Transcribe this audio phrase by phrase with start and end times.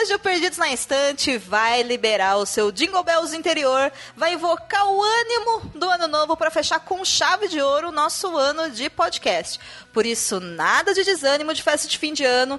[0.00, 4.86] E hoje o Perdidos na Estante vai liberar o seu Jingle Bells interior, vai invocar
[4.86, 8.88] o ânimo do ano novo para fechar com chave de ouro o nosso ano de
[8.88, 9.60] podcast.
[9.92, 12.58] Por isso, nada de desânimo de festa de fim de ano.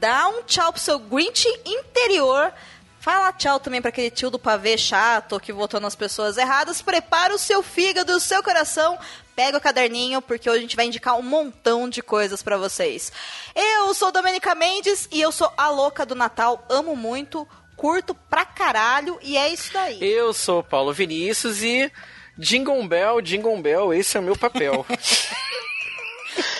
[0.00, 2.52] Dá um tchau pro seu Grinch interior.
[2.98, 6.82] Fala tchau também para aquele tio do pavê chato que votou nas pessoas erradas.
[6.82, 8.98] Prepara o seu fígado, o seu coração.
[9.34, 13.10] Pega o caderninho, porque hoje a gente vai indicar um montão de coisas para vocês.
[13.54, 16.64] Eu sou Domenica Mendes e eu sou a louca do Natal.
[16.68, 19.98] Amo muito, curto pra caralho e é isso daí.
[20.02, 21.90] Eu sou Paulo Vinícius e
[22.36, 24.84] Jingle Bell, Jingle Bell, esse é o meu papel.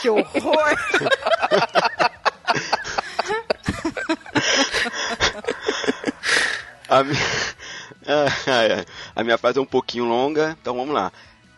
[0.03, 0.77] Que horror!
[6.89, 7.19] A minha...
[9.15, 11.13] A minha frase é um pouquinho longa, então vamos lá.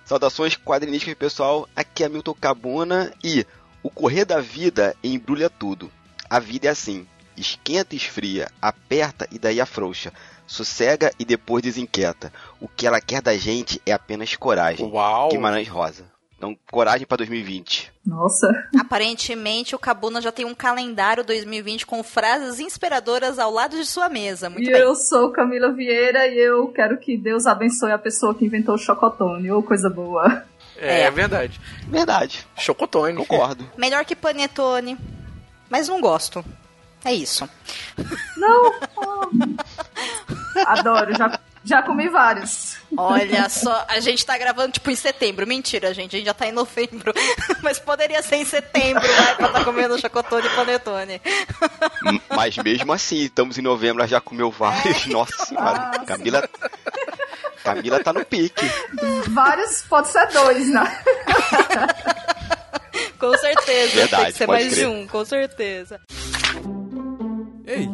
[0.05, 1.69] Saudações quadrinísticas, pessoal.
[1.75, 3.47] Aqui é Milton Cabuna e
[3.83, 5.91] o correr da vida embrulha tudo.
[6.29, 10.13] A vida é assim: esquenta e esfria, aperta e daí afrouxa,
[10.47, 12.33] sossega e depois desinquieta.
[12.61, 14.87] O que ela quer da gente é apenas coragem.
[14.87, 15.31] Uau!
[15.31, 16.14] Guimarães Rosa.
[16.45, 17.91] Então, coragem para 2020.
[18.05, 18.47] Nossa.
[18.79, 24.11] Aparentemente, o Cabuna já tem um calendário 2020 com frases inspiradoras ao lado de sua
[24.11, 24.51] mesa.
[24.51, 24.83] Muito e bem.
[24.83, 28.79] eu sou Camila Vieira e eu quero que Deus abençoe a pessoa que inventou o
[28.79, 29.51] chocotone.
[29.51, 30.45] Ô, coisa boa.
[30.77, 31.11] É, É.
[31.11, 31.59] verdade.
[31.89, 32.47] Verdade.
[32.59, 33.17] Chocotone.
[33.17, 33.67] Concordo.
[33.79, 34.99] Melhor que panetone,
[35.71, 36.45] mas não gosto.
[37.07, 37.49] É isso.
[38.37, 38.75] Não.
[40.67, 42.77] Adoro, já, já comi vários.
[42.97, 45.47] Olha só, a gente tá gravando tipo em setembro.
[45.47, 47.13] Mentira, gente, a gente já tá em novembro.
[47.63, 51.23] Mas poderia ser em setembro, vai, pra tá comendo chocotone e panetone.
[52.29, 55.07] Mas mesmo assim, estamos em novembro, ela já comeu vários.
[55.07, 55.91] Nossa senhora.
[55.95, 56.49] Ah, Camila.
[57.65, 58.71] Camila tá no pique.
[59.29, 61.03] Vários, pode ser dois, né?
[63.19, 63.95] Com certeza.
[63.95, 64.77] Verdade, tem que ser mais crer.
[64.77, 66.01] de um, com certeza.
[67.67, 67.89] Ei,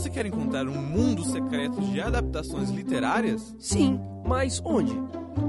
[0.00, 3.54] você quer encontrar um mundo secreto de adaptações literárias?
[3.58, 4.94] Sim, mas onde?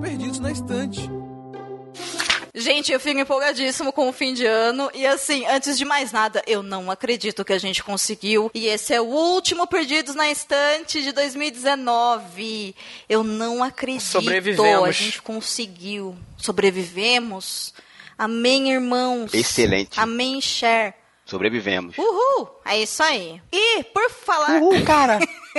[0.02, 1.10] Perdidos na Estante.
[2.54, 4.92] Gente, eu fico empolgadíssimo com o fim de ano.
[4.94, 8.52] E assim, antes de mais nada, eu não acredito que a gente conseguiu.
[8.54, 12.76] E esse é o último Perdidos na Estante de 2019.
[13.08, 14.04] Eu não acredito.
[14.04, 14.84] Sobrevivemos.
[14.84, 16.14] A gente conseguiu.
[16.36, 17.74] Sobrevivemos.
[18.18, 19.34] Amém, irmãos.
[19.34, 19.98] Excelente.
[19.98, 21.01] Amém, Cher.
[21.32, 21.98] Sobrevivemos.
[21.98, 22.50] Uhul!
[22.66, 23.42] É isso aí.
[23.54, 24.62] E por falar.
[24.62, 25.18] Uhul, cara.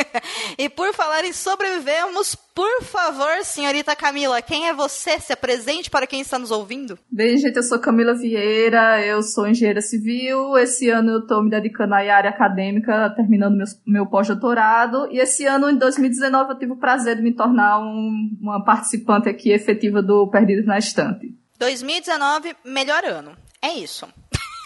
[0.58, 5.18] e por falar em sobrevivemos, por favor, senhorita Camila, quem é você?
[5.18, 6.98] Se apresente para quem está nos ouvindo.
[7.10, 10.58] Bem, gente, eu sou Camila Vieira, eu sou engenheira civil.
[10.58, 15.08] Esse ano eu tô me dedicando à área acadêmica, terminando meu, meu pós-doutorado.
[15.10, 19.26] E esse ano, em 2019, eu tive o prazer de me tornar um- uma participante
[19.26, 21.34] aqui efetiva do Perdidos na Estante.
[21.58, 23.32] 2019, melhor ano.
[23.62, 24.06] É isso.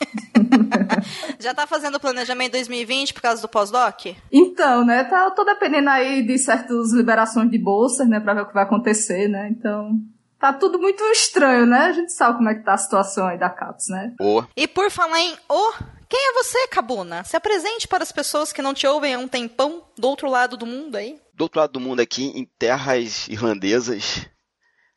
[1.38, 4.06] Já tá fazendo o planejamento 2020 por causa do pós-doc?
[4.30, 8.42] Então, né, tá, eu tô dependendo aí de certas liberações de bolsas, né, pra ver
[8.42, 9.92] o que vai acontecer, né, então...
[10.38, 11.78] Tá tudo muito estranho, né?
[11.78, 14.12] A gente sabe como é que tá a situação aí da CAPES, né?
[14.18, 14.46] Boa.
[14.54, 15.72] E por falar em o,
[16.08, 17.24] quem é você, Cabuna?
[17.24, 20.56] Se apresente para as pessoas que não te ouvem há um tempão do outro lado
[20.56, 21.18] do mundo aí.
[21.34, 24.26] Do outro lado do mundo aqui, em terras irlandesas,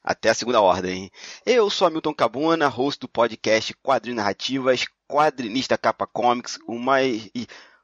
[0.04, 1.12] até a segunda ordem.
[1.46, 7.30] Eu sou Hamilton Cabuna, host do podcast Quadrinhos Narrativas, quadrinista Capa Comics, o mais...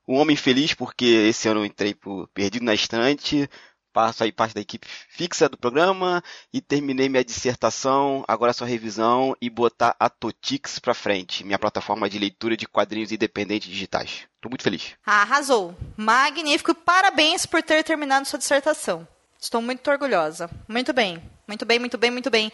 [0.08, 3.50] um homem feliz porque esse ano eu entrei por Perdido na Estante,
[3.92, 6.22] passo aí parte da equipe fixa do programa
[6.53, 12.09] e terminei minha dissertação, agora só revisão e botar a Totix pra frente, minha plataforma
[12.09, 14.28] de leitura de quadrinhos independentes digitais.
[14.41, 14.94] Tô muito feliz.
[15.06, 15.73] Arrasou.
[15.96, 16.76] Magnífico.
[16.76, 19.08] Parabéns por ter terminado sua dissertação.
[19.40, 20.50] Estou muito orgulhosa.
[20.67, 21.22] Muito bem.
[21.47, 22.52] Muito bem, muito bem, muito bem.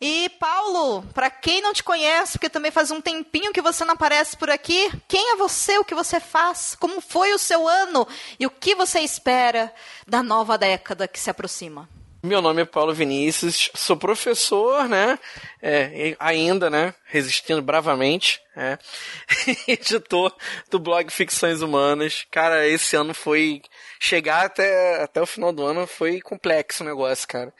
[0.00, 3.94] E Paulo, para quem não te conhece, porque também faz um tempinho que você não
[3.94, 8.06] aparece por aqui, quem é você, o que você faz, como foi o seu ano
[8.40, 9.72] e o que você espera
[10.04, 11.88] da nova década que se aproxima?
[12.24, 15.18] Meu nome é Paulo Vinícius, sou professor, né?
[15.60, 16.94] É, ainda, né?
[17.06, 18.78] Resistindo bravamente, é.
[19.66, 20.32] editor
[20.70, 22.24] do blog Ficções Humanas.
[22.30, 23.60] Cara, esse ano foi.
[23.98, 27.52] Chegar até, até o final do ano foi complexo o negócio, cara.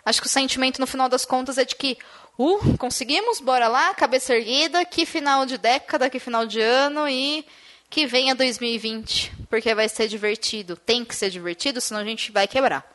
[0.06, 1.98] acho que o sentimento no final das contas é de que,
[2.38, 7.44] uh, conseguimos, bora lá, cabeça erguida, que final de década, que final de ano e
[7.90, 10.75] que venha 2020, porque vai ser divertido.
[10.75, 12.86] Tem que ser divertido, senão a gente vai quebrar.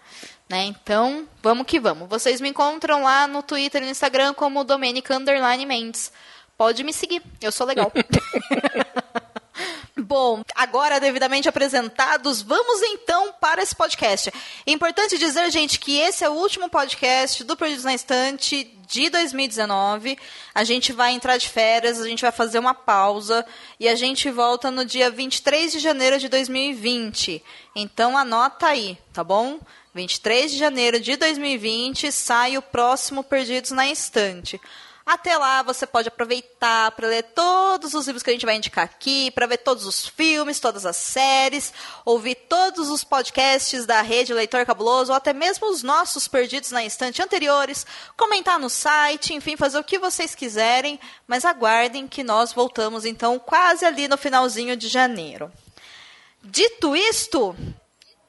[0.52, 0.64] Né?
[0.64, 2.06] Então, vamos que vamos.
[2.10, 6.12] Vocês me encontram lá no Twitter e no Instagram como Domenica Underline Mendes.
[6.58, 7.90] Pode me seguir, eu sou legal.
[9.96, 14.30] Bom, agora devidamente apresentados, vamos então para esse podcast.
[14.66, 19.08] É importante dizer, gente, que esse é o último podcast do Perdidos na Estante de
[19.08, 20.18] 2019.
[20.54, 23.42] A gente vai entrar de férias, a gente vai fazer uma pausa
[23.80, 27.42] e a gente volta no dia 23 de janeiro de 2020.
[27.74, 29.58] Então anota aí, tá bom?
[29.94, 34.58] 23 de janeiro de 2020 sai o próximo Perdidos na Estante.
[35.04, 38.84] Até lá você pode aproveitar para ler todos os livros que a gente vai indicar
[38.84, 41.74] aqui, para ver todos os filmes, todas as séries,
[42.06, 46.82] ouvir todos os podcasts da rede Leitor Cabuloso, ou até mesmo os nossos perdidos na
[46.84, 47.84] estante anteriores,
[48.16, 53.38] comentar no site, enfim, fazer o que vocês quiserem, mas aguardem que nós voltamos então
[53.38, 55.52] quase ali no finalzinho de janeiro.
[56.42, 57.54] Dito isto,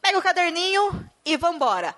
[0.01, 1.95] pega o caderninho e vambora.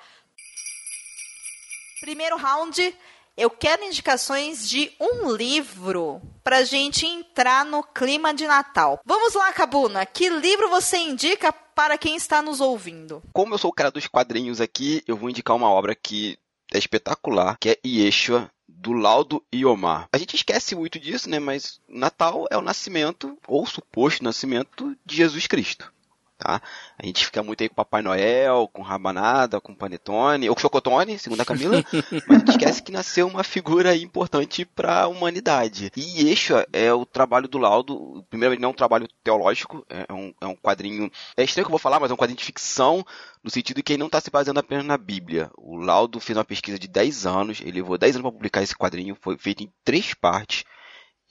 [2.02, 2.96] Primeiro round,
[3.38, 9.00] eu quero indicações de um livro pra gente entrar no clima de Natal.
[9.04, 13.22] Vamos lá, Cabuna, que livro você indica para quem está nos ouvindo?
[13.34, 16.38] Como eu sou o cara dos quadrinhos aqui, eu vou indicar uma obra que
[16.74, 20.08] é espetacular, que é Yeshua, do Laudo Iomar.
[20.14, 21.40] A gente esquece muito disso, né?
[21.40, 25.92] Mas Natal é o nascimento, ou suposto nascimento, de Jesus Cristo.
[26.38, 26.62] Tá?
[27.00, 31.18] A gente fica muito aí com Papai Noel, com rabanada, com panetone, ou com chocotone,
[31.18, 31.82] segundo a Camila,
[32.28, 35.92] mas a gente esquece que nasceu uma figura importante para a humanidade.
[35.96, 40.34] E Yeshua é o trabalho do Laudo, primeiramente não é um trabalho teológico, é um,
[40.42, 43.06] é um quadrinho, é estranho que eu vou falar, mas é um quadrinho de ficção,
[43.42, 45.50] no sentido de que ele não está se baseando apenas na Bíblia.
[45.58, 48.76] O Laudo fez uma pesquisa de 10 anos, ele levou 10 anos para publicar esse
[48.76, 50.66] quadrinho, foi feito em três partes,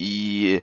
[0.01, 0.63] e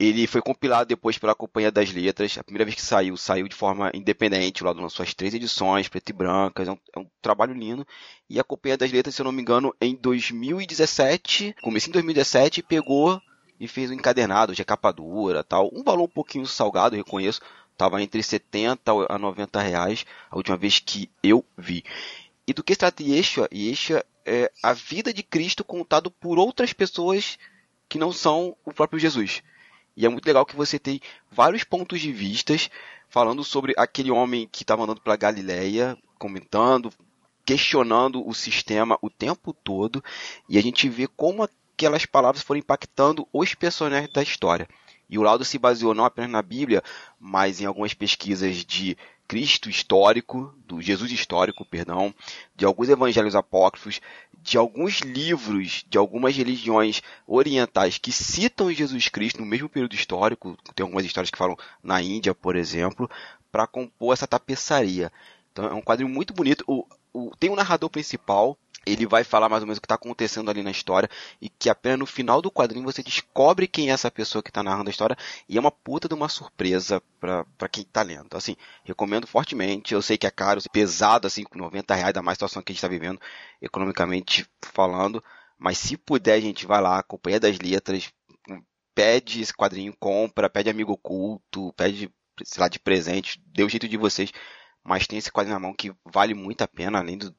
[0.00, 2.38] ele foi compilado depois pela Companhia das Letras.
[2.38, 4.62] A primeira vez que saiu, saiu de forma independente.
[4.62, 6.66] O lado lançou as três edições, preto e brancas.
[6.66, 7.86] É um, é um, trabalho lindo.
[8.26, 12.62] E a Companhia das Letras, se eu não me engano, em 2017, comecei em 2017,
[12.62, 13.20] pegou
[13.60, 15.68] e fez um encadernado de capa dura tal.
[15.70, 17.42] Um valor um pouquinho salgado, reconheço.
[17.70, 21.84] Estava entre 70 a 90 reais a última vez que eu vi.
[22.46, 23.50] E do que se trata Yeshua?
[23.52, 27.38] Yeshua é a vida de Cristo contado por outras pessoas
[27.86, 29.42] que não são o próprio Jesus.
[30.00, 30.98] E é muito legal que você tem
[31.30, 32.70] vários pontos de vistas
[33.06, 36.90] falando sobre aquele homem que estava andando para Galileia, comentando,
[37.44, 40.02] questionando o sistema o tempo todo,
[40.48, 44.66] e a gente vê como aquelas palavras foram impactando os personagens da história.
[45.06, 46.82] E o Laudo se baseou não apenas na Bíblia,
[47.18, 48.96] mas em algumas pesquisas de
[49.28, 52.14] Cristo histórico, do Jesus histórico, perdão,
[52.56, 54.00] de alguns evangelhos apócrifos,
[54.42, 60.56] de alguns livros de algumas religiões orientais que citam Jesus Cristo no mesmo período histórico,
[60.74, 63.10] tem algumas histórias que falam na Índia, por exemplo,
[63.52, 65.12] para compor essa tapeçaria.
[65.52, 66.64] Então é um quadrinho muito bonito.
[66.66, 68.56] O, o, tem um narrador principal,
[68.86, 71.08] ele vai falar mais ou menos o que está acontecendo ali na história
[71.40, 74.62] e que apenas no final do quadrinho você descobre quem é essa pessoa que está
[74.62, 75.16] narrando a história
[75.48, 78.26] e é uma puta de uma surpresa para quem está lendo.
[78.26, 79.92] Então, assim, recomendo fortemente.
[79.92, 82.74] Eu sei que é caro, pesado, assim, com 90 reais, da mais situação que a
[82.74, 83.20] gente está vivendo,
[83.60, 85.22] economicamente falando.
[85.58, 88.10] Mas se puder, gente, vai lá, Companhia das Letras,
[88.94, 92.10] pede esse quadrinho, compra, pede amigo oculto, pede,
[92.42, 94.32] sei lá, de presente, dê o jeito de vocês.
[94.82, 97.34] Mas tem esse quadrinho na mão que vale muito a pena, além do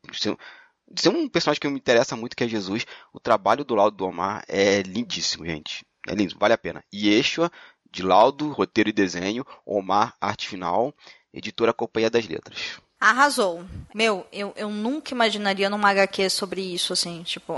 [0.95, 4.05] ser um personagem que me interessa muito, que é Jesus, o trabalho do Laudo do
[4.05, 5.85] Omar é lindíssimo, gente.
[6.07, 6.83] É lindo, vale a pena.
[6.93, 7.51] Yeshua,
[7.91, 10.93] de Laudo, roteiro e desenho, Omar, arte final,
[11.33, 12.79] editora Companhia das Letras.
[12.99, 13.65] Arrasou.
[13.95, 17.55] Meu, eu, eu nunca imaginaria numa HQ sobre isso, assim, tipo.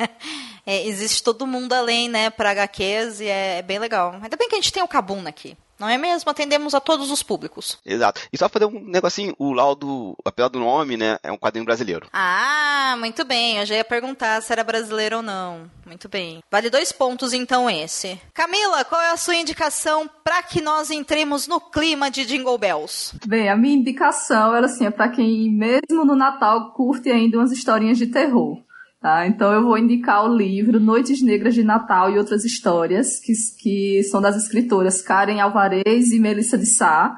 [0.64, 4.14] é, existe todo mundo além, né, pra HQs e é, é, bem legal.
[4.14, 5.54] Ainda bem que a gente tem o Kabum aqui.
[5.80, 6.30] Não é mesmo?
[6.30, 7.78] Atendemos a todos os públicos.
[7.86, 8.20] Exato.
[8.30, 12.06] E só fazer um negocinho, o laudo, apesar do nome, né, é um quadrinho brasileiro.
[12.12, 13.56] Ah, muito bem.
[13.56, 15.70] Eu já ia perguntar se era brasileiro ou não.
[15.86, 16.42] Muito bem.
[16.50, 18.20] Vale dois pontos, então, esse.
[18.34, 23.16] Camila, qual é a sua indicação para que nós entremos no clima de Jingle Bells?
[23.26, 27.52] Bem, a minha indicação, ela assim, é para quem mesmo no Natal curte ainda umas
[27.52, 28.58] historinhas de terror.
[29.00, 29.26] Tá?
[29.26, 34.02] Então eu vou indicar o livro Noites Negras de Natal e Outras Histórias, que, que
[34.02, 37.16] são das escritoras Karen Alvarez e Melissa de Sá.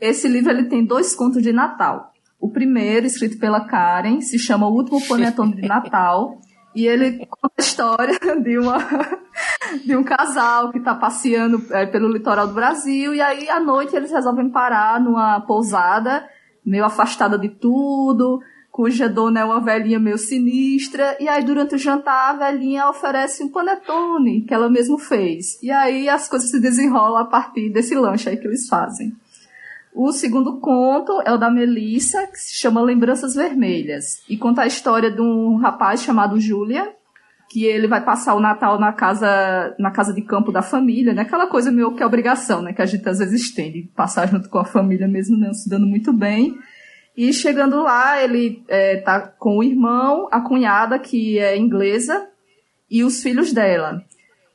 [0.00, 2.12] Esse livro ele tem dois contos de Natal.
[2.38, 6.38] O primeiro, escrito pela Karen, se chama O Último Panetone de Natal,
[6.76, 8.78] e ele conta a história de, uma,
[9.84, 13.96] de um casal que está passeando é, pelo litoral do Brasil, e aí à noite
[13.96, 16.24] eles resolvem parar numa pousada,
[16.64, 18.38] meio afastada de tudo,
[18.76, 23.42] cuja dona é uma velhinha meio sinistra, e aí durante o jantar a velhinha oferece
[23.42, 25.58] um panetone que ela mesma fez.
[25.62, 29.14] E aí as coisas se desenrolam a partir desse lanche aí que eles fazem.
[29.94, 34.66] O segundo conto é o da Melissa, que se chama Lembranças Vermelhas, e conta a
[34.66, 36.92] história de um rapaz chamado Julia,
[37.48, 41.22] que ele vai passar o Natal na casa, na casa de campo da família, né?
[41.22, 42.74] Aquela coisa meio que é obrigação, né?
[42.74, 45.66] Que a gente às vezes tem de passar junto com a família mesmo não se
[45.66, 46.58] dando muito bem.
[47.16, 52.28] E chegando lá, ele é, tá com o irmão, a cunhada, que é inglesa,
[52.90, 54.04] e os filhos dela.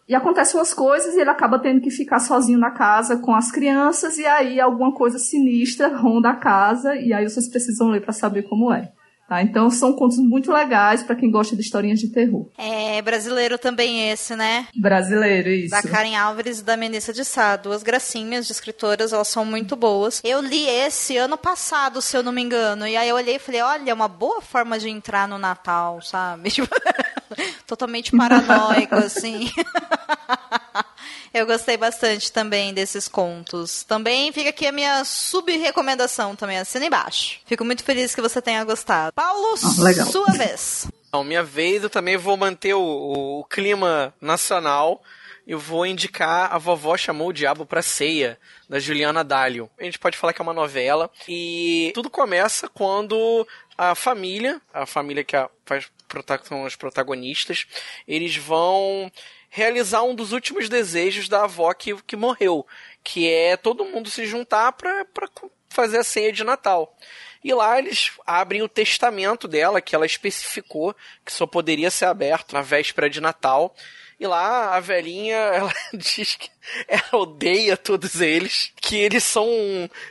[0.07, 3.51] E acontecem umas coisas e ele acaba tendo que ficar sozinho na casa com as
[3.51, 8.13] crianças, e aí alguma coisa sinistra ronda a casa, e aí vocês precisam ler para
[8.13, 8.91] saber como é.
[9.31, 9.41] Tá?
[9.41, 12.49] Então são contos muito legais para quem gosta de historinhas de terror.
[12.57, 14.67] É brasileiro também esse, né?
[14.75, 15.69] Brasileiro, isso.
[15.69, 17.55] Da Karen Álvares e da Menissa de Sá.
[17.55, 20.19] Duas gracinhas de escritoras, elas são muito boas.
[20.21, 22.85] Eu li esse ano passado, se eu não me engano.
[22.85, 26.01] E aí eu olhei e falei, olha, é uma boa forma de entrar no Natal,
[26.01, 26.51] sabe?
[26.61, 26.67] Tipo,
[27.65, 29.49] totalmente paranoico, assim.
[31.33, 33.83] Eu gostei bastante também desses contos.
[33.83, 37.39] Também fica aqui a minha sub-recomendação também, assina embaixo.
[37.45, 39.13] Fico muito feliz que você tenha gostado.
[39.13, 40.87] Paulo, ah, sua vez.
[41.11, 42.81] Não, minha vez, eu também vou manter o,
[43.39, 45.01] o clima nacional
[45.45, 49.69] eu vou indicar A Vovó Chamou o Diabo pra Ceia, da Juliana Dalio.
[49.79, 51.09] A gente pode falar que é uma novela.
[51.27, 53.47] E tudo começa quando
[53.77, 55.91] a família, a família que a, faz,
[56.43, 57.65] são os protagonistas,
[58.07, 59.11] eles vão
[59.53, 62.65] realizar um dos últimos desejos da avó que, que morreu,
[63.03, 65.05] que é todo mundo se juntar para
[65.67, 66.97] fazer a ceia de Natal.
[67.43, 72.53] E lá eles abrem o testamento dela, que ela especificou que só poderia ser aberto
[72.53, 73.75] na véspera de Natal.
[74.21, 76.47] E lá a velhinha, ela diz que
[76.87, 79.49] ela odeia todos eles, que eles são,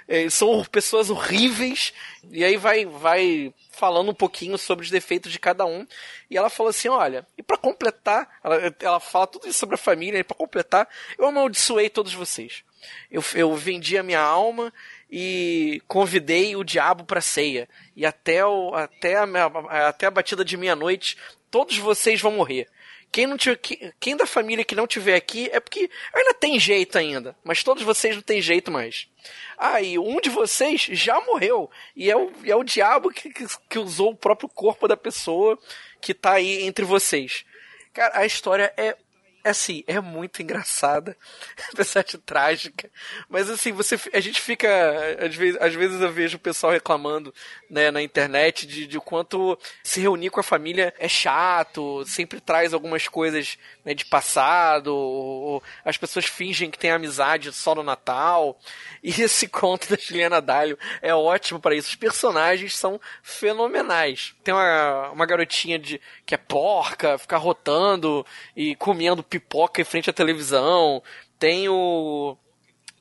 [0.09, 1.95] é, são pessoas horríveis.
[2.29, 5.87] E aí vai, vai falando um pouquinho sobre os defeitos de cada um.
[6.29, 9.79] E ela falou assim: olha, e para completar, ela, ela fala tudo isso sobre a
[9.79, 12.65] família, e para completar, eu amaldiçoei todos vocês.
[13.09, 14.73] Eu, eu vendi a minha alma
[15.09, 17.69] e convidei o diabo para ceia.
[17.95, 21.17] E até, o, até, a, até a batida de meia-noite,
[21.49, 22.67] todos vocês vão morrer.
[23.13, 23.59] Quem, não tiver,
[23.99, 27.83] quem da família que não tiver aqui é porque ainda tem jeito ainda, mas todos
[27.83, 29.09] vocês não tem jeito mais.
[29.59, 31.69] Ah, e um de vocês já morreu.
[31.97, 35.59] E é o, é o diabo que, que, que usou o próprio corpo da pessoa
[36.01, 37.45] que tá aí entre vocês.
[37.93, 38.97] Cara, a história é
[39.45, 41.17] assim, é muito engraçada,
[41.73, 42.91] apesar de trágica.
[43.29, 44.69] Mas assim, você, a gente fica,
[45.25, 47.33] às vezes, às vezes eu vejo o pessoal reclamando,
[47.69, 52.75] né, na internet de, de quanto se reunir com a família é chato, sempre traz
[52.75, 58.59] algumas coisas né, de passado, ou, as pessoas fingem que tem amizade só no Natal.
[59.03, 61.89] E esse conto da Juliana Dalio é ótimo para isso.
[61.89, 64.35] Os personagens são fenomenais.
[64.45, 70.11] Tem uma, uma garotinha de que é porca, fica rotando e comendo pipoca em frente
[70.11, 71.03] à televisão.
[71.39, 72.37] Tem o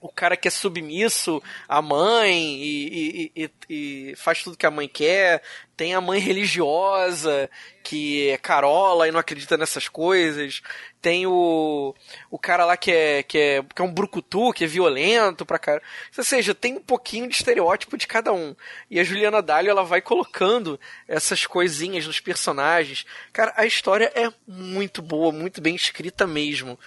[0.02, 4.72] o cara que é submisso à mãe e, e, e, e, faz tudo que a
[4.72, 5.42] mãe quer.
[5.76, 7.50] Tem a mãe religiosa,
[7.84, 10.62] que é carola e não acredita nessas coisas.
[11.02, 11.94] Tem o,
[12.30, 15.60] o cara lá que é, que, é, que é um brucutu, que é violento pra
[15.60, 15.82] cara.
[16.18, 18.56] Ou seja, tem um pouquinho de estereótipo de cada um.
[18.90, 23.06] E a Juliana Dalio, ela vai colocando essas coisinhas nos personagens.
[23.34, 26.80] Cara, a história é muito boa, muito bem escrita mesmo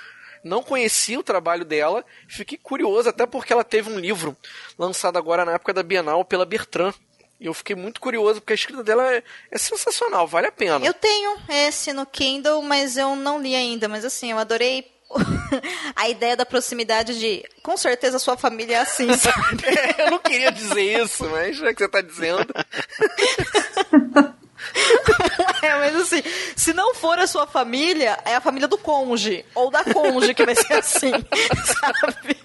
[0.42, 4.36] não conhecia o trabalho dela, fiquei curioso, até porque ela teve um livro
[4.78, 6.94] lançado agora na época da Bienal pela Bertrand.
[7.40, 10.84] E eu fiquei muito curioso, porque a escrita dela é, é, sensacional, vale a pena.
[10.84, 13.88] Eu tenho esse no Kindle, mas eu não li ainda.
[13.88, 14.86] Mas assim, eu adorei
[15.96, 19.64] a ideia da proximidade de com certeza sua família é assim, sabe?
[19.98, 22.46] eu não queria dizer isso, mas já que você está dizendo.
[25.62, 26.22] é, mas assim,
[26.56, 29.44] se não for a sua família, é a família do cônjuge.
[29.54, 31.12] Ou da cônjuge que vai ser assim,
[31.64, 32.36] sabe?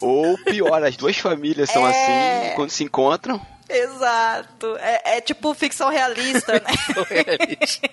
[0.00, 1.90] Ou pior, as duas famílias são é...
[1.90, 3.40] assim quando se encontram.
[3.70, 4.76] Exato.
[4.78, 6.60] É, é tipo ficção realista, né?
[7.08, 7.88] realista.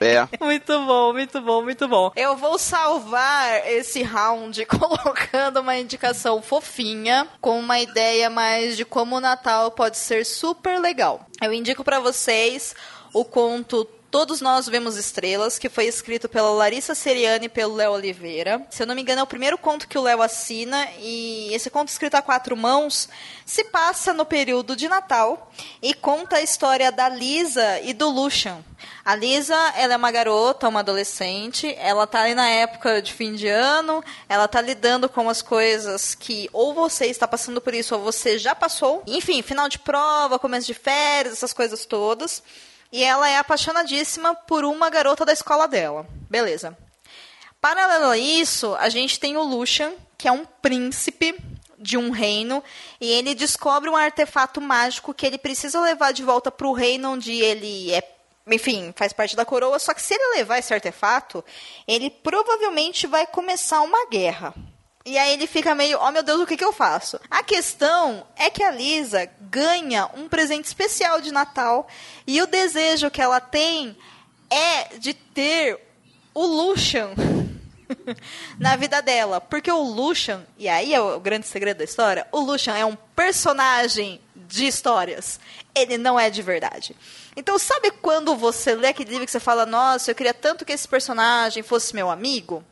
[0.00, 0.26] É.
[0.42, 2.10] Muito bom, muito bom, muito bom.
[2.16, 9.16] Eu vou salvar esse round colocando uma indicação fofinha, com uma ideia mais de como
[9.16, 11.26] o Natal pode ser super legal.
[11.42, 12.72] Eu indico para vocês
[13.12, 17.92] o conto Todos Nós Vemos Estrelas, que foi escrito pela Larissa Seriani e pelo Léo
[17.92, 18.62] Oliveira.
[18.68, 21.70] Se eu não me engano, é o primeiro conto que o Léo assina, e esse
[21.70, 23.08] conto escrito a quatro mãos
[23.46, 25.50] se passa no período de Natal
[25.80, 28.62] e conta a história da Lisa e do Lucian.
[29.02, 33.34] A Lisa, ela é uma garota, uma adolescente, ela tá ali na época de fim
[33.34, 37.94] de ano, ela tá lidando com as coisas que ou você está passando por isso
[37.94, 39.02] ou você já passou.
[39.06, 42.42] Enfim, final de prova, começo de férias, essas coisas todas.
[42.92, 46.06] E ela é apaixonadíssima por uma garota da escola dela.
[46.30, 46.76] Beleza.
[47.60, 51.34] Paralelo a isso, a gente tem o Lucian, que é um príncipe
[51.78, 52.62] de um reino,
[53.00, 57.10] e ele descobre um artefato mágico que ele precisa levar de volta para o reino
[57.10, 58.02] onde ele é
[58.46, 61.44] enfim, faz parte da coroa, só que se ele levar esse artefato,
[61.86, 64.52] ele provavelmente vai começar uma guerra.
[65.04, 67.18] E aí ele fica meio, oh meu Deus, o que, que eu faço?
[67.28, 71.88] A questão é que a Lisa ganha um presente especial de Natal
[72.26, 73.96] e o desejo que ela tem
[74.48, 75.78] é de ter
[76.32, 77.10] o Lucian
[78.58, 79.40] na vida dela.
[79.40, 82.96] Porque o Lucian, e aí é o grande segredo da história, o Lucian é um
[83.16, 85.40] personagem de histórias.
[85.74, 86.94] Ele não é de verdade.
[87.34, 90.72] Então, sabe quando você lê aquele livro que você fala, nossa, eu queria tanto que
[90.72, 92.62] esse personagem fosse meu amigo?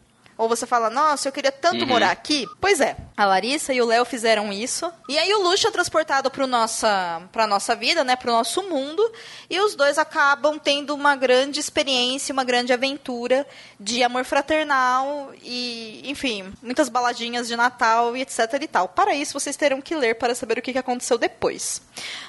[0.41, 1.87] Ou você fala, nossa, eu queria tanto uhum.
[1.87, 2.47] morar aqui.
[2.59, 4.91] Pois é, a Larissa e o Léo fizeram isso.
[5.07, 8.63] E aí o Luxo é transportado para nossa, pra nossa vida, né, para o nosso
[8.63, 9.07] mundo.
[9.51, 13.47] E os dois acabam tendo uma grande experiência, uma grande aventura
[13.79, 18.89] de amor fraternal e, enfim, muitas baladinhas de Natal e etc e tal.
[18.89, 21.83] Para isso, vocês terão que ler para saber o que aconteceu depois.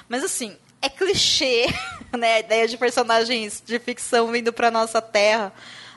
[0.06, 1.64] Mas assim, é clichê,
[2.12, 5.50] né, a ideia de personagens de ficção vindo para nossa terra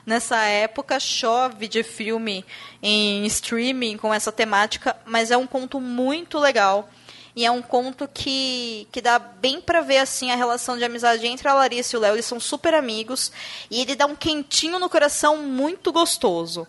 [0.06, 2.44] nessa época chove de filme
[2.80, 6.88] em streaming com essa temática, mas é um conto muito legal.
[7.34, 11.26] E é um conto que, que dá bem para ver assim a relação de amizade
[11.26, 12.14] entre a Larissa e o Léo.
[12.14, 13.30] Eles são super amigos
[13.70, 16.66] e ele dá um quentinho no coração muito gostoso.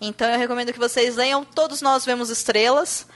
[0.00, 3.06] Então eu recomendo que vocês leiam Todos Nós Vemos Estrelas.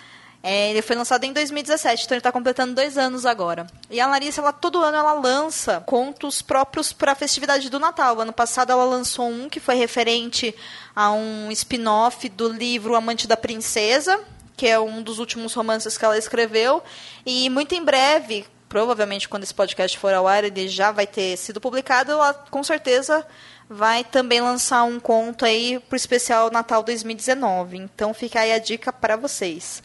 [0.47, 3.67] É, ele foi lançado em 2017, então ele está completando dois anos agora.
[3.89, 8.21] E a Larissa, ela, todo ano, ela lança contos próprios para a festividade do Natal.
[8.21, 10.55] Ano passado ela lançou um que foi referente
[10.95, 14.21] a um spin-off do livro Amante da Princesa,
[14.55, 16.83] que é um dos últimos romances que ela escreveu.
[17.25, 21.39] E muito em breve, provavelmente quando esse podcast for ao ar, ele já vai ter
[21.39, 23.27] sido publicado, ela com certeza
[23.67, 27.79] vai também lançar um conto aí pro especial Natal 2019.
[27.79, 29.83] Então fica aí a dica para vocês.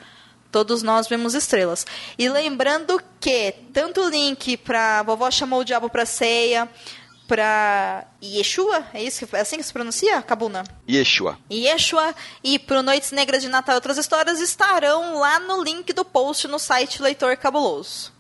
[0.52, 1.86] Todos nós vemos estrelas.
[2.18, 6.68] E lembrando que tanto o link para Vovó Chamou o Diabo para Ceia,
[7.28, 10.64] para Yeshua, é isso é assim que se pronuncia, Cabuna?
[10.90, 11.38] Yeshua.
[11.52, 16.04] Yeshua e pro Noites Negras de Natal e outras histórias estarão lá no link do
[16.04, 18.12] post no site Leitor Cabuloso.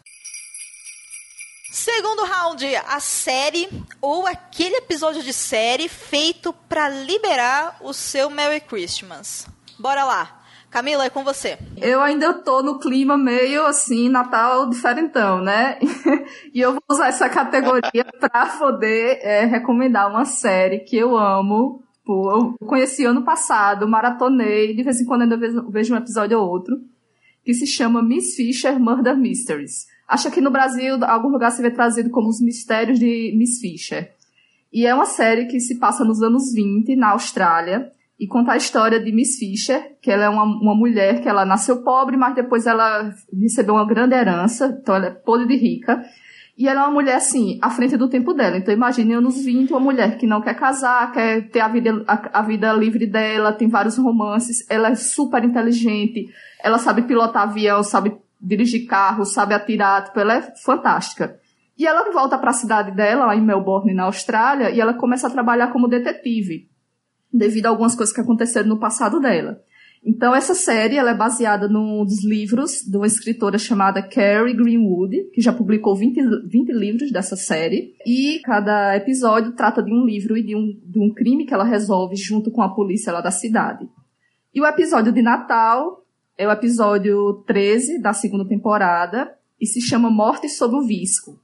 [1.71, 3.67] Segundo round, a série
[3.99, 9.47] ou aquele episódio de série feito para liberar o seu Merry Christmas.
[9.77, 10.38] Bora lá.
[10.69, 11.57] Camila, é com você.
[11.77, 15.79] Eu ainda tô no clima meio assim, Natal diferentão, né?
[16.53, 21.83] e eu vou usar essa categoria para poder é, recomendar uma série que eu amo.
[22.07, 25.37] eu conheci ano passado, maratonei, de vez em quando ainda
[25.69, 26.77] vejo um episódio ou outro,
[27.43, 29.87] que se chama Miss Fisher Murder Mysteries.
[30.07, 34.11] Acho que no Brasil, algum lugar se vê trazido como Os Mistérios de Miss Fisher.
[34.71, 38.57] E é uma série que se passa nos anos 20, na Austrália, e conta a
[38.57, 42.35] história de Miss Fisher, que ela é uma, uma mulher que ela nasceu pobre, mas
[42.35, 46.03] depois ela recebeu uma grande herança, então ela é podre de rica.
[46.57, 48.57] E ela é uma mulher, assim, à frente do tempo dela.
[48.57, 52.39] Então imagine anos 20, uma mulher que não quer casar, quer ter a vida, a,
[52.39, 56.27] a vida livre dela, tem vários romances, ela é super inteligente,
[56.61, 61.39] ela sabe pilotar avião, sabe dirigir carro, sabe atirar, tipo, ela é fantástica.
[61.77, 65.27] E ela volta para a cidade dela, lá em Melbourne, na Austrália, e ela começa
[65.27, 66.68] a trabalhar como detetive
[67.31, 69.61] devido a algumas coisas que aconteceram no passado dela.
[70.03, 75.29] Então, essa série ela é baseada num dos livros de uma escritora chamada Carrie Greenwood,
[75.33, 77.93] que já publicou 20, 20 livros dessa série.
[78.05, 81.65] E cada episódio trata de um livro e de um, de um crime que ela
[81.65, 83.89] resolve junto com a polícia lá da cidade.
[84.53, 86.05] E o episódio de Natal
[86.37, 91.37] é o episódio 13 da segunda temporada e se chama Morte sob o Visco.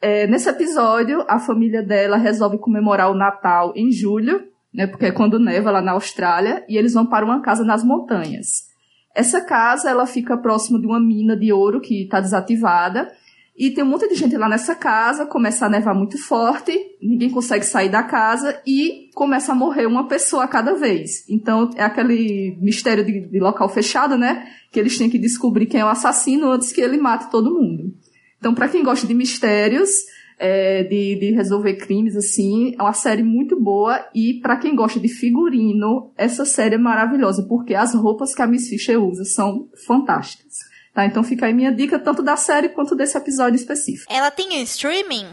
[0.00, 4.42] É, nesse episódio, a família dela resolve comemorar o Natal em julho
[4.76, 4.86] né?
[4.86, 8.66] Porque é quando neva lá na Austrália e eles vão para uma casa nas montanhas.
[9.14, 13.10] Essa casa, ela fica próximo de uma mina de ouro que está desativada
[13.56, 17.30] e tem um monte de gente lá nessa casa, começa a nevar muito forte, ninguém
[17.30, 21.26] consegue sair da casa e começa a morrer uma pessoa a cada vez.
[21.30, 24.46] Então é aquele mistério de, de local fechado, né?
[24.70, 27.94] Que eles têm que descobrir quem é o assassino antes que ele mate todo mundo.
[28.38, 29.88] Então, para quem gosta de mistérios,
[30.38, 32.74] é, de, de resolver crimes, assim.
[32.78, 37.46] É uma série muito boa e para quem gosta de figurino, essa série é maravilhosa,
[37.48, 40.54] porque as roupas que a Miss Fisher usa são fantásticas.
[40.94, 44.10] Tá, então fica aí minha dica tanto da série quanto desse episódio específico.
[44.10, 45.26] Ela tem streaming?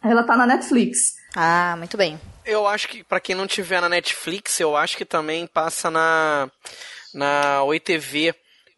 [0.00, 1.16] Ela tá na Netflix.
[1.34, 2.20] Ah, muito bem.
[2.46, 6.48] Eu acho que para quem não tiver na Netflix, eu acho que também passa na
[7.12, 8.32] na OITV,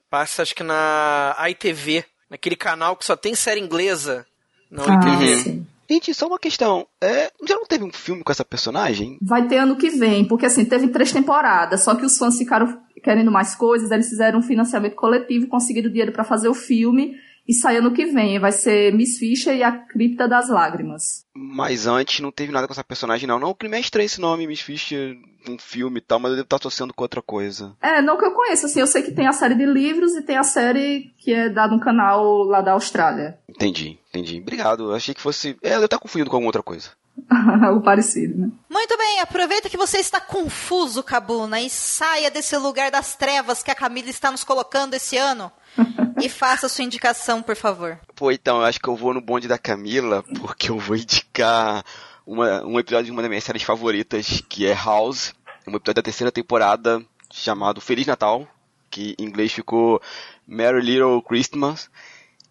[0.08, 4.26] passa acho que na ITV, naquele canal que só tem série inglesa.
[4.72, 5.62] Não ah, entendi.
[5.88, 6.86] Gente, só uma questão.
[7.02, 9.18] É, já não teve um filme com essa personagem?
[9.20, 12.80] Vai ter ano que vem, porque assim, teve três temporadas, só que os fãs ficaram
[13.02, 17.14] querendo mais coisas, eles fizeram um financiamento coletivo, conseguiram dinheiro para fazer o filme
[17.46, 18.38] e sai ano que vem.
[18.38, 21.26] Vai ser Miss Fisher e a Cripta das Lágrimas.
[21.34, 23.38] Mas antes não teve nada com essa personagem, não.
[23.38, 25.14] Não, o crime é estranho esse nome, Miss Fisher,
[25.48, 27.74] um filme e tal, mas eu devo estar associando com outra coisa.
[27.80, 30.22] É, não que eu conheço, assim, eu sei que tem a série de livros e
[30.22, 33.38] tem a série que é dada no canal lá da Austrália.
[33.48, 34.40] Entendi, entendi.
[34.40, 34.84] Obrigado.
[34.84, 35.56] Eu achei que fosse.
[35.62, 36.90] É, eu estar confundindo com alguma outra coisa.
[37.64, 38.50] Algo parecido, né?
[38.70, 43.70] Muito bem, aproveita que você está confuso, Cabuna, e saia desse lugar das trevas que
[43.70, 45.52] a Camila está nos colocando esse ano
[46.22, 47.98] e faça sua indicação, por favor.
[48.14, 51.84] Pô, então, eu acho que eu vou no bonde da Camila, porque eu vou indicar
[52.26, 55.34] uma, um episódio de uma das minhas séries favoritas, que é House,
[55.66, 58.46] um episódio da terceira temporada chamado Feliz Natal,
[58.90, 60.00] que em inglês ficou
[60.46, 61.90] Merry Little Christmas.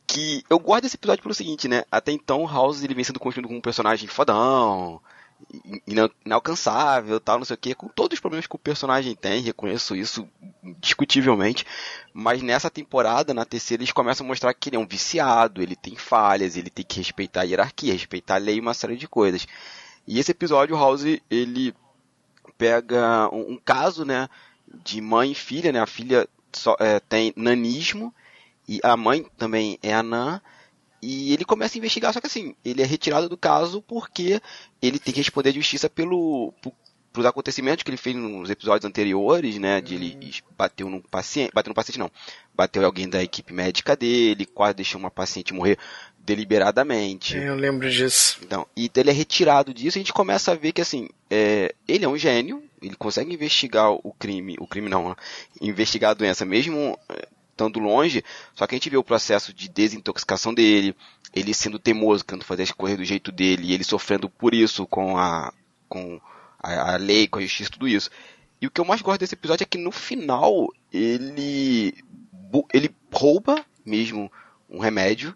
[0.07, 1.83] Que eu gosto desse episódio pelo seguinte, né?
[1.89, 5.01] Até então, House ele vem sendo construído como um personagem fodão,
[6.25, 9.95] inalcançável, tal, não sei o que, com todos os problemas que o personagem tem, reconheço
[9.95, 10.27] isso
[10.79, 11.65] discutivelmente,
[12.13, 15.75] mas nessa temporada, na terceira, eles começam a mostrar que ele é um viciado, ele
[15.75, 19.07] tem falhas, ele tem que respeitar a hierarquia, respeitar a lei e uma série de
[19.07, 19.47] coisas.
[20.07, 21.73] E esse episódio, o House, ele
[22.57, 24.29] pega um, um caso, né,
[24.83, 28.13] de mãe e filha, né, a filha só, é, tem nanismo,
[28.67, 30.41] e a mãe também é anã,
[31.01, 34.39] e ele começa a investigar, só que assim, ele é retirado do caso porque
[34.81, 36.73] ele tem que responder à justiça pelo, por,
[37.11, 39.81] pelos acontecimentos que ele fez nos episódios anteriores, né?
[39.81, 40.31] De ele uhum.
[40.57, 41.51] bateu num paciente.
[41.53, 42.11] Bateu num paciente não.
[42.53, 45.77] Bateu alguém da equipe médica dele, quase deixou uma paciente morrer
[46.19, 47.35] deliberadamente.
[47.35, 48.37] Eu lembro disso.
[48.43, 52.05] Então, e ele é retirado disso, a gente começa a ver que assim, é, ele
[52.05, 55.15] é um gênio, ele consegue investigar o crime, o crime não, né?
[55.59, 57.27] investigar a doença mesmo é,
[57.61, 58.23] estando longe,
[58.55, 60.95] só que a gente vê o processo de desintoxicação dele,
[61.33, 64.85] ele sendo teimoso, querendo fazer as coisas do jeito dele, e ele sofrendo por isso
[64.87, 65.53] com a,
[65.87, 66.19] com
[66.59, 68.09] a, a lei, com a justiça, tudo isso.
[68.61, 71.95] E o que eu mais gosto desse episódio é que no final ele,
[72.73, 74.31] ele rouba mesmo
[74.69, 75.35] um remédio,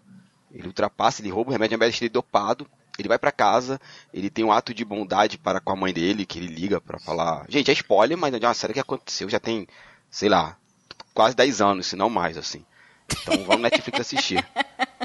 [0.52, 2.66] ele ultrapassa, ele rouba o remédio, ao invés de dopado,
[2.98, 3.80] ele vai para casa,
[4.12, 6.98] ele tem um ato de bondade para com a mãe dele, que ele liga para
[6.98, 7.44] falar.
[7.48, 9.66] Gente, é spoiler, mas é uma série que aconteceu, já tem,
[10.08, 10.56] sei lá,
[11.16, 12.62] quase 10 anos, se não mais, assim.
[13.10, 14.46] Então vamos Netflix assistir.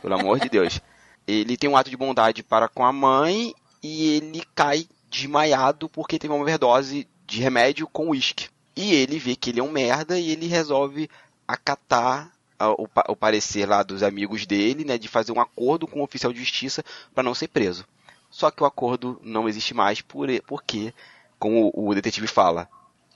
[0.02, 0.82] Pelo amor de Deus.
[1.26, 6.20] ele tem um ato de bondade para com a mãe e ele cai desmaiado porque
[6.20, 8.50] teve uma overdose de remédio com uísque.
[8.76, 11.10] E ele vê que ele é um merda e ele resolve
[11.48, 16.04] acatar o, o, parecer lá dos amigos dele, né, de fazer um acordo com o
[16.04, 16.84] oficial de justiça
[17.16, 17.86] para não ser preso.
[18.30, 20.94] Só que o acordo não existe mais por, porque,
[21.40, 22.70] como o detetive fala,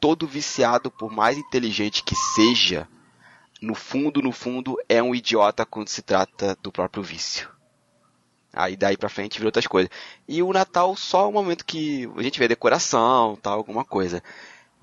[0.06, 2.88] todo viciado, por mais inteligente que seja,
[3.60, 7.50] no fundo, no fundo, é um idiota quando se trata do próprio vício.
[8.54, 9.89] Aí daí pra frente vira outras coisas.
[10.28, 14.22] E o Natal só é o momento que a gente vê decoração, tal, alguma coisa.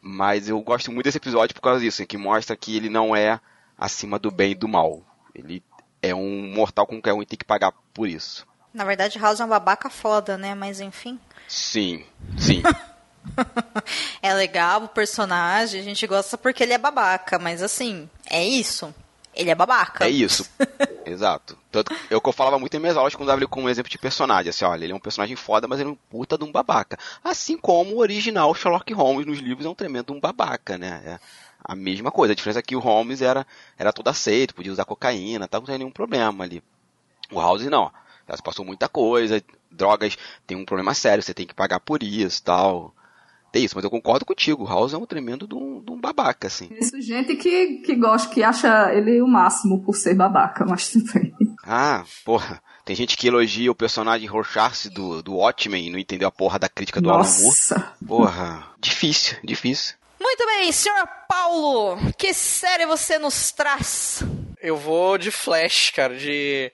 [0.03, 3.39] Mas eu gosto muito desse episódio por causa disso, que mostra que ele não é
[3.79, 5.05] acima do bem e do mal.
[5.33, 5.63] Ele
[6.03, 8.45] é um mortal com qualquer um e tem que pagar por isso.
[8.75, 10.53] Na verdade, House é um babaca foda, né?
[10.53, 11.17] Mas enfim.
[11.47, 12.05] Sim,
[12.37, 12.61] sim.
[14.23, 18.95] é legal o personagem, a gente gosta porque ele é babaca, mas assim, é isso.
[19.35, 20.05] Ele é babaca.
[20.05, 20.49] É isso.
[21.07, 21.57] Exato.
[21.71, 23.91] Tanto, é o que eu falava muito em minhas aulas quando eu ele como exemplo
[23.91, 24.51] de personagem.
[24.51, 26.99] Assim, olha, ele é um personagem foda, mas ele é um puta de um babaca.
[27.25, 31.03] Assim como o original Sherlock Holmes nos livros é um tremendo um babaca, né?
[31.05, 31.19] É
[31.65, 32.33] a mesma coisa.
[32.33, 33.47] A diferença é que o Holmes era,
[33.79, 36.63] era todo aceito, podia usar cocaína, tal, não tinha nenhum problema ali.
[37.31, 37.91] O House não.
[38.29, 40.17] Já se passou muita coisa, drogas
[40.47, 42.95] tem um problema sério, você tem que pagar por isso tal
[43.53, 44.65] tem isso, mas eu concordo contigo.
[44.65, 46.71] O House é um tremendo de um, de um babaca, assim.
[46.81, 51.13] Isso, gente que, que gosta, que acha ele o máximo por ser babaca, mas tudo
[51.13, 51.35] bem.
[51.63, 52.63] Ah, porra.
[52.85, 56.59] Tem gente que elogia o personagem Rorschach do, do Watchmen e não entendeu a porra
[56.59, 57.77] da crítica do Nossa.
[57.77, 58.09] Alan Moore.
[58.09, 59.95] Porra, difícil, difícil.
[60.19, 64.25] Muito bem, senhor Paulo, que série você nos traz?
[64.61, 66.73] Eu vou de Flash, cara, de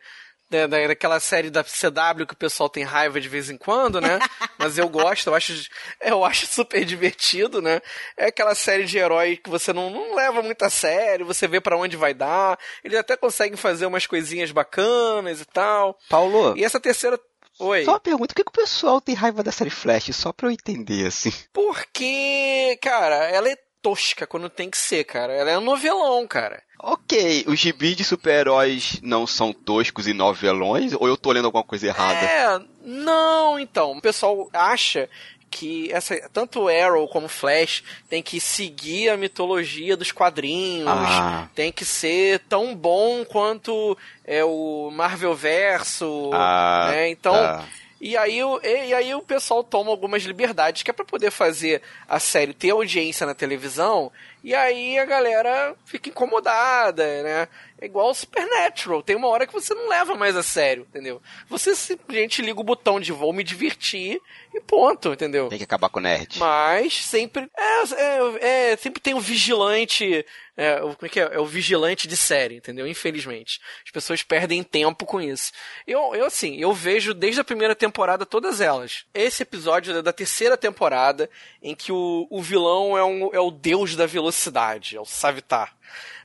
[0.50, 4.18] da, daquela série da CW que o pessoal tem raiva de vez em quando, né?
[4.58, 5.68] Mas eu gosto, eu acho,
[6.00, 7.80] eu acho super divertido, né?
[8.16, 11.60] É aquela série de herói que você não, não leva muito a sério, você vê
[11.60, 12.58] para onde vai dar.
[12.82, 15.98] Eles até conseguem fazer umas coisinhas bacanas e tal.
[16.08, 16.56] Paulo.
[16.56, 17.18] E essa terceira
[17.60, 17.84] Oi.
[17.84, 20.14] Só uma pergunta, por que, que, o pessoal tem raiva da série Flash?
[20.14, 21.32] Só pra eu entender, assim.
[21.52, 25.32] Porque, cara, ela é tosca quando tem que ser, cara.
[25.32, 26.62] Ela é um novelão, cara.
[26.80, 30.92] Ok, os gibis de super-heróis não são toscos e novelões?
[30.92, 32.24] Ou eu tô lendo alguma coisa errada?
[32.24, 33.92] É, não, então.
[33.92, 35.08] O pessoal acha
[35.50, 41.48] que essa, tanto Arrow como Flash tem que seguir a mitologia dos quadrinhos, ah.
[41.54, 47.10] tem que ser tão bom quanto é o Marvel Verso, ah, né?
[47.10, 47.64] Então, tá.
[48.00, 52.20] E aí, e aí o pessoal toma algumas liberdades que é para poder fazer a
[52.20, 57.48] série ter audiência na televisão, e aí a galera fica incomodada, né?
[57.80, 61.20] É igual o Supernatural, tem uma hora que você não leva mais a sério, entendeu?
[61.48, 64.20] Você simplesmente liga o botão de vou me divertir
[64.54, 65.48] e ponto, entendeu?
[65.48, 66.38] Tem que acabar com o nerd.
[66.38, 67.48] Mas sempre.
[67.56, 70.24] É, é, é sempre tem um vigilante.
[70.60, 71.34] É, como é que é?
[71.34, 72.84] É o vigilante de série, entendeu?
[72.84, 73.60] Infelizmente.
[73.84, 75.52] As pessoas perdem tempo com isso.
[75.86, 79.04] Eu, eu assim, eu vejo desde a primeira temporada todas elas.
[79.14, 81.30] Esse episódio é da terceira temporada,
[81.62, 85.76] em que o, o vilão é, um, é o deus da velocidade, é o Savitar.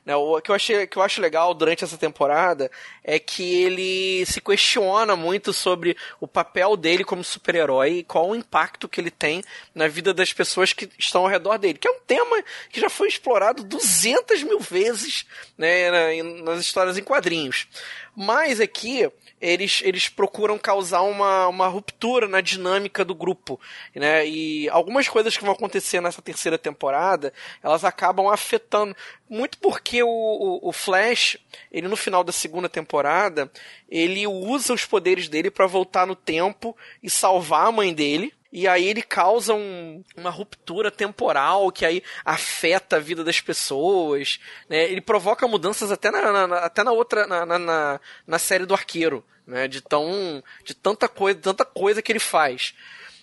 [0.04, 2.70] Né, o que eu, achei, que eu acho legal durante essa temporada
[3.02, 8.36] é que ele se questiona muito sobre o papel dele como super-herói e qual o
[8.36, 9.42] impacto que ele tem
[9.74, 11.78] na vida das pessoas que estão ao redor dele.
[11.78, 15.24] Que é um tema que já foi explorado 200 mil vezes
[15.56, 17.66] né, nas histórias em quadrinhos.
[18.14, 19.10] Mas aqui
[19.44, 23.60] eles, eles procuram causar uma, uma ruptura na dinâmica do grupo,
[23.94, 24.26] né?
[24.26, 28.96] E algumas coisas que vão acontecer nessa terceira temporada, elas acabam afetando,
[29.28, 31.36] muito porque o, o, o Flash,
[31.70, 33.50] ele no final da segunda temporada,
[33.88, 38.68] ele usa os poderes dele para voltar no tempo e salvar a mãe dele, e
[38.68, 44.38] aí ele causa um, uma ruptura temporal que aí afeta a vida das pessoas,
[44.68, 44.84] né?
[44.84, 49.24] Ele provoca mudanças até na, na até na outra, na, na, na, série do Arqueiro,
[49.44, 49.66] né?
[49.66, 52.76] De tão, de tanta coisa, tanta coisa que ele faz.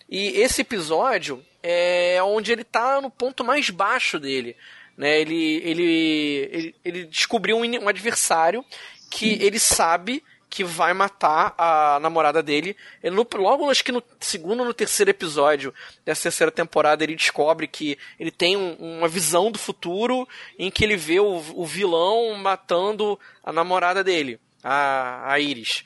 [0.09, 4.57] E esse episódio é onde ele tá no ponto mais baixo dele,
[4.97, 5.21] né?
[5.21, 8.65] Ele, ele, ele, ele descobriu um, um adversário
[9.09, 12.75] que ele sabe que vai matar a namorada dele.
[13.01, 17.15] Ele, no, logo, acho que no segundo ou no terceiro episódio dessa terceira temporada, ele
[17.15, 20.27] descobre que ele tem um, uma visão do futuro
[20.59, 25.85] em que ele vê o, o vilão matando a namorada dele, a, a Iris.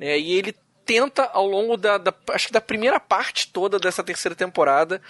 [0.00, 0.52] É, e ele
[0.84, 5.00] tenta, ao longo da, da, acho que da primeira parte toda dessa terceira temporada,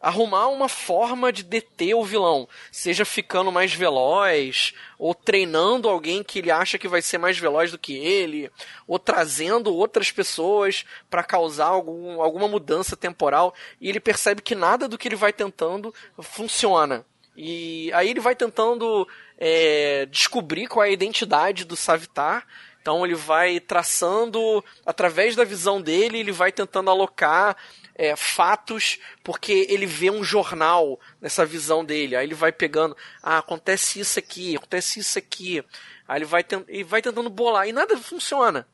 [0.00, 6.38] arrumar uma forma de deter o vilão, seja ficando mais veloz, ou treinando alguém que
[6.38, 8.50] ele acha que vai ser mais veloz do que ele,
[8.86, 14.86] ou trazendo outras pessoas para causar algum, alguma mudança temporal, e ele percebe que nada
[14.86, 17.04] do que ele vai tentando funciona.
[17.36, 19.06] E aí ele vai tentando
[19.38, 22.46] é, descobrir qual é a identidade do Savitar,
[22.86, 27.56] Então ele vai traçando, através da visão dele, ele vai tentando alocar
[27.96, 32.14] é, fatos, porque ele vê um jornal nessa visão dele.
[32.14, 35.64] Aí ele vai pegando, ah, acontece isso aqui, acontece isso aqui.
[36.06, 38.68] Aí ele vai, e vai tentando bolar, e nada funciona.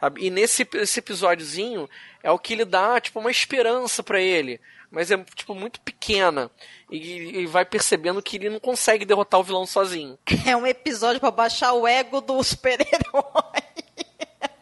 [0.00, 0.26] Sabe?
[0.26, 1.88] E nesse esse episódiozinho
[2.22, 4.60] é o que lhe dá, tipo, uma esperança para ele.
[4.90, 6.50] Mas é, tipo, muito pequena.
[6.90, 10.18] E, e vai percebendo que ele não consegue derrotar o vilão sozinho.
[10.46, 13.65] É um episódio para baixar o ego do super-herói.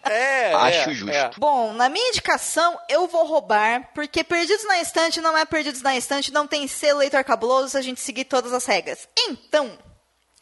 [0.05, 1.11] É, Acho é, justo.
[1.11, 1.31] é.
[1.39, 5.97] Bom, na minha indicação, eu vou roubar, porque Perdidos na Estante não é Perdidos na
[5.97, 9.09] Estante, não tem selo leitor cabuloso se a gente seguir todas as regras.
[9.19, 9.79] Então,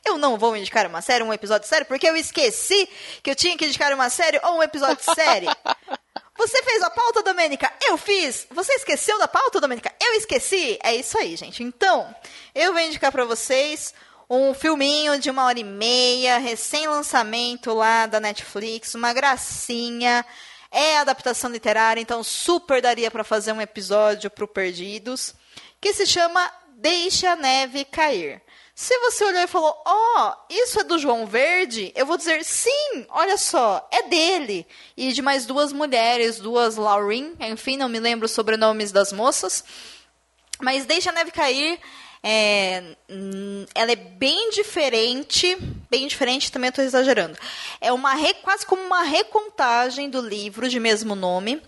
[0.05, 2.89] eu não vou indicar uma série, um episódio de série, porque eu esqueci
[3.23, 5.47] que eu tinha que indicar uma série ou um episódio de série.
[6.37, 7.73] Você fez a pauta, Domênica?
[7.87, 8.47] Eu fiz.
[8.51, 9.93] Você esqueceu da pauta, Domênica?
[10.03, 10.79] Eu esqueci.
[10.83, 11.63] É isso aí, gente.
[11.63, 12.13] Então,
[12.55, 13.95] eu vou indicar pra vocês
[14.35, 20.25] um filminho de uma hora e meia, recém-lançamento lá da Netflix, uma gracinha.
[20.71, 25.35] É adaptação literária, então super daria pra fazer um episódio pro Perdidos,
[25.79, 28.41] que se chama Deixa a Neve Cair.
[28.75, 32.43] Se você olhou e falou, ó, oh, isso é do João Verde, eu vou dizer
[32.43, 34.67] sim, olha só, é dele.
[34.97, 39.63] E de mais duas mulheres, duas Laurin, enfim, não me lembro os sobrenomes das moças.
[40.59, 41.79] Mas Deixa a Neve Cair,
[42.23, 45.57] é, hum, ela é bem diferente,
[45.91, 47.37] bem diferente, também estou exagerando.
[47.81, 51.61] É uma quase como uma recontagem do livro de mesmo nome,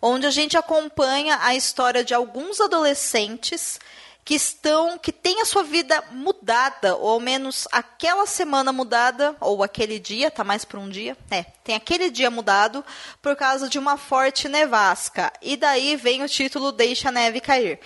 [0.00, 3.80] onde a gente acompanha a história de alguns adolescentes
[4.24, 9.62] que estão, que têm a sua vida mudada, ou ao menos aquela semana mudada, ou
[9.62, 12.84] aquele dia, tá mais por um dia, é, tem aquele dia mudado
[13.20, 15.32] por causa de uma forte nevasca.
[15.42, 17.80] E daí vem o título Deixa a Neve Cair.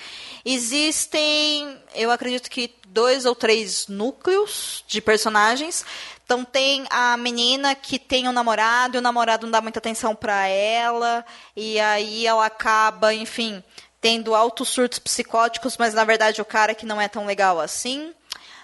[0.44, 5.84] Existem, eu acredito que dois ou três núcleos de personagens.
[6.24, 10.14] Então tem a menina que tem um namorado e o namorado não dá muita atenção
[10.14, 13.62] para ela e aí ela acaba, enfim,
[14.06, 18.14] tendo altos surtos psicóticos, mas na verdade o cara que não é tão legal assim.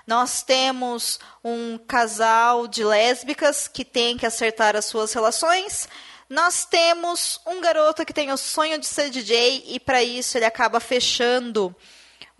[0.07, 5.88] Nós temos um casal de lésbicas que tem que acertar as suas relações.
[6.31, 10.44] Nós temos um garoto que tem o sonho de ser DJ e para isso ele
[10.44, 11.74] acaba fechando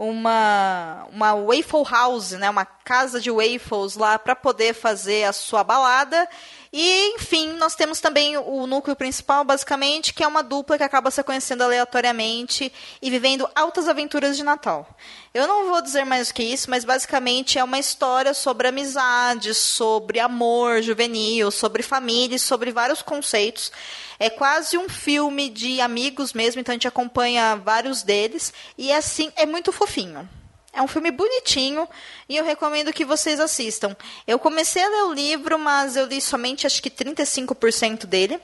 [0.08, 5.62] uma uma waffle house, né, uma casa de waffles lá para poder fazer a sua
[5.62, 6.28] balada
[6.74, 11.10] e, enfim, nós temos também o núcleo principal, basicamente, que é uma dupla que acaba
[11.10, 14.88] se conhecendo aleatoriamente e vivendo altas aventuras de Natal.
[15.34, 19.54] Eu não vou dizer mais do que isso, mas basicamente é uma história sobre amizade,
[19.54, 23.72] sobre amor juvenil, sobre família, sobre vários conceitos.
[24.18, 28.52] É quase um filme de amigos mesmo, então a gente acompanha vários deles.
[28.76, 30.28] E assim, é muito fofinho.
[30.70, 31.88] É um filme bonitinho
[32.28, 33.96] e eu recomendo que vocês assistam.
[34.26, 38.38] Eu comecei a ler o livro, mas eu li somente acho que 35% dele.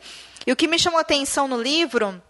[0.46, 2.22] E o que me chamou a atenção no livro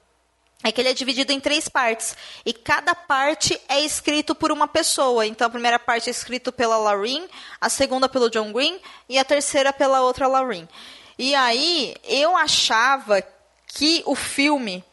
[0.62, 2.16] é que ele é dividido em três partes.
[2.44, 5.26] E cada parte é escrito por uma pessoa.
[5.26, 7.26] Então a primeira parte é escrita pela Lauren,
[7.60, 10.68] a segunda pelo John Green e a terceira pela outra Lauren.
[11.18, 13.22] E aí eu achava
[13.66, 14.84] que o filme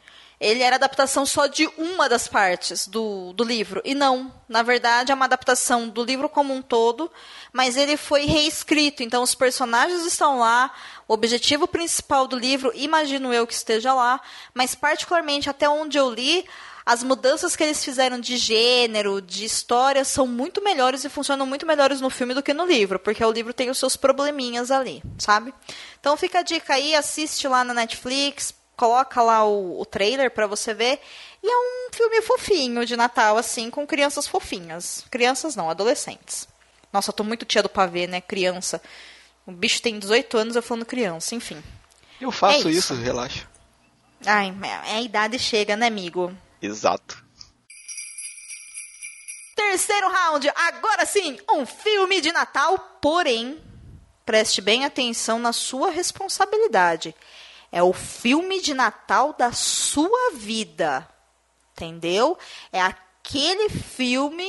[0.46, 3.82] ele era adaptação só de uma das partes do, do livro.
[3.84, 7.12] E não, na verdade, é uma adaptação do livro como um todo,
[7.52, 9.02] mas ele foi reescrito.
[9.02, 10.72] Então, os personagens estão lá,
[11.08, 14.22] o objetivo principal do livro, imagino eu que esteja lá,
[14.54, 16.46] mas, particularmente, até onde eu li,
[16.86, 21.66] as mudanças que eles fizeram de gênero, de história, são muito melhores e funcionam muito
[21.66, 25.02] melhores no filme do que no livro, porque o livro tem os seus probleminhas ali,
[25.18, 25.52] sabe?
[26.00, 30.48] Então fica a dica aí, assiste lá na Netflix, coloca lá o, o trailer para
[30.48, 31.00] você ver.
[31.44, 35.06] E é um filme fofinho de Natal, assim, com crianças fofinhas.
[35.12, 36.48] Crianças não, adolescentes.
[36.92, 38.22] Nossa, eu tô muito tia do pavê, né?
[38.22, 38.82] Criança.
[39.46, 41.62] O bicho tem 18 anos, eu falando criança, enfim.
[42.20, 42.94] Eu faço É isso.
[42.94, 42.94] isso.
[42.96, 43.48] relaxa.
[44.26, 44.54] Ai,
[44.88, 46.36] é a idade chega, né, amigo?
[46.62, 47.24] Exato.
[49.56, 53.62] Terceiro round, agora sim, um filme de Natal, porém,
[54.26, 57.16] preste bem atenção na sua responsabilidade.
[57.76, 61.06] É o filme de Natal da sua vida.
[61.74, 62.38] Entendeu?
[62.72, 64.48] É aquele filme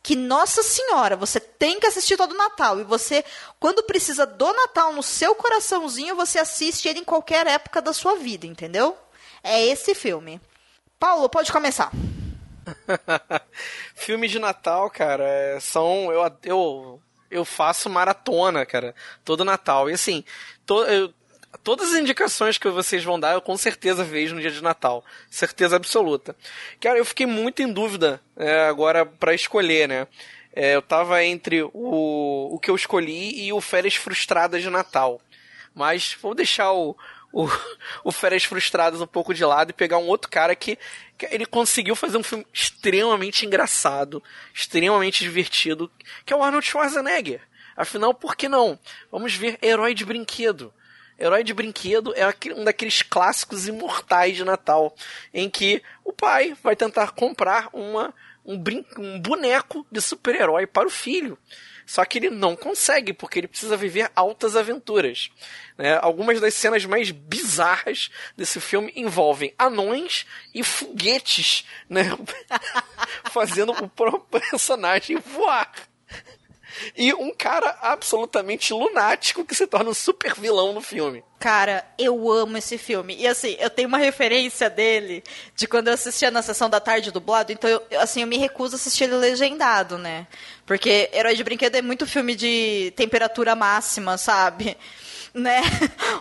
[0.00, 2.78] que, nossa senhora, você tem que assistir todo Natal.
[2.78, 3.24] E você,
[3.58, 8.14] quando precisa do Natal no seu coraçãozinho, você assiste ele em qualquer época da sua
[8.14, 8.96] vida, entendeu?
[9.42, 10.40] É esse filme.
[10.96, 11.90] Paulo, pode começar.
[13.96, 16.12] Filmes de Natal, cara, é, são.
[16.12, 19.90] Eu, eu, eu faço maratona, cara, todo Natal.
[19.90, 20.24] E assim,
[20.64, 21.12] to, eu,
[21.62, 25.04] todas as indicações que vocês vão dar, eu com certeza vejo no dia de Natal.
[25.30, 26.36] Certeza absoluta.
[26.80, 30.06] Cara, eu fiquei muito em dúvida é, agora para escolher, né?
[30.52, 35.20] É, eu tava entre o, o que eu escolhi e o Férias Frustradas de Natal.
[35.74, 36.96] Mas vou deixar o,
[37.32, 37.48] o,
[38.04, 40.78] o Férias Frustradas um pouco de lado e pegar um outro cara que,
[41.18, 44.22] que ele conseguiu fazer um filme extremamente engraçado,
[44.54, 45.90] extremamente divertido,
[46.24, 47.40] que é o Arnold Schwarzenegger.
[47.76, 48.78] Afinal, por que não?
[49.10, 50.72] Vamos ver Herói de Brinquedo.
[51.18, 54.94] Herói de Brinquedo é um daqueles clássicos imortais de Natal,
[55.32, 58.12] em que o pai vai tentar comprar uma,
[58.44, 61.38] um, brin um boneco de super-herói para o filho.
[61.86, 65.30] Só que ele não consegue, porque ele precisa viver altas aventuras.
[65.76, 65.98] Né?
[66.00, 72.04] Algumas das cenas mais bizarras desse filme envolvem anões e foguetes né?
[73.30, 75.70] fazendo o próprio personagem voar
[76.96, 81.22] e um cara absolutamente lunático que se torna um super vilão no filme.
[81.38, 83.16] Cara, eu amo esse filme.
[83.18, 85.22] E assim, eu tenho uma referência dele
[85.54, 88.74] de quando eu assistia na sessão da tarde dublado, então eu, assim, eu me recuso
[88.74, 90.26] a assistir ele legendado, né?
[90.64, 94.76] Porque Herói de Brinquedo é muito filme de temperatura máxima, sabe?
[95.34, 95.62] né?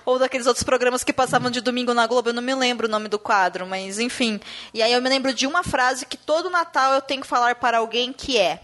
[0.03, 2.91] Ou daqueles outros programas que passavam de domingo na Globo, eu não me lembro o
[2.91, 4.39] nome do quadro, mas enfim.
[4.73, 7.55] E aí eu me lembro de uma frase que todo Natal eu tenho que falar
[7.55, 8.59] para alguém que é: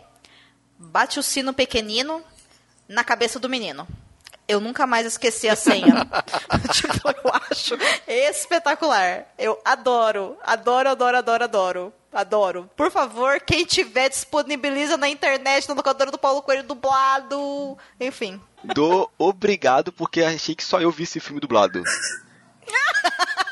[0.80, 2.24] bate o sino pequenino
[2.88, 3.86] na cabeça do menino.
[4.48, 6.08] Eu nunca mais esqueci a senha.
[6.74, 7.78] tipo, eu acho
[8.08, 9.28] espetacular.
[9.38, 11.94] Eu adoro, adoro, adoro, adoro, adoro.
[12.12, 12.68] Adoro.
[12.76, 17.78] Por favor, quem tiver, disponibiliza na internet, no locador do Paulo Coelho dublado.
[18.00, 18.42] Enfim.
[18.64, 21.84] Dou obrigado, porque achei que só eu vi esse filme dublado.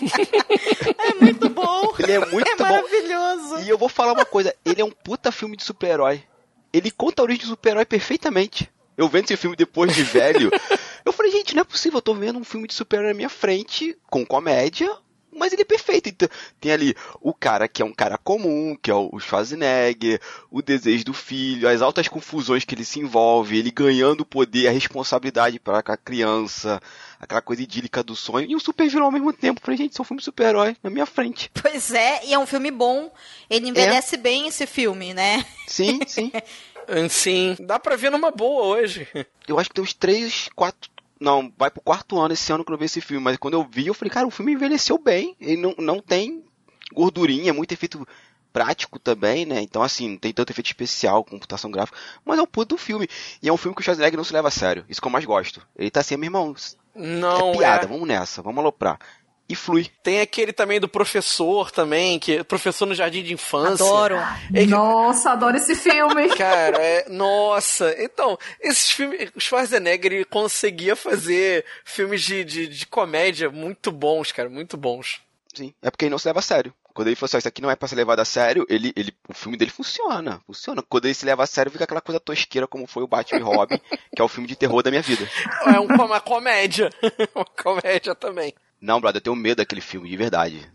[0.98, 1.92] é muito bom.
[1.98, 2.64] Ele é muito é bom.
[2.64, 3.60] maravilhoso.
[3.60, 6.22] E eu vou falar uma coisa, ele é um puta filme de super-herói.
[6.72, 8.70] Ele conta a origem do super-herói perfeitamente.
[8.96, 10.50] Eu vendo esse filme depois de velho,
[11.04, 13.28] eu falei, gente, não é possível, eu tô vendo um filme de super-herói na minha
[13.28, 14.90] frente, com comédia,
[15.38, 16.08] mas ele é perfeito.
[16.08, 16.28] Então,
[16.60, 20.20] tem ali o cara que é um cara comum, que é o Schwarzenegger,
[20.50, 24.68] o desejo do filho, as altas confusões que ele se envolve, ele ganhando o poder,
[24.68, 26.80] a responsabilidade para a criança,
[27.20, 29.60] aquela coisa idílica do sonho, e um super vilão ao mesmo tempo.
[29.62, 31.50] Falei, gente, isso é um filme super-herói na minha frente.
[31.60, 33.12] Pois é, e é um filme bom.
[33.48, 34.18] Ele envelhece é.
[34.18, 35.44] bem esse filme, né?
[35.66, 36.32] Sim, sim.
[37.10, 39.06] Sim, dá pra ver numa boa hoje.
[39.46, 42.72] Eu acho que tem uns 3, 4, não, vai pro quarto ano esse ano que
[42.72, 45.36] eu vi esse filme, mas quando eu vi, eu falei, cara, o filme envelheceu bem.
[45.40, 46.44] Ele não, não tem
[46.92, 48.06] gordurinha, muito efeito
[48.52, 49.60] prático também, né?
[49.60, 53.08] Então, assim, não tem tanto efeito especial, computação gráfica, mas é um puto do filme.
[53.42, 54.84] E é um filme que o Schwarzenegger não se leva a sério.
[54.88, 55.66] Isso que eu mais gosto.
[55.76, 56.54] Ele tá assim, meu irmão,
[56.94, 57.88] não é piada, é...
[57.88, 58.98] vamos nessa, vamos aloprar
[59.48, 59.86] e flui.
[60.02, 63.84] Tem aquele também do professor também, que é professor no jardim de infância.
[63.84, 64.16] Adoro.
[64.52, 66.28] É, nossa, adoro esse filme.
[66.36, 67.94] Cara, é, nossa.
[67.98, 74.32] Então, esses filmes, o Schwarzenegger ele conseguia fazer filmes de, de, de, comédia muito bons,
[74.32, 75.20] cara, muito bons.
[75.54, 76.74] Sim, é porque ele não se leva a sério.
[76.92, 79.14] Quando ele falou assim, isso aqui não é pra ser levado a sério, ele, ele,
[79.28, 80.82] o filme dele funciona, funciona.
[80.82, 83.42] Quando ele se leva a sério, fica aquela coisa tosqueira como foi o Batman e
[83.42, 83.80] Robin,
[84.14, 85.28] que é o filme de terror da minha vida.
[85.64, 86.90] É uma comédia,
[87.34, 88.52] uma comédia também.
[88.80, 90.70] Não, brother, eu tenho medo daquele filme, de verdade.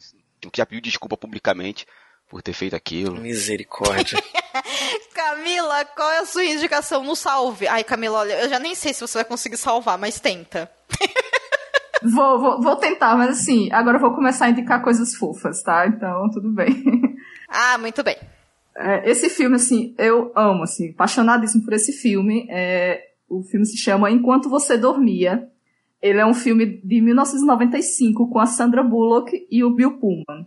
[0.54, 1.88] Já pediu desculpa publicamente
[2.30, 3.16] por ter feito aquilo.
[3.16, 4.22] Misericórdia.
[5.14, 7.68] Camila, qual é a sua indicação no salve?
[7.68, 10.70] Ai, Camila, olha, eu já nem sei se você vai conseguir salvar, mas tenta.
[12.04, 15.88] vou, vou, vou tentar, mas assim, agora eu vou começar a indicar coisas fofas, tá?
[15.88, 16.84] Então, tudo bem.
[17.48, 18.18] ah, muito bem.
[18.76, 22.48] É, esse filme, assim, eu amo, assim, apaixonadíssimo por esse filme.
[22.50, 25.48] É, o filme se chama Enquanto Você Dormia.
[26.04, 30.46] Ele é um filme de 1995 com a Sandra Bullock e o Bill Pullman.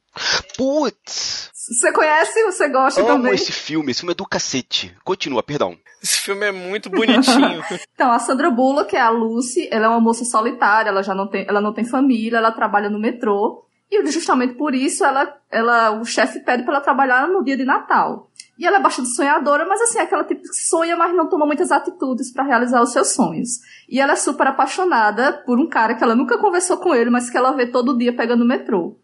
[0.55, 1.51] Putz!
[1.55, 2.45] Você conhece?
[2.45, 3.33] Você gosta Amo também?
[3.33, 3.91] esse filme.
[3.91, 4.95] Esse filme é do cacete.
[5.03, 5.75] Continua, perdão.
[6.03, 7.65] Esse filme é muito bonitinho.
[7.95, 9.67] então, a Sandra Bullock é a Lucy.
[9.73, 10.91] Ela é uma moça solitária.
[10.91, 12.37] Ela já não tem, ela não tem família.
[12.37, 13.65] Ela trabalha no metrô.
[13.91, 17.65] E justamente por isso, ela, ela, o chefe pede para ela trabalhar no dia de
[17.65, 18.26] Natal.
[18.59, 21.45] E ela é bastante sonhadora, mas assim, é aquela tipo que sonha, mas não toma
[21.45, 23.61] muitas atitudes para realizar os seus sonhos.
[23.89, 27.29] E ela é super apaixonada por um cara que ela nunca conversou com ele, mas
[27.29, 28.97] que ela vê todo dia pegando o metrô.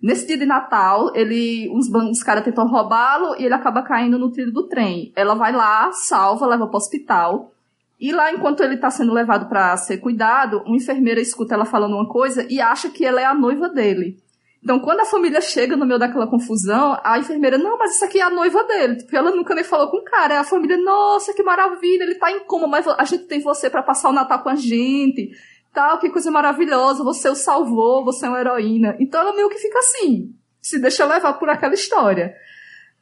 [0.00, 4.30] Nesse dia de Natal, ele, uns, uns caras tentam roubá-lo e ele acaba caindo no
[4.30, 5.12] trilho do trem.
[5.16, 7.52] Ela vai lá, salva, leva para o hospital.
[7.98, 11.96] E lá, enquanto ele está sendo levado para ser cuidado, uma enfermeira escuta ela falando
[11.96, 14.16] uma coisa e acha que ela é a noiva dele.
[14.62, 18.20] Então, quando a família chega no meio daquela confusão, a enfermeira, não, mas isso aqui
[18.20, 18.96] é a noiva dele.
[18.96, 20.40] Tipo, ela nunca nem falou com o cara.
[20.40, 23.82] A família, nossa, que maravilha, ele tá em coma, mas a gente tem você para
[23.82, 25.30] passar o Natal com a gente.
[25.72, 28.96] Tal, que coisa maravilhosa, você o salvou, você é uma heroína.
[28.98, 32.34] Então ela meio que fica assim, se deixa levar por aquela história.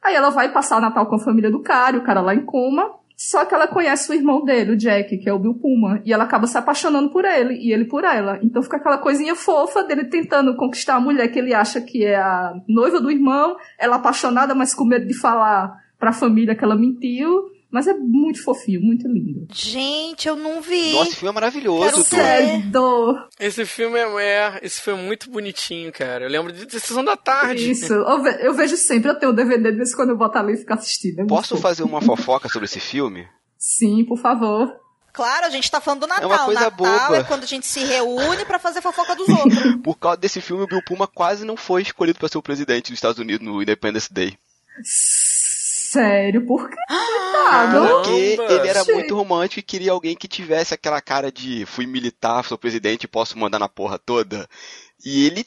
[0.01, 2.45] Aí ela vai passar o Natal com a família do cara, o cara lá em
[2.45, 2.96] coma.
[3.17, 6.13] Só que ela conhece o irmão dele, o Jack, que é o Bill Puma, e
[6.13, 8.39] ela acaba se apaixonando por ele, e ele por ela.
[8.43, 12.15] Então fica aquela coisinha fofa dele tentando conquistar a mulher que ele acha que é
[12.15, 16.75] a noiva do irmão, ela apaixonada, mas com medo de falar pra família que ela
[16.75, 17.56] mentiu.
[17.69, 19.45] Mas é muito fofinho, muito lindo.
[19.53, 20.93] Gente, eu não vi.
[20.93, 23.27] Nossa, esse filme é maravilhoso, Quero.
[23.39, 24.59] Esse filme é, é.
[24.63, 26.25] Esse filme é muito bonitinho, cara.
[26.25, 27.69] Eu lembro de, de sessão da tarde.
[27.71, 27.91] Isso.
[27.93, 30.37] Eu, ve- eu vejo sempre, eu tenho o DVD, de vez em quando eu boto
[30.37, 31.19] ali e fico assistindo.
[31.21, 31.61] É Posso fofo.
[31.61, 33.27] fazer uma fofoca sobre esse filme?
[33.57, 34.73] Sim, por favor.
[35.11, 36.29] Claro, a gente tá falando do Natal.
[36.29, 37.17] uma coisa Natal boba.
[37.17, 39.75] é quando a gente se reúne pra fazer fofoca dos outros.
[39.83, 42.91] Por causa desse filme, o Bill Puma quase não foi escolhido para ser o presidente
[42.91, 44.37] dos Estados Unidos no Independence Day.
[45.91, 46.75] Sério, por quê?
[46.87, 47.87] Coitado.
[47.87, 52.43] Porque ele era muito romântico e queria alguém que tivesse aquela cara de fui militar,
[52.43, 54.49] sou presidente e posso mandar na porra toda.
[55.05, 55.45] E ele.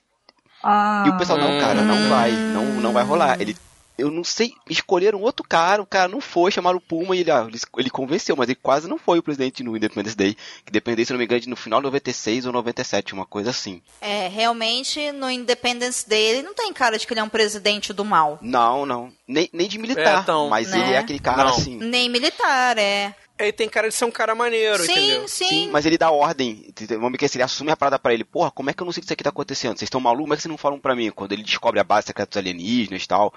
[0.62, 3.40] Ah, E o pessoal, não, cara, não vai, não, não vai rolar.
[3.40, 3.54] Ele.
[4.00, 7.30] Eu não sei, escolheram outro cara, o cara não foi, chamaram o Puma e ele,
[7.30, 7.46] ah,
[7.76, 11.12] ele, convenceu, mas ele quase não foi o presidente no Independence Day, que dependesse, se
[11.12, 13.82] não me engano, de no final de 96 ou 97, uma coisa assim.
[14.00, 17.92] É, realmente, no Independence Day, ele não tem cara de que ele é um presidente
[17.92, 18.38] do mal.
[18.40, 19.12] Não, não.
[19.26, 20.78] Nem, nem de militar, É, então, mas né?
[20.80, 21.50] ele é aquele cara Não.
[21.50, 21.76] assim.
[21.76, 23.14] Nem militar, é.
[23.38, 25.28] Ele tem cara de ser um cara maneiro, sim, entendeu?
[25.28, 26.70] sim, Sim, mas ele dá ordem.
[26.90, 28.22] Vamos ver que se ele assume a parada pra ele.
[28.22, 29.78] Porra, como é que eu não sei que isso aqui tá acontecendo?
[29.78, 30.24] Vocês estão malucos?
[30.24, 31.10] Como é que vocês não falam pra mim?
[31.10, 33.32] Quando ele descobre a base secreta dos alienígenas e tal.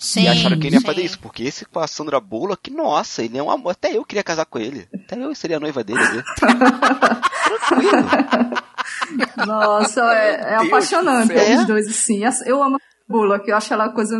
[0.00, 0.86] Sim, e acharam que ele ia sim.
[0.86, 1.18] fazer isso.
[1.20, 3.72] Porque esse com a Sandra Bullock, nossa, ele é um amor.
[3.72, 4.88] Até eu queria casar com ele.
[4.94, 6.00] Até eu seria a noiva dele.
[6.36, 6.70] Tranquilo.
[9.46, 12.22] Nossa, é, é apaixonante eles dois, assim.
[12.46, 12.78] Eu amo
[13.10, 14.18] Bullock, eu acho ela coisa.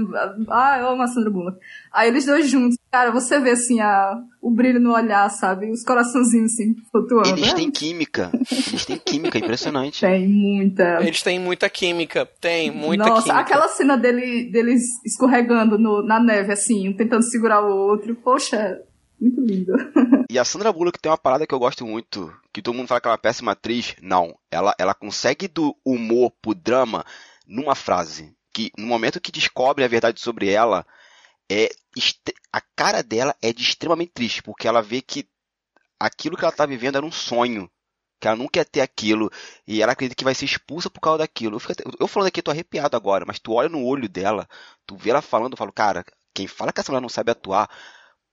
[0.49, 1.59] Ah, eu amo a Sandra Bullock.
[1.93, 5.71] Aí eles dois juntos, cara, você vê assim a, o brilho no olhar, sabe?
[5.71, 7.29] Os coraçãozinhos assim, flutuando.
[7.31, 8.31] Eles É, têm química.
[8.69, 10.01] Eles têm química, impressionante.
[10.01, 10.99] Tem muita.
[11.03, 12.27] Eles têm muita química.
[12.41, 13.41] Tem muita Nossa, química.
[13.41, 18.15] aquela cena dele, deles escorregando no- na neve, assim, um tentando segurar o outro.
[18.17, 18.81] Poxa,
[19.21, 19.73] muito lindo.
[20.31, 23.01] E a Sandra Bullock tem uma parada que eu gosto muito, que todo mundo fala
[23.01, 23.97] que ela é uma péssima atriz.
[24.01, 27.05] Não, ela, ela consegue do humor pro drama
[27.49, 28.33] numa frase.
[28.53, 30.87] Que no momento que descobre a verdade sobre ela,
[31.51, 31.71] é
[32.53, 35.29] a cara dela é de extremamente triste, porque ela vê que
[35.99, 37.71] aquilo que ela tá vivendo era um sonho.
[38.21, 39.31] Que ela não quer ter aquilo.
[39.67, 41.57] E ela acredita que vai ser expulsa por causa daquilo.
[41.57, 44.49] Eu, fico eu falando aqui, tô arrepiado agora, mas tu olha no olho dela,
[44.87, 47.69] tu vê ela falando, eu falo, cara, quem fala que essa mulher não sabe atuar,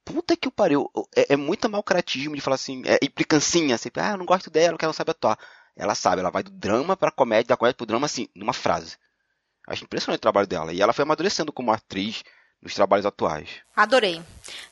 [0.03, 0.89] puta que o pariu.
[1.15, 4.74] É, é muita malcratismo de falar assim, é implicancinha, sempre, ah, eu não gosto dela,
[4.74, 5.38] porque ela não sabe atuar.
[5.76, 8.97] Ela sabe, ela vai do drama pra comédia, da comédia pro drama, assim, numa frase.
[9.68, 10.72] Acho impressionante o trabalho dela.
[10.74, 12.24] E ela foi amadurecendo como atriz
[12.61, 13.49] nos trabalhos atuais.
[13.76, 14.22] Adorei.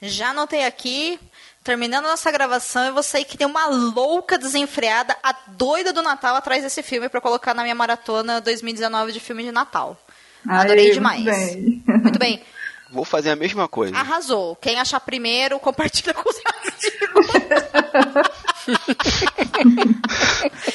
[0.02, 1.20] Já anotei aqui,
[1.64, 6.36] terminando nossa gravação, eu vou sair que tem uma louca desenfreada, a doida do Natal
[6.36, 10.00] atrás desse filme pra colocar na minha maratona 2019 de filme de Natal.
[10.48, 11.24] Adorei Aí, demais.
[11.24, 11.84] muito bem.
[11.88, 12.44] Muito bem.
[12.96, 13.94] Vou fazer a mesma coisa.
[13.94, 14.56] Arrasou.
[14.56, 16.86] Quem achar primeiro, compartilha com os amigos.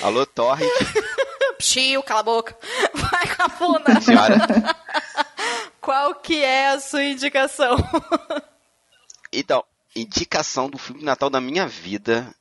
[0.03, 0.67] Alô, Torre,
[1.57, 2.55] Psiu, cala a boca.
[2.93, 4.01] Vai, Capuna.
[4.03, 4.37] senhora.
[5.81, 7.77] Qual que é a sua indicação?
[9.33, 9.65] Então,
[9.97, 12.35] indicação do filme de Natal da minha vida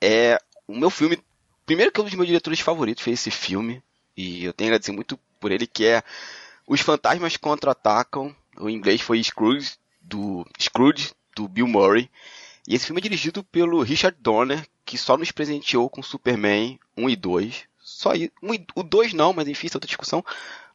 [0.00, 1.22] é o meu filme.
[1.64, 3.80] Primeiro que é um dos meus diretores favoritos fez esse filme.
[4.16, 6.02] E eu tenho a agradecer muito por ele, que é
[6.66, 8.34] Os Fantasmas Contra-Atacam.
[8.56, 12.10] O inglês foi Scrooge, do Scrooge, do Bill Murray.
[12.66, 17.10] E esse filme é dirigido pelo Richard Donner, que só nos presenteou com Superman 1
[17.10, 17.64] e 2.
[17.78, 20.24] Só um o 2 não, mas enfim, isso é outra discussão.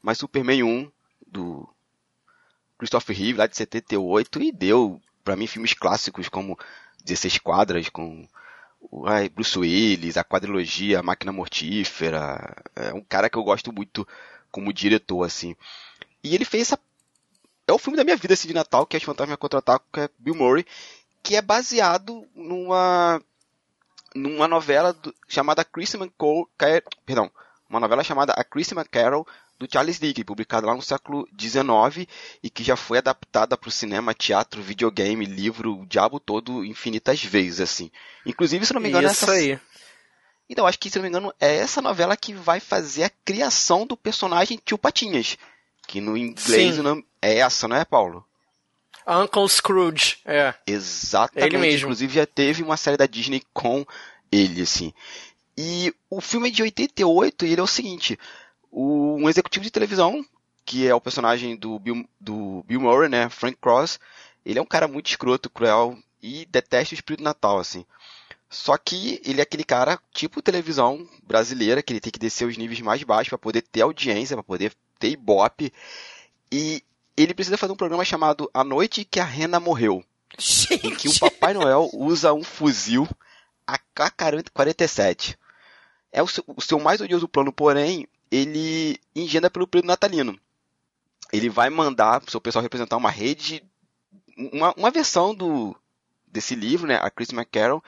[0.02, 0.92] Mas Superman 1,
[1.26, 1.68] do
[2.78, 6.60] Christopher Reeve, lá de 78, e deu, pra mim, filmes clássicos como
[7.04, 8.28] 16 Quadras, com
[9.06, 12.64] ai, Bruce Willis, a quadrilogia, a Máquina Mortífera.
[12.76, 14.08] É um cara que eu gosto muito
[14.52, 15.56] como diretor, assim.
[16.24, 16.80] E ele fez essa.
[17.68, 20.00] É o filme da minha vida, assim, de Natal, que é Os Fantasmas Contra-Atacam, que
[20.00, 20.66] é Bill Murray,
[21.22, 23.22] que é baseado numa
[24.16, 26.50] numa novela do- chamada Christmas Carol,
[27.06, 27.30] perdão,
[27.70, 29.28] uma novela chamada A Christmas Carol
[29.60, 32.08] do Charles Dickens, publicada lá no século XIX
[32.42, 37.22] e que já foi adaptada para o cinema, teatro, videogame, livro, o diabo todo infinitas
[37.24, 37.92] vezes, assim.
[38.26, 39.34] Inclusive, se não me engano, Isso essa...
[39.34, 39.60] aí.
[40.50, 43.86] Então, acho que, se não me engano, é essa novela que vai fazer a criação
[43.86, 45.38] do personagem Tio Patinhas,
[45.86, 46.80] que no inglês Sim.
[46.80, 48.26] o nome é essa, não é, Paulo?
[49.08, 50.54] Uncle Scrooge, é.
[50.66, 51.48] Exatamente.
[51.56, 51.86] Ele mesmo.
[51.88, 53.86] Inclusive já teve uma série da Disney com
[54.32, 54.94] ele, assim.
[55.58, 58.20] E o filme é de 88 e ele é o seguinte:
[58.70, 60.24] o- um executivo de televisão,
[60.66, 63.98] que é o personagem do Bill, do Bill Murray, né, Frank Cross,
[64.46, 67.86] ele é um cara muito escroto, cruel e detesta o espírito natal, assim.
[68.50, 72.58] Só que ele é aquele cara tipo televisão brasileira, que ele tem que descer os
[72.58, 75.72] níveis mais baixos para poder ter audiência, para poder ter ibope.
[76.52, 76.82] E
[77.18, 80.04] ele precisa fazer um programa chamado A Noite que a Rena Morreu
[80.84, 81.20] em que o Gente.
[81.20, 83.08] Papai Noel usa um fuzil
[83.66, 85.36] AK-47.
[86.12, 90.40] É o seu, o seu mais odioso plano, porém, ele engenda pelo período natalino.
[91.32, 93.64] Ele vai mandar pro seu pessoal representar uma rede,
[94.38, 95.76] uma, uma versão do,
[96.26, 97.84] desse livro, né, a Chris McCarroll,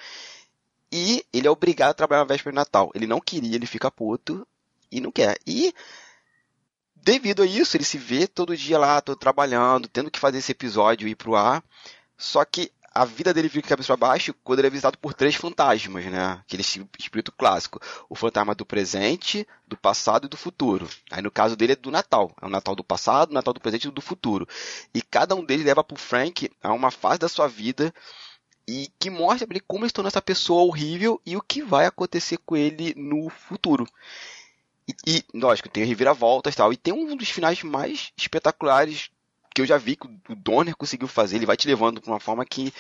[0.91, 2.91] e ele é obrigado a trabalhar na véspera de Natal.
[2.93, 4.45] Ele não queria, ele fica puto
[4.91, 5.37] e não quer.
[5.45, 5.73] E
[7.03, 10.51] devido a isso, ele se vê todo dia lá, todo trabalhando, tendo que fazer esse
[10.51, 11.63] episódio ir pro ar.
[12.17, 15.35] Só que a vida dele fica cabeça para baixo quando ele é visitado por três
[15.35, 16.41] fantasmas, né?
[16.41, 17.79] Aquele espírito clássico.
[18.09, 20.89] O fantasma do presente, do passado e do futuro.
[21.11, 22.35] Aí no caso dele é do Natal.
[22.41, 24.47] É o Natal do passado, o Natal do presente e do futuro.
[24.93, 27.93] E cada um deles leva pro Frank a uma fase da sua vida
[28.67, 31.61] e que mostra pra ele como ele se tornou essa pessoa horrível e o que
[31.61, 33.87] vai acontecer com ele no futuro.
[34.89, 34.95] E,
[35.33, 36.73] e lógico, tem reviravoltas e tal.
[36.73, 39.09] E tem um dos finais mais espetaculares
[39.53, 41.35] que eu já vi que o Donner conseguiu fazer.
[41.35, 42.73] Ele vai te levando para uma forma que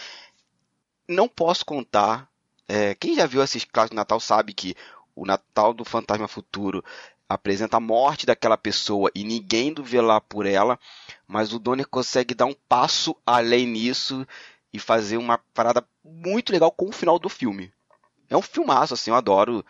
[1.07, 2.27] não posso contar.
[2.67, 4.75] É, quem já viu esses clássicos de Natal sabe que
[5.15, 6.83] o Natal do Fantasma Futuro
[7.27, 10.79] apresenta a morte daquela pessoa e ninguém do velar por ela,
[11.27, 14.25] mas o Donner consegue dar um passo além nisso
[14.73, 17.71] e fazer uma parada muito legal com o final do filme.
[18.29, 19.65] É um filmaço, assim, eu adoro.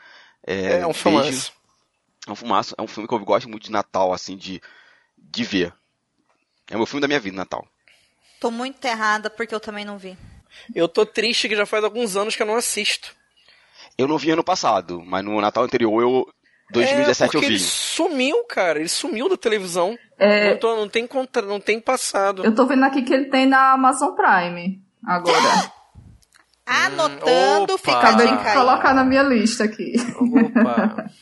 [0.46, 1.54] É, é um filmaço.
[2.30, 4.62] É um filmaço, é um filme que eu gosto muito de Natal, assim, de,
[5.18, 5.74] de ver.
[6.70, 7.68] É o meu filme da minha vida, Natal.
[8.40, 10.16] Tô muito errada porque eu também não vi.
[10.76, 13.16] Eu tô triste que já faz alguns anos que eu não assisto.
[13.98, 16.34] Eu não vi ano passado, mas no Natal anterior eu
[16.72, 17.48] 2017 é, eu vi.
[17.48, 18.80] Ele sumiu, cara.
[18.80, 19.98] Ele sumiu da televisão.
[20.18, 20.52] É...
[20.52, 22.46] Não, tô, não, tem contra, não tem passado.
[22.46, 25.72] Eu tô vendo aqui que ele tem na Amazon Prime agora.
[26.64, 27.78] Anotando, Opa.
[27.80, 28.54] fica aí.
[28.54, 29.94] colocar na minha lista aqui.
[30.20, 31.10] Opa.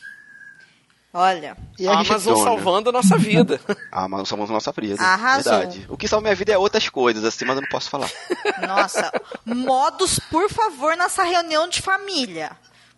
[1.20, 2.44] Olha, E a Amazon Donner.
[2.44, 3.60] salvando a nossa vida.
[3.90, 5.02] A Amazon salvando a nossa vida.
[5.02, 5.52] Arrasou.
[5.52, 5.86] Verdade.
[5.88, 8.08] O que salva minha vida é outras coisas, assim, mas eu não posso falar.
[8.66, 9.10] nossa.
[9.44, 12.52] Modos, por favor, nessa reunião de família.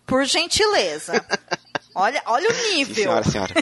[0.06, 1.24] Por gentileza.
[1.94, 2.94] Olha, olha o Sim, nível.
[2.94, 3.54] senhora, senhora.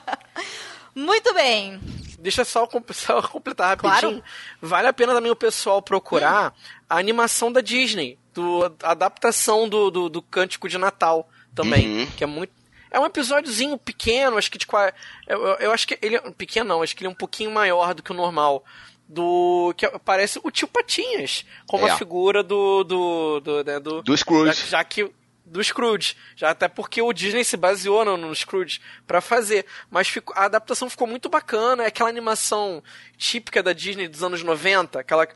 [0.94, 1.80] Muito bem.
[2.18, 4.00] Deixa só, só completar rapidinho.
[4.00, 4.22] Claro.
[4.60, 6.52] Vale a pena também o pessoal procurar
[6.88, 12.06] a animação da Disney, do, a adaptação do, do, do Cântico de Natal também, Uhum.
[12.16, 12.52] que é muito
[12.90, 14.92] é um episódiozinho pequeno, acho que de qua-
[15.26, 17.50] eu, eu, eu acho que ele é pequeno não, acho que ele é um pouquinho
[17.50, 18.64] maior do que o normal.
[19.08, 21.90] Do que parece o tio Patinhas, como É.
[21.92, 24.62] a figura do do do, né, do, Do Scrooge.
[24.62, 25.08] já, já que
[25.44, 30.08] do Scrooge, já até porque o Disney se baseou no, no Scrooge pra fazer, mas
[30.08, 32.82] ficou- a adaptação ficou muito bacana, é aquela animação
[33.16, 35.26] típica da Disney dos anos 90, aquela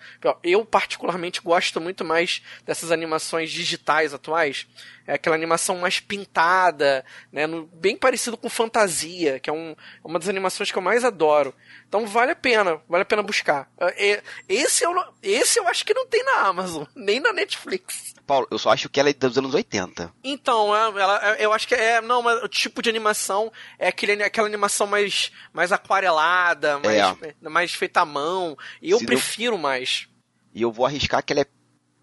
[0.43, 4.67] eu particularmente gosto muito mais dessas animações digitais atuais,
[5.07, 9.75] é aquela animação mais pintada, né, no- bem parecido com fantasia, que é um,
[10.05, 11.55] uma das animações que eu mais adoro.
[11.89, 13.69] Então vale a pena, vale a pena buscar.
[13.79, 18.15] É, é, Esse eu, esse eu acho que não tem na Amazon, nem na Netflix.
[18.27, 20.13] Paulo, eu só acho que ela é dos anos 80.
[20.23, 22.01] Então, é, ela, é, eu acho que é.
[22.01, 26.97] Não, mas o tipo de animação é aquele, aquela animação mais, mais aquarelada, mais,
[27.41, 28.57] mais feita à mão.
[28.83, 30.09] E eu Se não- prefiro mais.
[30.55, 31.47] E eu vou arriscar que ela é,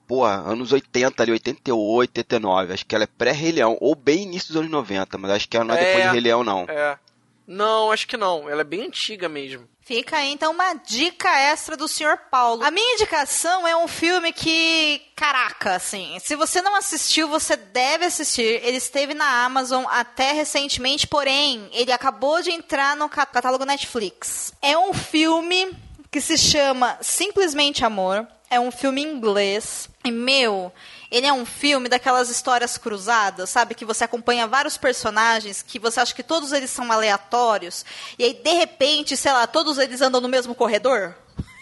[0.07, 2.73] pô, anos 80 ali, 88, 89.
[2.73, 5.57] Acho que ela é pré-Rei Leão, ou bem início dos anos 90, mas acho que
[5.57, 5.85] ela não é, É.
[5.85, 6.65] depois de Rei Leão, não.
[6.69, 6.97] É.
[7.45, 8.49] Não, acho que não.
[8.49, 9.67] Ela é bem antiga mesmo.
[9.87, 12.17] Fica aí então uma dica extra do Sr.
[12.29, 12.61] Paulo.
[12.61, 18.03] A minha indicação é um filme que, caraca, assim, se você não assistiu, você deve
[18.03, 18.59] assistir.
[18.65, 24.51] Ele esteve na Amazon até recentemente, porém, ele acabou de entrar no ca- catálogo Netflix.
[24.61, 25.71] É um filme
[26.11, 28.27] que se chama Simplesmente Amor.
[28.49, 29.89] É um filme inglês.
[30.03, 30.69] E, meu,
[31.11, 33.75] ele é um filme daquelas histórias cruzadas, sabe?
[33.75, 37.85] Que você acompanha vários personagens, que você acha que todos eles são aleatórios.
[38.17, 41.15] E aí, de repente, sei lá, todos eles andam no mesmo corredor.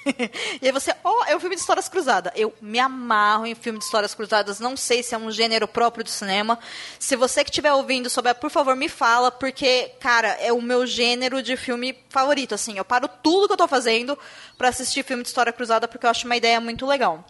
[0.62, 2.32] e aí você, oh, é um filme de histórias cruzadas.
[2.36, 4.60] Eu me amarro em filme de histórias cruzadas.
[4.60, 6.60] Não sei se é um gênero próprio do cinema.
[7.00, 10.86] Se você que estiver ouvindo souber, por favor, me fala, porque, cara, é o meu
[10.86, 12.54] gênero de filme favorito.
[12.54, 14.18] Assim, eu paro tudo que eu tô fazendo
[14.58, 17.26] pra assistir filme de história cruzada, porque eu acho uma ideia muito legal.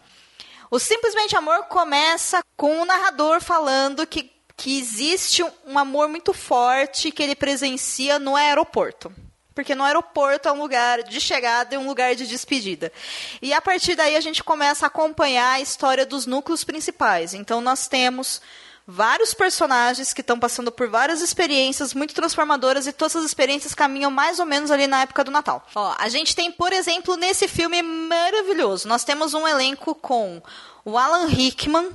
[0.70, 7.10] O Simplesmente Amor começa com o narrador falando que, que existe um amor muito forte
[7.10, 9.12] que ele presencia no aeroporto.
[9.54, 12.92] Porque no aeroporto é um lugar de chegada e um lugar de despedida.
[13.40, 17.32] E a partir daí a gente começa a acompanhar a história dos núcleos principais.
[17.32, 18.42] Então nós temos
[18.86, 24.10] vários personagens que estão passando por várias experiências muito transformadoras e todas as experiências caminham
[24.10, 25.66] mais ou menos ali na época do Natal.
[25.74, 30.40] Ó, a gente tem, por exemplo, nesse filme maravilhoso, nós temos um elenco com
[30.84, 31.90] o Alan Rickman,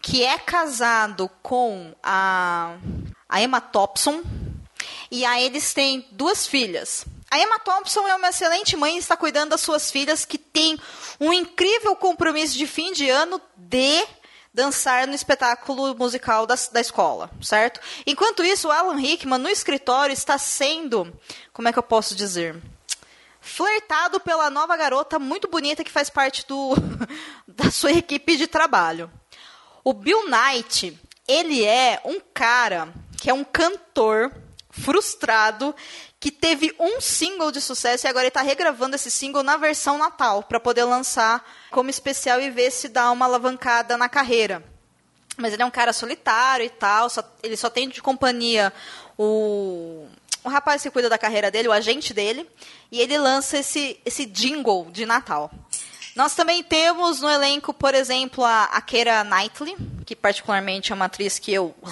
[0.00, 2.76] que é casado com a,
[3.28, 4.22] a Emma Thompson,
[5.10, 7.04] e aí eles têm duas filhas.
[7.30, 10.78] A Emma Thompson é uma excelente mãe e está cuidando das suas filhas, que tem
[11.20, 14.06] um incrível compromisso de fim de ano de
[14.54, 17.80] dançar no espetáculo musical da, da escola, certo?
[18.06, 21.12] Enquanto isso, o Alan Rickman, no escritório, está sendo,
[21.52, 22.56] como é que eu posso dizer?
[23.44, 26.74] flertado pela nova garota muito bonita que faz parte do
[27.46, 29.10] da sua equipe de trabalho.
[29.84, 30.98] O Bill Knight,
[31.28, 32.88] ele é um cara
[33.20, 34.32] que é um cantor
[34.70, 35.74] frustrado
[36.24, 39.98] que teve um single de sucesso e agora ele está regravando esse single na versão
[39.98, 44.64] Natal para poder lançar como especial e ver se dá uma alavancada na carreira.
[45.36, 48.72] Mas ele é um cara solitário e tal, só, ele só tem de companhia
[49.18, 50.06] o,
[50.42, 52.48] o rapaz que cuida da carreira dele, o agente dele,
[52.90, 55.50] e ele lança esse, esse jingle de Natal.
[56.16, 61.04] Nós também temos no elenco, por exemplo, a, a Keira Knightley, que particularmente é uma
[61.04, 61.74] atriz que eu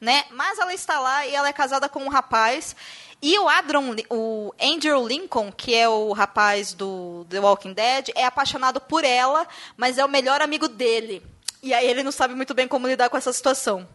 [0.00, 0.24] né?
[0.30, 2.74] Mas ela está lá e ela é casada com um rapaz.
[3.20, 8.24] E o Adron, o Andrew Lincoln, que é o rapaz do The Walking Dead, é
[8.24, 9.46] apaixonado por ela,
[9.76, 11.22] mas é o melhor amigo dele.
[11.60, 13.86] E aí ele não sabe muito bem como lidar com essa situação.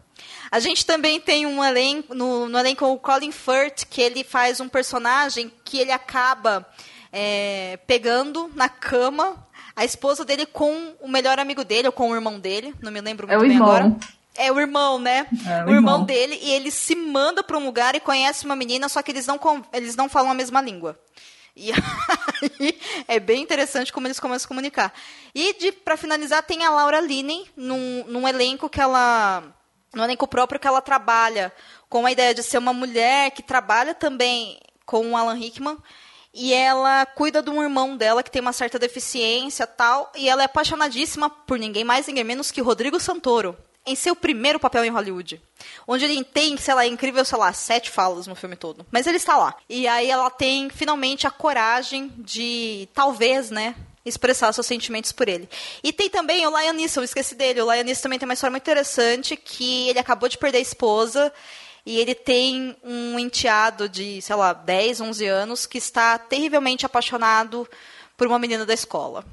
[0.50, 4.60] A gente também tem um elenco, no, no elenco o Colin Firth, que ele faz
[4.60, 6.66] um personagem que ele acaba
[7.10, 9.42] é, pegando na cama
[9.74, 13.00] a esposa dele com o melhor amigo dele, ou com o irmão dele, não me
[13.00, 13.68] lembro muito é o bem irmão.
[13.68, 13.96] agora.
[14.36, 15.26] É o irmão, né?
[15.46, 15.74] É, o o, irmão.
[15.74, 16.04] irmão.
[16.04, 19.26] dele e ele se manda para um lugar e conhece uma menina, só que eles
[19.26, 19.38] não
[19.72, 20.98] eles não falam a mesma língua.
[21.56, 21.70] E
[22.60, 24.92] aí é bem interessante como eles começam a comunicar.
[25.34, 29.42] E para finalizar tem a Laura Linney num, num elenco que ela
[29.94, 31.52] no elenco próprio que ela trabalha
[31.88, 35.78] com a ideia de ser uma mulher que trabalha também com o Alan Rickman
[36.32, 40.42] e ela cuida de um irmão dela que tem uma certa deficiência tal e ela
[40.42, 43.56] é apaixonadíssima por ninguém mais ninguém menos que Rodrigo Santoro
[43.86, 45.40] em seu primeiro papel em Hollywood,
[45.86, 49.18] onde ele tem, sei lá, incrível, sei lá, sete falas no filme todo, mas ele
[49.18, 49.54] está lá.
[49.68, 53.74] E aí ela tem finalmente a coragem de, talvez, né,
[54.04, 55.48] expressar seus sentimentos por ele.
[55.82, 57.62] E tem também o Neeson, eu esqueci dele.
[57.62, 61.32] O Neeson também tem uma história muito interessante que ele acabou de perder a esposa
[61.86, 67.68] e ele tem um enteado de, sei lá, 10, 11 anos que está terrivelmente apaixonado
[68.16, 69.24] por uma menina da escola.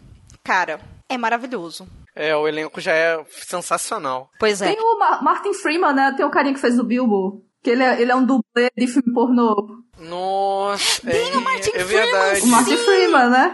[0.43, 1.87] Cara, é maravilhoso.
[2.15, 4.29] É, o elenco já é sensacional.
[4.39, 4.73] Pois é.
[4.73, 6.13] Tem o Ma- Martin Freeman, né?
[6.17, 7.43] Tem o carinha que fez o Bilbo.
[7.63, 9.55] Que ele é, ele é um dublê de filme pornô.
[9.99, 12.41] Nossa, Tem é, o Martin é Freeman, verdade.
[12.41, 13.53] O Martin Freeman, né?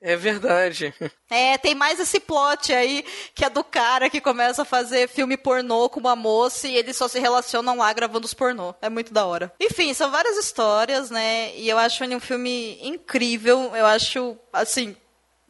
[0.00, 0.92] É verdade.
[1.30, 5.36] É, tem mais esse plot aí, que é do cara que começa a fazer filme
[5.36, 8.74] pornô com uma moça e eles só se relacionam lá gravando os pornô.
[8.82, 9.52] É muito da hora.
[9.60, 11.54] Enfim, são várias histórias, né?
[11.56, 13.70] E eu acho ele um filme incrível.
[13.74, 14.96] Eu acho, assim.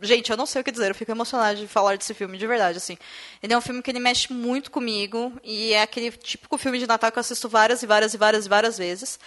[0.00, 2.46] Gente, eu não sei o que dizer, eu fico emocionada de falar desse filme, de
[2.46, 2.96] verdade, assim.
[3.42, 6.86] Ele é um filme que ele mexe muito comigo, e é aquele típico filme de
[6.86, 9.18] Natal que eu assisto várias e várias e várias e várias vezes.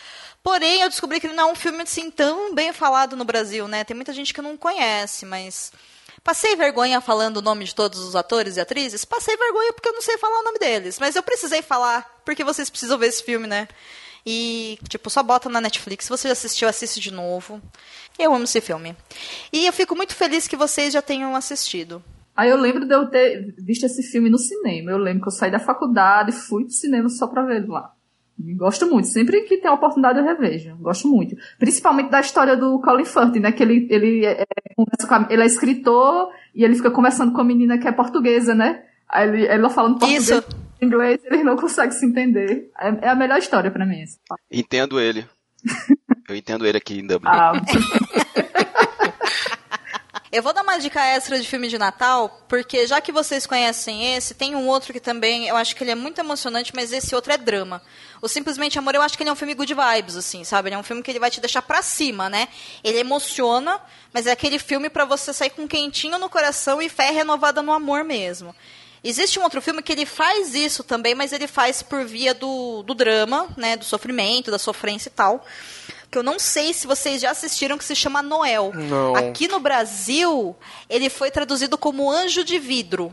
[0.42, 3.68] Porém, eu descobri que ele não é um filme, assim, tão bem falado no Brasil,
[3.68, 3.84] né?
[3.84, 5.74] Tem muita gente que não conhece, mas...
[6.24, 9.04] Passei vergonha falando o nome de todos os atores e atrizes?
[9.04, 11.00] Passei vergonha porque eu não sei falar o nome deles.
[11.00, 13.68] Mas eu precisei falar, porque vocês precisam ver esse filme, né?
[14.26, 16.06] E, tipo, só bota na Netflix.
[16.06, 17.62] Se você já assistiu, assiste de novo.
[18.20, 18.96] Eu amo esse filme.
[19.52, 22.04] E eu fico muito feliz que vocês já tenham assistido.
[22.36, 24.92] Aí eu lembro de eu ter visto esse filme no cinema.
[24.92, 27.68] Eu lembro que eu saí da faculdade e fui pro cinema só pra ver ele
[27.68, 27.92] lá.
[28.58, 29.08] Gosto muito.
[29.08, 30.76] Sempre que tem a oportunidade eu revejo.
[30.78, 31.36] Gosto muito.
[31.60, 33.52] Principalmente da história do Colin Firth, né?
[33.52, 37.34] Que ele, ele, é, é, conversa com a- ele é escritor e ele fica conversando
[37.34, 38.84] com a menina que é portuguesa, né?
[39.08, 40.44] Aí ele, ela falando português Isso.
[40.82, 42.70] E inglês, ele não consegue se entender.
[42.80, 44.02] É, é a melhor história pra mim.
[44.02, 44.18] essa.
[44.50, 45.26] Entendo ele.
[46.28, 47.30] Eu entendo ele aqui em Dublin.
[47.30, 47.54] Ah,
[50.32, 54.16] Eu vou dar uma dica extra de filme de Natal, porque já que vocês conhecem
[54.16, 57.14] esse, tem um outro que também, eu acho que ele é muito emocionante, mas esse
[57.14, 57.82] outro é drama.
[58.22, 60.70] O Simplesmente Amor, eu acho que ele é um filme good vibes, assim, sabe?
[60.70, 62.48] Ele é um filme que ele vai te deixar pra cima, né?
[62.82, 63.78] Ele emociona,
[64.14, 67.62] mas é aquele filme pra você sair com um quentinho no coração e fé renovada
[67.62, 68.56] no amor mesmo.
[69.04, 72.84] Existe um outro filme que ele faz isso também, mas ele faz por via do,
[72.84, 73.76] do drama, né?
[73.76, 75.44] Do sofrimento, da sofrência e tal.
[76.12, 78.72] Que eu não sei se vocês já assistiram, que se chama Noel.
[78.76, 79.16] Não.
[79.16, 80.56] Aqui no Brasil,
[80.90, 83.12] ele foi traduzido como Anjo de Vidro.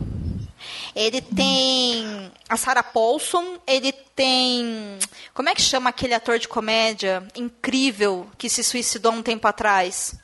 [0.94, 4.98] Ele tem a Sarah Paulson, ele tem.
[5.32, 10.16] Como é que chama aquele ator de comédia incrível que se suicidou um tempo atrás?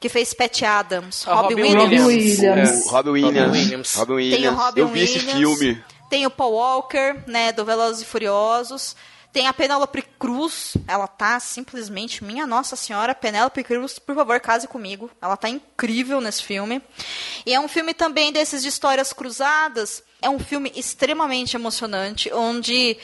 [0.00, 1.24] Que fez Pat Adams.
[1.26, 2.06] Ah, Robin Robin Williams.
[2.06, 2.86] Williams.
[2.86, 3.52] O Robin Robin Williams.
[3.56, 3.94] Williams.
[3.96, 4.58] Robin Tem o Williams.
[4.58, 5.38] Robin Eu vi esse Williams.
[5.58, 5.84] filme.
[6.08, 8.94] Tem o Paul Walker, né, do Velozes e Furiosos.
[9.30, 14.66] Tem a Penélope Cruz, ela tá simplesmente, minha Nossa Senhora, Penélope Cruz, por favor, case
[14.66, 15.10] comigo.
[15.20, 16.80] Ela tá incrível nesse filme.
[17.44, 20.02] E é um filme também desses de histórias cruzadas.
[20.22, 22.96] É um filme extremamente emocionante, onde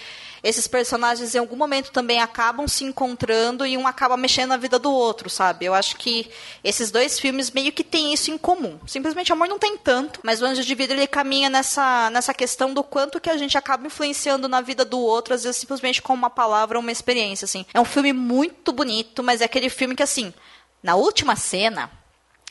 [0.44, 4.78] esses personagens em algum momento também acabam se encontrando e um acaba mexendo na vida
[4.78, 5.64] do outro, sabe?
[5.64, 6.30] Eu acho que
[6.62, 8.78] esses dois filmes meio que têm isso em comum.
[8.86, 12.74] Simplesmente Amor não tem tanto, mas o Anjo de Vidro ele caminha nessa, nessa questão
[12.74, 16.12] do quanto que a gente acaba influenciando na vida do outro, às vezes simplesmente com
[16.12, 17.64] uma palavra ou uma experiência, assim.
[17.72, 20.34] É um filme muito bonito, mas é aquele filme que, assim,
[20.82, 21.90] na última cena,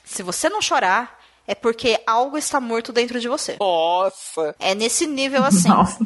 [0.04, 3.58] se você não chorar, é porque algo está morto dentro de você.
[3.60, 4.56] Nossa!
[4.60, 5.68] É nesse nível assim.
[5.70, 6.00] Nossa.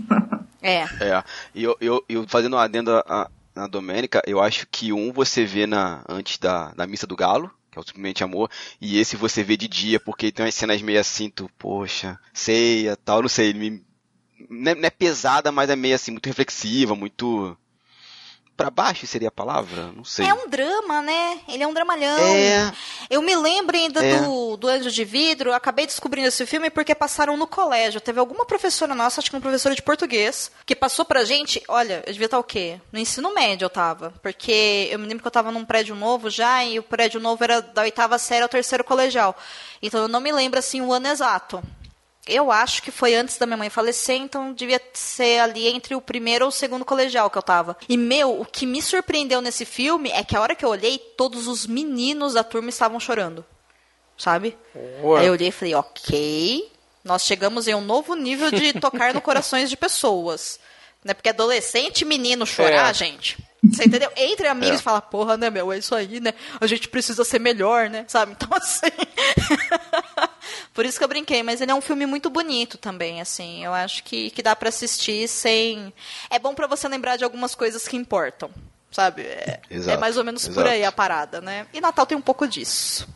[0.67, 0.83] É.
[0.99, 1.23] É,
[1.55, 5.45] e eu, eu, eu fazendo um adendo a, na Domênica, eu acho que um você
[5.45, 8.49] vê na, antes da, da Missa do Galo, que é o Simplesmente Amor,
[8.81, 12.97] e esse você vê de dia, porque tem umas cenas meio assim, tu, poxa, ceia,
[12.97, 13.81] tal, não sei, me,
[14.49, 17.57] não, é, não é pesada, mas é meio assim, muito reflexiva, muito...
[18.57, 19.91] Pra baixo seria a palavra?
[19.95, 20.25] Não sei.
[20.27, 21.39] É um drama, né?
[21.47, 22.17] Ele é um dramalhão.
[22.17, 22.73] É,
[23.07, 24.19] Eu me lembro ainda É.
[24.21, 28.01] do, do Anjo de Vidro, acabei descobrindo esse filme porque passaram no colégio.
[28.01, 32.03] Teve alguma professora nossa, acho que uma professora de português, que passou pra gente, olha,
[32.07, 32.81] eu devia estar o quê?
[32.91, 34.11] No ensino médio eu tava.
[34.23, 37.43] Porque eu me lembro que eu tava num prédio novo já, e o prédio novo
[37.43, 39.37] era da oitava série ao terceiro colegial.
[39.83, 41.61] Então eu não me lembro assim o ano exato.
[42.27, 46.01] Eu acho que foi antes da minha mãe falecer, então devia ser ali entre o
[46.01, 47.77] primeiro ou o segundo colegial que eu tava.
[47.87, 50.97] E, meu, o que me surpreendeu nesse filme é que a hora que eu olhei,
[50.97, 53.45] todos os meninos da turma estavam chorando.
[54.17, 54.57] Sabe?
[55.03, 55.19] Ué.
[55.21, 56.71] Aí eu olhei e falei, ok,
[57.03, 60.59] nós chegamos em um novo nível de tocar no corações de pessoas.
[61.03, 61.13] Né?
[61.13, 62.93] Porque adolescente e menino chorar, É.
[62.93, 63.37] gente.
[63.63, 64.11] Você entendeu?
[64.15, 64.83] Entre amigos É.
[64.83, 65.71] fala, porra, né, meu?
[65.71, 66.33] É isso aí, né?
[66.59, 68.05] A gente precisa ser melhor, né?
[68.07, 68.31] Sabe?
[68.33, 68.87] Então, assim.
[70.73, 73.63] Por isso que eu brinquei, mas ele é um filme muito bonito também, assim.
[73.63, 75.93] Eu acho que, que dá pra assistir sem.
[76.29, 78.49] É bom pra você lembrar de algumas coisas que importam.
[78.91, 79.23] Sabe?
[79.23, 80.69] É, Exato, é mais ou menos por exato.
[80.69, 81.67] aí a parada, né?
[81.73, 83.07] E Natal tem um pouco disso.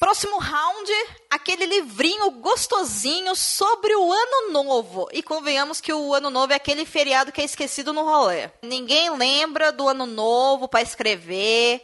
[0.00, 0.92] Próximo round,
[1.30, 5.08] aquele livrinho gostosinho sobre o Ano Novo.
[5.12, 8.50] E convenhamos que o Ano Novo é aquele feriado que é esquecido no rolê.
[8.62, 11.82] Ninguém lembra do Ano Novo pra escrever.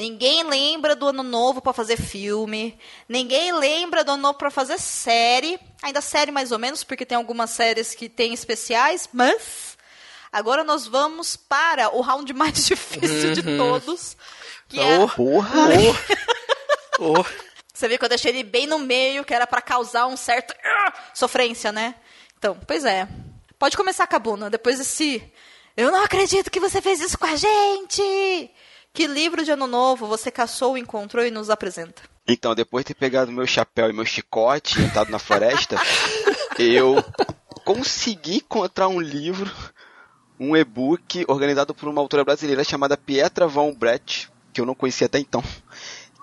[0.00, 2.78] Ninguém lembra do Ano Novo pra fazer filme.
[3.06, 5.60] Ninguém lembra do Ano Novo pra fazer série.
[5.82, 9.76] Ainda série mais ou menos, porque tem algumas séries que tem especiais, mas
[10.32, 14.16] agora nós vamos para o round mais difícil de todos,
[14.70, 15.68] que é Oh, porra!
[16.98, 17.22] oh.
[17.70, 20.54] você viu que eu deixei ele bem no meio, que era pra causar um certo
[20.64, 21.94] ah, sofrência, né?
[22.38, 23.06] Então, pois é.
[23.58, 25.22] Pode começar, Cabuna, depois desse.
[25.76, 28.50] Eu não acredito que você fez isso com a gente!
[28.92, 32.02] Que livro de ano novo você caçou, encontrou e nos apresenta?
[32.26, 35.76] Então, depois de ter pegado meu chapéu e meu chicote e entrado na floresta,
[36.58, 37.02] eu
[37.64, 39.50] consegui encontrar um livro,
[40.38, 45.06] um e-book organizado por uma autora brasileira chamada Pietra Von Brett, que eu não conhecia
[45.06, 45.42] até então,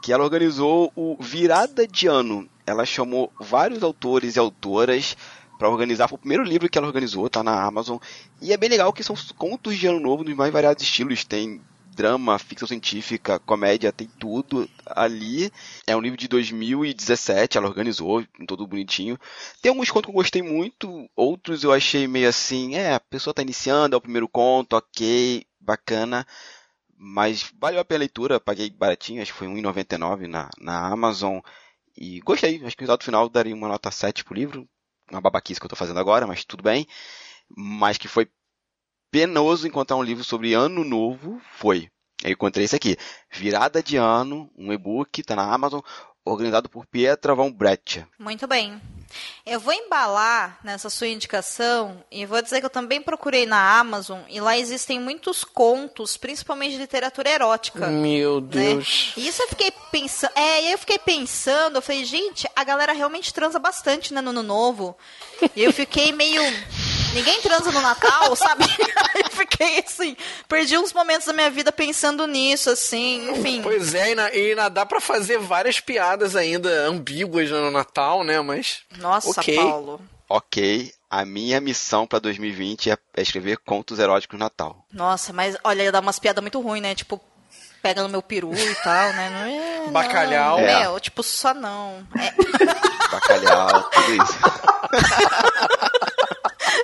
[0.04, 2.50] que ela organizou o Virada de Ano.
[2.66, 5.16] Ela chamou vários autores e autoras
[5.58, 6.10] para organizar.
[6.10, 7.98] Foi o primeiro livro que ela organizou, tá na Amazon.
[8.42, 11.24] E é bem legal que são contos de ano novo nos mais variados estilos.
[11.24, 11.62] Tem
[11.98, 15.52] drama, ficção científica, comédia, tem tudo ali.
[15.88, 19.18] É um livro de 2017, ela organizou, todo bonitinho.
[19.62, 23.34] Tem alguns contos que eu gostei muito, outros eu achei meio assim, é, a pessoa
[23.34, 26.26] tá iniciando, é o primeiro conto, ok, bacana.
[26.96, 31.40] Mas valeu a pena a leitura, paguei baratinho, acho que foi R$1,99 na, na Amazon.
[31.98, 34.68] E gostei, acho que no resultado final daria uma nota 7 pro livro.
[35.12, 36.88] Uma babaquice que eu tô fazendo agora, mas tudo bem.
[37.50, 38.30] Mas que foi
[39.12, 41.90] penoso encontrar um livro sobre ano novo, foi.
[42.24, 42.98] Eu encontrei esse aqui,
[43.32, 45.82] Virada de Ano, um e-book, tá na Amazon,
[46.26, 48.06] organizado por Pietra Von Brett.
[48.20, 48.82] Muito bem.
[49.46, 54.20] Eu vou embalar nessa sua indicação e vou dizer que eu também procurei na Amazon
[54.28, 57.88] e lá existem muitos contos, principalmente de literatura erótica.
[57.88, 58.48] Meu né?
[58.50, 59.14] Deus.
[59.16, 60.32] E isso eu fiquei pensando.
[60.36, 64.20] É, e aí eu fiquei pensando, eu falei, gente, a galera realmente transa bastante né,
[64.20, 64.98] no ano novo.
[65.56, 66.42] E eu fiquei meio.
[67.18, 68.64] Ninguém transa no Natal, sabe?
[68.66, 70.16] Aí eu fiquei assim,
[70.48, 73.62] perdi uns momentos da minha vida pensando nisso, assim, enfim.
[73.64, 78.24] Pois é, e, na, e na- dá pra fazer várias piadas ainda ambíguas no Natal,
[78.24, 78.40] né?
[78.42, 78.82] Mas.
[78.98, 79.56] Nossa, ok.
[79.56, 80.00] Paulo.
[80.30, 84.86] Ok, a minha missão para 2020 é é escrever contos eróticos no Natal.
[84.94, 86.94] Nossa, mas olha, ia dar umas piadas muito ruins, né?
[86.94, 87.20] Tipo,
[87.82, 89.30] pega no meu peru e tal, né?
[89.30, 90.60] Não é, não, Bacalhau.
[90.60, 90.82] É.
[90.82, 92.06] Meu, tipo, só não.
[92.20, 92.34] É,
[93.10, 94.38] Bacalhau, tudo isso.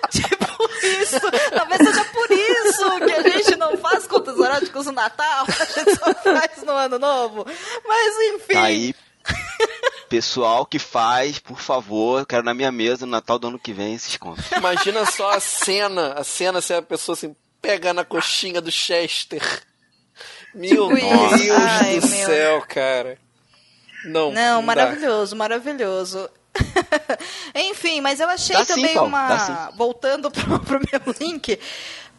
[0.11, 0.69] tipo
[1.01, 1.19] isso.
[1.51, 5.95] Talvez seja por isso que a gente não faz contos eróticos no Natal, a gente
[5.95, 7.45] só faz no Ano Novo.
[7.87, 8.53] Mas enfim.
[8.53, 8.95] Tá aí,
[10.09, 13.73] pessoal que faz, por favor, eu quero na minha mesa no Natal do ano que
[13.73, 14.45] vem esses contos.
[14.51, 19.63] Imagina só a cena, a cena se a pessoa assim pega na coxinha do Chester.
[20.53, 21.51] Meu Tipo Deus.
[21.81, 22.25] Ai, do meu.
[22.27, 23.17] céu, cara.
[24.05, 24.31] Não.
[24.31, 24.67] Não, dá.
[24.67, 26.29] maravilhoso, maravilhoso.
[27.55, 29.39] Enfim, mas eu achei sim, também Paulo, uma.
[29.39, 29.53] sim.
[29.75, 31.59] Voltando pro, pro meu link.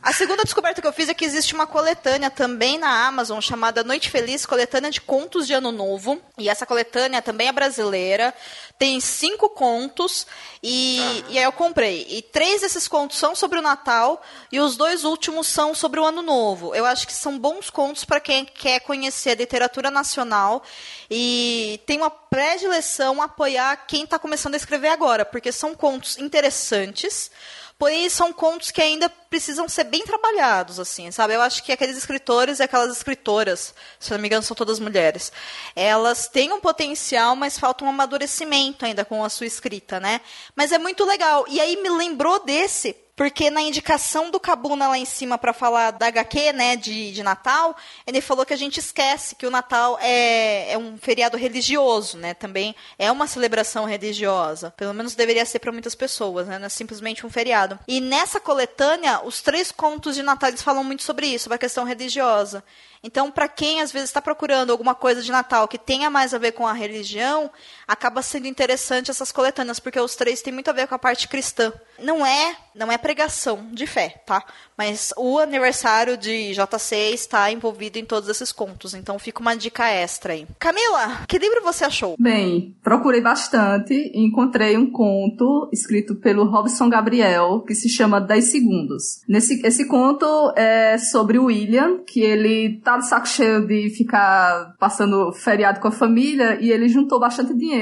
[0.05, 3.83] A segunda descoberta que eu fiz é que existe uma coletânea também na Amazon chamada
[3.83, 6.21] Noite Feliz, coletânea de contos de Ano Novo.
[6.37, 8.35] E essa coletânea também é brasileira.
[8.79, 10.27] Tem cinco contos
[10.63, 12.07] e, e aí eu comprei.
[12.07, 16.05] E três desses contos são sobre o Natal e os dois últimos são sobre o
[16.05, 16.75] Ano Novo.
[16.75, 20.63] Eu acho que são bons contos para quem quer conhecer a literatura nacional
[21.11, 26.19] e tem uma predileção a apoiar quem está começando a escrever agora, porque são contos
[26.19, 27.31] interessantes.
[27.79, 31.35] Porém, são contos que ainda precisam ser bem trabalhados, assim, sabe?
[31.35, 35.33] Eu acho que aqueles escritores e aquelas escritoras, se não me engano, são todas mulheres,
[35.75, 40.21] elas têm um potencial, mas falta um amadurecimento ainda com a sua escrita, né?
[40.55, 41.45] Mas é muito legal.
[41.49, 45.93] E aí me lembrou desse, porque na indicação do Cabuna lá em cima para falar
[45.93, 49.99] da HQ, né, de, de Natal, ele falou que a gente esquece que o Natal
[50.01, 52.35] é, é um feriado religioso, né?
[52.35, 54.73] Também é uma celebração religiosa.
[54.77, 56.59] Pelo menos deveria ser para muitas pessoas, né?
[56.59, 57.79] Não é simplesmente um feriado.
[57.87, 61.59] E nessa coletânea, os três contos de Natal eles falam muito sobre isso, sobre a
[61.59, 62.65] questão religiosa.
[63.05, 66.39] Então, para quem às vezes está procurando alguma coisa de Natal que tenha mais a
[66.39, 67.51] ver com a religião,
[67.87, 71.29] acaba sendo interessante essas coletâneas, porque os três têm muito a ver com a parte
[71.29, 71.73] cristã.
[72.03, 74.43] Não é, não é pregação de fé, tá?
[74.77, 79.89] Mas o aniversário de JC está envolvido em todos esses contos, então fica uma dica
[79.89, 80.47] extra aí.
[80.59, 82.17] Camila, que livro você achou?
[82.19, 88.45] Bem, procurei bastante e encontrei um conto escrito pelo Robson Gabriel que se chama 10
[88.45, 89.23] Segundos.
[89.29, 94.75] Nesse, esse conto é sobre o William, que ele tá de saco cheio de ficar
[94.79, 97.74] passando feriado com a família e ele juntou bastante dinheiro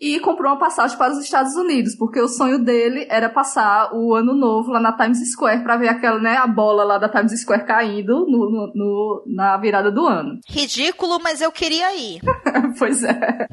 [0.00, 4.12] e comprou uma passagem para os Estados Unidos, porque o sonho dele era passar o
[4.14, 7.40] ano novo lá na Times Square para ver aquela, né, a bola lá da Times
[7.40, 10.40] Square caindo no, no- no- na virada do ano.
[10.48, 12.20] Ridículo, mas eu queria ir.
[12.78, 13.46] pois é.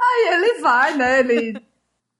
[0.00, 1.20] Aí ele vai, né?
[1.20, 1.60] Ele.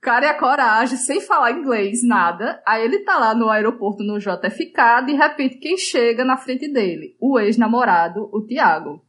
[0.01, 2.61] Cara e a coragem, sem falar inglês, nada.
[2.66, 7.16] Aí ele tá lá no aeroporto no JFK, de repente, quem chega na frente dele?
[7.20, 9.01] O ex-namorado, o Tiago.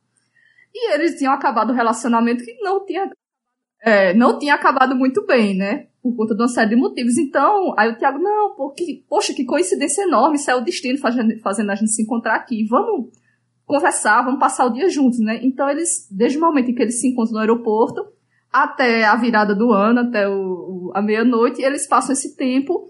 [0.73, 3.09] E eles tinham acabado o relacionamento que não tinha.
[3.81, 5.87] é, não tinha acabado muito bem, né?
[6.01, 7.17] Por conta de uma série de motivos.
[7.17, 11.37] Então, aí o Tiago, não, porque, poxa, que coincidência enorme, isso é o destino fazendo,
[11.41, 12.65] fazendo a gente se encontrar aqui.
[12.67, 13.09] Vamos
[13.65, 15.39] conversar, vamos passar o dia juntos, né?
[15.43, 18.05] Então eles, desde o momento em que eles se encontram no aeroporto
[18.51, 22.87] até a virada do ano, até o, o- a meia-noite, eles passam esse tempo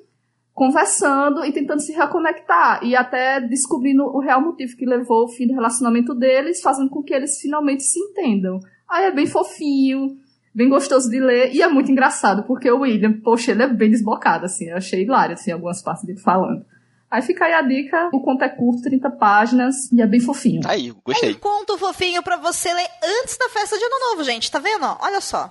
[0.68, 5.45] conversando e tentando se reconectar e até descobrindo o real motivo que levou ao fim
[5.45, 8.59] do relacionamento deles, fazendo com que eles finalmente se entendam.
[8.89, 10.18] Aí é bem fofinho,
[10.55, 13.91] bem gostoso de ler e é muito engraçado, porque o William, poxa, ele é bem
[13.91, 16.66] desbocado, assim, eu achei hilário, assim, algumas partes dele falando.
[17.11, 20.61] Aí fica aí a dica, o conto é curto, 30 páginas, e é bem fofinho.
[20.66, 21.36] Aí, Um gostei.
[21.36, 22.88] conto fofinho pra você ler
[23.22, 24.49] antes da festa de Ano Novo, gente.
[24.49, 24.86] Tá vendo?
[24.99, 25.47] Olha só.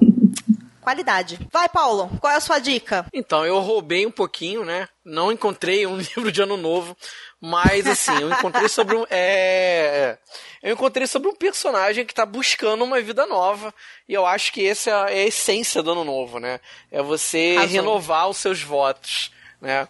[0.83, 1.39] Qualidade.
[1.51, 3.07] Vai, Paulo, qual é a sua dica?
[3.13, 4.89] Então, eu roubei um pouquinho, né?
[5.05, 6.97] Não encontrei um livro de ano novo,
[7.41, 9.07] mas assim, eu encontrei sobre um.
[9.09, 10.19] É,
[10.63, 13.73] eu encontrei sobre um personagem que tá buscando uma vida nova.
[14.09, 16.59] E eu acho que essa é a essência do ano novo, né?
[16.91, 19.31] É você renovar os seus votos,
[19.61, 19.87] né?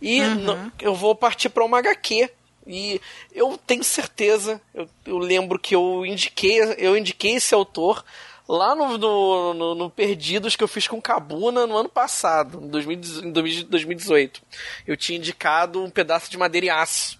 [0.00, 2.30] E no- eu vou partir para uma HQ.
[2.68, 3.00] E
[3.32, 8.04] eu tenho certeza, eu, eu lembro que eu indiquei, eu indiquei esse autor
[8.48, 12.68] lá no, no, no- no Perdidos que eu fiz com Cabuna no ano passado, em
[12.68, 14.42] 2018 em 2018.
[14.86, 17.18] Eu tinha indicado um pedaço de madeira e aço.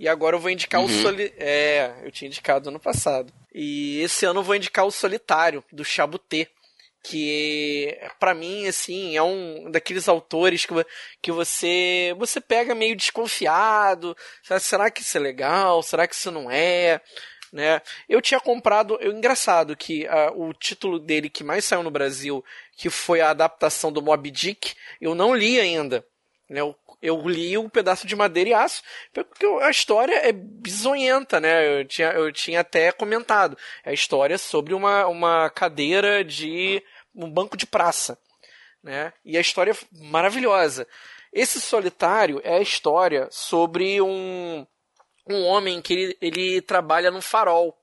[0.00, 1.32] E agora eu vou indicar o Soli...
[1.38, 3.32] É, eu tinha indicado ano passado.
[3.54, 6.48] E esse ano eu vou indicar o Solitário, do Chabutê.
[7.06, 10.74] Que, pra mim, assim, é um daqueles autores que,
[11.20, 14.16] que você você pega meio desconfiado.
[14.42, 15.82] Será- Será que isso é legal?
[15.82, 17.02] Será que isso não é?
[17.54, 17.80] Né?
[18.08, 18.98] Eu tinha comprado.
[19.00, 22.44] Eu, engraçado que ah, o título dele que mais saiu no Brasil,
[22.76, 26.04] que foi a adaptação do Moby Dick, eu não li ainda.
[26.50, 26.60] Né?
[26.60, 28.82] Eu, eu li um pedaço de madeira e aço,
[29.12, 31.80] porque a história é bizonhenta, né?
[31.80, 33.56] Eu tinha, eu tinha até comentado.
[33.84, 36.82] É a história sobre uma, uma cadeira de
[37.14, 38.18] um banco de praça.
[38.82, 39.12] Né?
[39.24, 39.76] E a história é
[40.10, 40.88] maravilhosa.
[41.32, 44.66] Esse solitário é a história sobre um,
[45.28, 47.78] um homem que ele, ele trabalha num farol.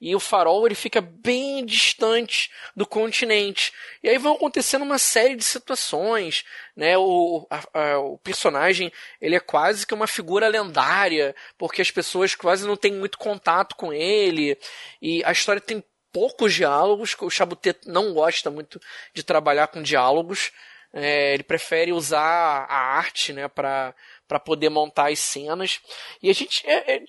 [0.00, 3.72] E o farol ele fica bem distante do continente.
[4.02, 6.44] E aí vão acontecendo uma série de situações.
[6.76, 6.98] Né?
[6.98, 12.34] O, a- a- o personagem ele é quase que uma figura lendária, porque as pessoas
[12.34, 14.58] quase não têm muito contato com ele.
[15.00, 17.14] E a história tem poucos diálogos.
[17.20, 18.80] O Chabutet não gosta muito
[19.14, 20.50] de trabalhar com diálogos.
[20.92, 23.94] É, ele prefere usar a arte né, para
[24.32, 25.80] para poder montar as cenas.
[26.22, 27.02] E a gente é, é,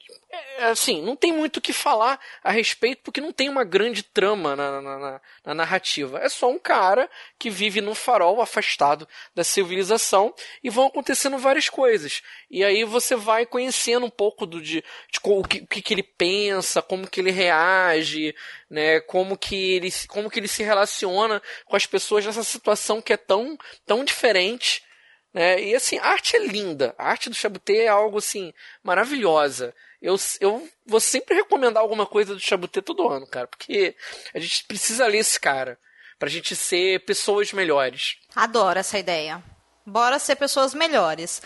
[0.57, 4.03] é, assim, não tem muito o que falar a respeito porque não tem uma grande
[4.03, 6.19] trama na, na, na, na narrativa.
[6.19, 7.09] É só um cara
[7.39, 12.21] que vive num farol afastado da civilização e vão acontecendo várias coisas.
[12.51, 16.03] E aí você vai conhecendo um pouco do de, de o, que, o que ele
[16.03, 18.35] pensa, como que ele reage,
[18.69, 23.13] né, como que ele como que ele se relaciona com as pessoas nessa situação que
[23.13, 24.83] é tão tão diferente
[25.33, 25.61] né?
[25.61, 26.93] E assim, a arte é linda.
[26.97, 28.53] A arte do Chabuté é algo assim
[28.83, 29.73] maravilhosa.
[30.01, 33.95] Eu, eu vou sempre recomendar alguma coisa do Chabuté todo ano, cara, porque
[34.33, 35.79] a gente precisa ler esse cara
[36.19, 38.17] pra gente ser pessoas melhores.
[38.35, 39.41] Adoro essa ideia.
[39.85, 41.41] Bora ser pessoas melhores.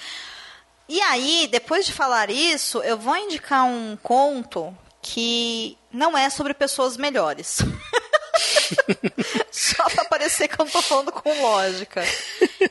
[0.90, 6.54] E aí, depois de falar isso, eu vou indicar um conto que não é sobre
[6.54, 7.60] pessoas melhores.
[9.78, 12.04] Só pra parecer que eu tô falando com lógica.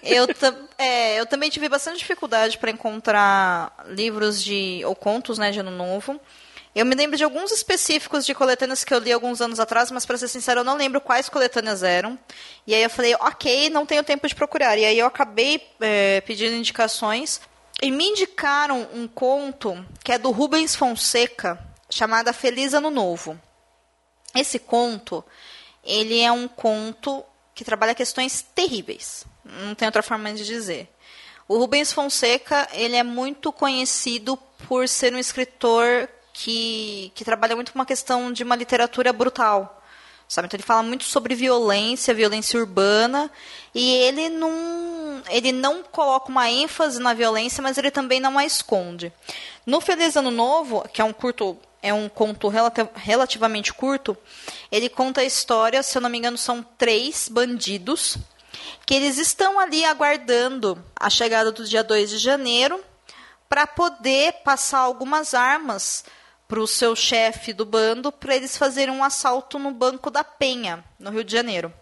[0.03, 0.27] Eu,
[0.77, 5.71] é, eu também tive bastante dificuldade para encontrar livros de ou contos né, de ano
[5.71, 6.21] novo.
[6.75, 10.05] Eu me lembro de alguns específicos de coletâneas que eu li alguns anos atrás, mas
[10.05, 12.19] para ser sincero, eu não lembro quais coletâneas eram.
[12.67, 14.77] E aí eu falei, ok, não tenho tempo de procurar.
[14.77, 17.41] E aí eu acabei é, pedindo indicações
[17.81, 23.41] e me indicaram um conto que é do Rubens Fonseca, chamado Feliz Ano Novo.
[24.35, 25.25] Esse conto
[25.87, 27.25] ele é um conto
[27.55, 29.25] que trabalha questões terríveis.
[29.45, 30.89] Não tem outra forma de dizer.
[31.49, 34.37] O Rubens Fonseca, ele é muito conhecido
[34.69, 39.83] por ser um escritor que, que trabalha muito com uma questão de uma literatura brutal.
[40.29, 40.47] Sabe?
[40.47, 43.31] Então ele fala muito sobre violência, violência urbana,
[43.73, 48.45] e ele não, ele não coloca uma ênfase na violência, mas ele também não a
[48.45, 49.13] esconde.
[49.65, 51.57] No Feliz Ano Novo, que é um curto
[51.87, 52.51] é um conto
[52.95, 54.17] relativamente curto.
[54.73, 58.19] Ele conta a história, se eu não me engano, são três bandidos
[58.85, 62.83] que eles estão ali aguardando a chegada do dia 2 de janeiro
[63.49, 66.05] para poder passar algumas armas
[66.49, 70.85] para o seu chefe do bando para eles fazerem um assalto no Banco da Penha,
[70.99, 71.73] no Rio de Janeiro.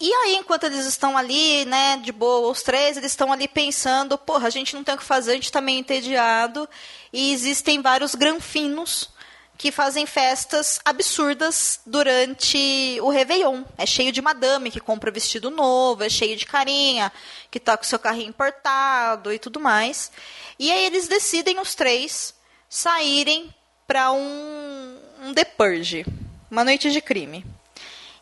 [0.00, 4.16] E aí, enquanto eles estão ali, né, de boa, os três, eles estão ali pensando,
[4.16, 6.66] porra, a gente não tem o que fazer, a gente está meio entediado,
[7.12, 9.10] e existem vários granfinos
[9.58, 13.62] que fazem festas absurdas durante o Réveillon.
[13.76, 17.12] É cheio de madame que compra vestido novo, é cheio de carinha
[17.50, 20.10] que tá com seu carrinho importado e tudo mais.
[20.58, 22.34] E aí eles decidem, os três,
[22.70, 23.54] saírem
[23.86, 26.06] para um, um The Purge,
[26.50, 27.44] uma noite de crime.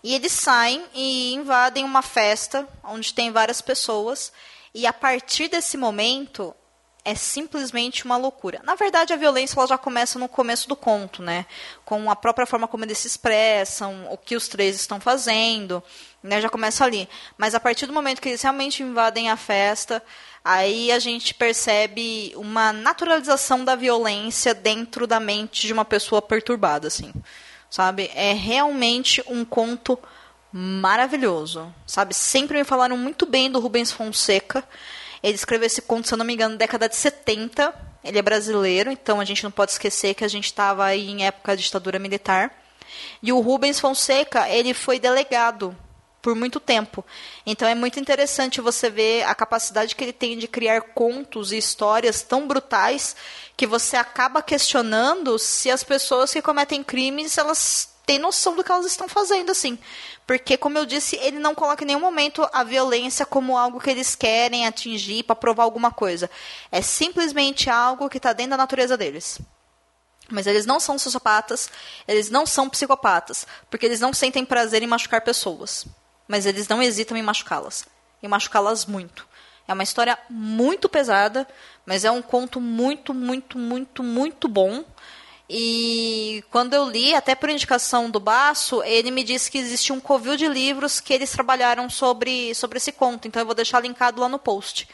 [0.09, 4.33] E eles saem e invadem uma festa onde tem várias pessoas.
[4.75, 6.55] E a partir desse momento
[7.05, 8.59] é simplesmente uma loucura.
[8.65, 11.45] Na verdade, a violência ela já começa no começo do conto, né?
[11.85, 15.85] Com a própria forma como eles se expressam, o que os três estão fazendo,
[16.23, 16.41] né?
[16.41, 17.07] Já começa ali.
[17.37, 20.03] Mas a partir do momento que eles realmente invadem a festa,
[20.43, 26.89] aí a gente percebe uma naturalização da violência dentro da mente de uma pessoa perturbada,
[26.89, 27.13] assim
[27.71, 28.11] sabe?
[28.15, 29.99] É realmente um conto
[30.53, 32.15] maravilhoso, sabe?
[32.15, 34.65] Sempre me falaram muito bem do Rubens Fonseca.
[35.23, 37.75] Ele escreveu esse conto, se eu não me engano, na década de 70.
[38.03, 41.27] Ele é brasileiro, então a gente não pode esquecer que a gente estava aí em
[41.27, 42.53] época de ditadura militar.
[43.23, 45.77] E o Rubens Fonseca, ele foi delegado
[46.29, 47.03] por muito tempo.
[47.47, 51.57] Então é muito interessante você ver a capacidade que ele tem de criar contos e
[51.57, 53.17] histórias tão brutais
[53.57, 58.71] que você acaba questionando se as pessoas que cometem crimes elas têm noção do que
[58.71, 59.79] elas estão fazendo assim.
[60.27, 63.89] Porque, como eu disse, ele não coloca em nenhum momento a violência como algo que
[63.89, 66.29] eles querem atingir para provar alguma coisa.
[66.71, 69.39] É simplesmente algo que está dentro da natureza deles.
[70.31, 71.71] Mas eles não são sociopatas,
[72.07, 75.87] eles não são psicopatas, porque eles não sentem prazer em machucar pessoas
[76.29, 77.87] mas eles não hesitam em machucá-las.
[78.23, 79.27] E machucá-las muito.
[79.67, 81.49] É uma história muito pesada,
[81.85, 84.85] mas é um conto muito, muito, muito, muito bom.
[85.49, 90.01] E quando eu li, até por indicação do Baço, ele me disse que existe um
[90.01, 93.27] covil de livros que eles trabalharam sobre, sobre esse conto.
[93.27, 94.87] Então eu vou deixar linkado lá no post.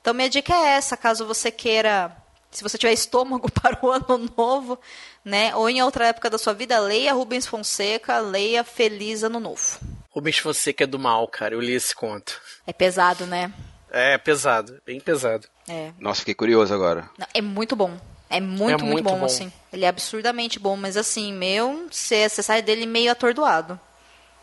[0.00, 2.16] Então minha dica é essa, caso você queira,
[2.50, 4.78] se você tiver estômago para o ano novo,
[5.24, 10.01] né, ou em outra época da sua vida, leia Rubens Fonseca, leia Feliz Ano Novo.
[10.12, 11.54] Rubens Fonseca é do mal, cara.
[11.54, 12.40] Eu li esse conto.
[12.66, 13.52] É pesado, né?
[13.90, 14.80] É, pesado.
[14.84, 15.48] Bem pesado.
[15.66, 15.92] É.
[15.98, 17.08] Nossa, fiquei curioso agora.
[17.32, 17.98] É muito bom.
[18.28, 19.52] É muito, é muito, muito bom, bom, assim.
[19.72, 23.78] Ele é absurdamente bom, mas assim, meu, você, você sai dele meio atordoado.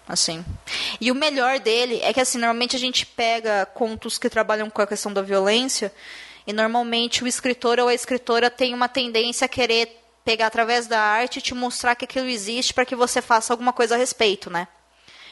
[0.07, 0.43] Assim.
[0.99, 4.81] E o melhor dele é que, assim, normalmente a gente pega contos que trabalham com
[4.81, 5.93] a questão da violência
[6.47, 10.99] e normalmente o escritor ou a escritora tem uma tendência a querer pegar através da
[10.99, 14.49] arte e te mostrar que aquilo existe para que você faça alguma coisa a respeito,
[14.49, 14.67] né?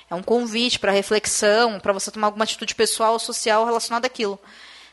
[0.10, 4.40] É um convite para reflexão, para você tomar alguma atitude pessoal ou social relacionada àquilo.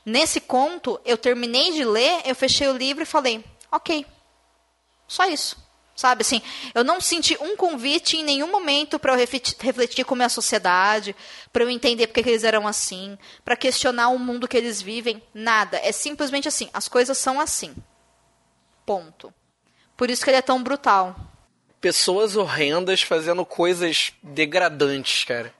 [0.05, 4.05] Nesse conto, eu terminei de ler, eu fechei o livro e falei, ok,
[5.07, 5.63] só isso.
[5.97, 6.43] Sabe assim,
[6.75, 11.15] eu não senti um convite em nenhum momento para eu refletir como é a sociedade,
[11.53, 15.23] para eu entender porque que eles eram assim, para questionar o mundo que eles vivem,
[15.33, 15.79] nada.
[15.79, 17.77] É simplesmente assim, as coisas são assim.
[18.85, 19.33] Ponto.
[19.97, 21.15] Por isso que ele é tão brutal.
[21.85, 25.53] Pessoas horrendas fazendo coisas degradantes, cara.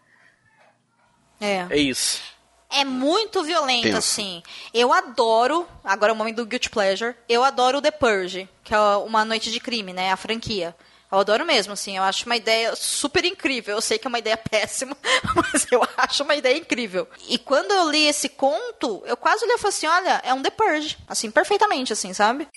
[1.39, 1.67] É.
[1.69, 2.23] É isso.
[2.71, 3.99] É muito violento, Tenso.
[3.99, 4.43] assim.
[4.73, 8.79] Eu adoro, agora é o momento do Guilty Pleasure, eu adoro The Purge, que é
[8.79, 10.13] Uma Noite de Crime, né?
[10.13, 10.75] A franquia.
[11.13, 11.99] Eu adoro mesmo, assim.
[11.99, 13.77] Eu acho uma ideia super incrível.
[13.77, 14.97] Eu sei que é uma ideia péssima,
[15.37, 17.07] mas eu acho uma ideia incrível.
[17.29, 20.41] E quando eu li esse conto, eu quase olhei e falei assim: olha, é um
[20.41, 20.97] The Purge.
[21.07, 22.49] Assim, perfeitamente, assim, sabe?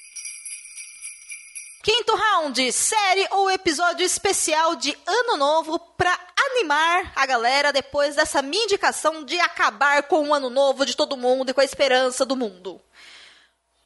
[1.88, 6.20] Quinto round, série ou episódio especial de Ano Novo pra
[6.52, 11.16] animar a galera depois dessa minha indicação de acabar com o Ano Novo de todo
[11.16, 12.82] mundo e com a esperança do mundo.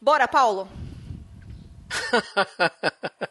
[0.02, 0.68] Bora, Paulo?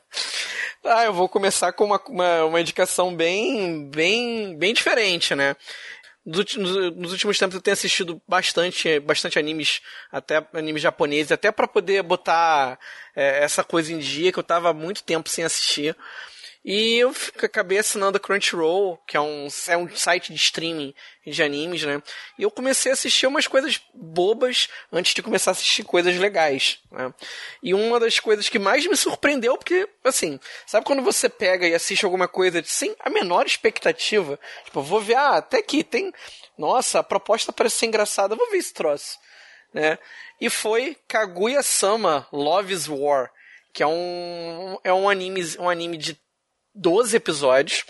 [0.83, 5.55] Ah, eu vou começar com uma, uma, uma indicação bem, bem, bem diferente, né?
[6.25, 6.39] Nos
[7.13, 9.81] últimos, tempos eu tenho assistido bastante, bastante animes,
[10.13, 12.79] até animes japoneses, até para poder botar
[13.17, 15.97] é, essa coisa em dia que eu tava há muito tempo sem assistir.
[16.63, 20.95] E eu acabei assinando a Crunchyroll, que é um, é um site de streaming
[21.27, 22.03] de animes, né?
[22.39, 26.79] E eu comecei a assistir umas coisas bobas antes de começar a assistir coisas legais,
[26.91, 27.15] né?
[27.63, 31.75] E uma das coisas que mais me surpreendeu, porque, assim, sabe quando você pega e
[31.75, 34.39] assiste alguma coisa sem a menor expectativa?
[34.67, 36.13] Tipo, vou ver, ah, até aqui tem.
[36.59, 39.19] Nossa, a proposta parece ser engraçada, vou ver esse troço,
[39.73, 39.99] né?
[40.39, 43.31] E foi Kaguya-sama Love is War,
[43.73, 46.21] que é um, é um anime, um anime de
[46.75, 47.85] 12 episódios.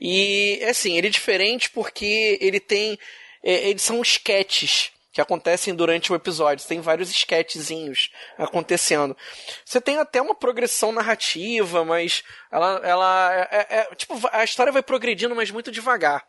[0.00, 2.98] E, assim, ele é diferente porque ele tem.
[3.44, 6.66] é, eles são sketches que acontecem durante o episódio.
[6.66, 9.16] Tem vários sketchzinhos acontecendo.
[9.64, 12.80] Você tem até uma progressão narrativa, mas ela.
[12.84, 16.24] ela é, é- é- tipo, a história vai progredindo, mas muito devagar.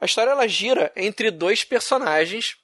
[0.00, 2.56] A história ela gira entre dois personagens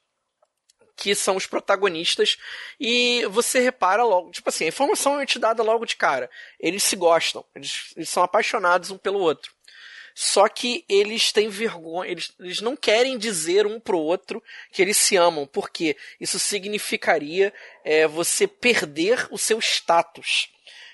[1.03, 2.39] que são os protagonistas
[2.79, 6.31] e você repara logo, tipo assim, a informação é te dada logo de cara.
[6.61, 9.53] Eles se gostam, eles, eles são apaixonados um pelo outro.
[10.15, 14.97] Só que eles têm vergonha, eles, eles não querem dizer um pro outro que eles
[14.97, 17.53] se amam, porque isso significaria
[17.85, 20.51] é, você perder o seu status.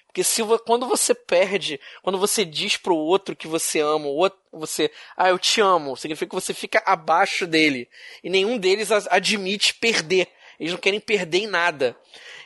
[0.08, 4.90] Porque se quando você perde, quando você diz pro outro que você ama, outro, você,
[5.16, 7.88] ah, eu te amo, significa que você fica abaixo dele.
[8.24, 10.26] E nenhum deles admite perder.
[10.58, 11.96] Eles não querem perder em nada.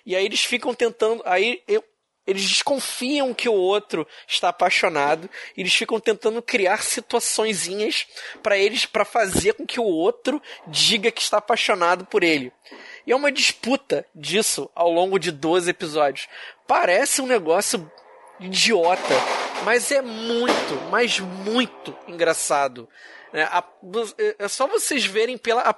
[0.05, 1.85] E aí eles ficam tentando, aí eu-
[2.27, 8.07] eles desconfiam que o outro está apaixonado, e eles ficam tentando criar situaçõezinhas
[8.43, 12.53] para eles para fazer com que o outro diga que está apaixonado por ele.
[13.07, 16.29] E é uma disputa disso ao longo de 12 episódios.
[16.67, 17.91] Parece um negócio
[18.41, 19.15] idiota,
[19.65, 22.89] mas é muito, mas muito engraçado.
[23.33, 23.45] né?
[23.45, 23.65] A-
[24.39, 25.75] é só vocês verem pela,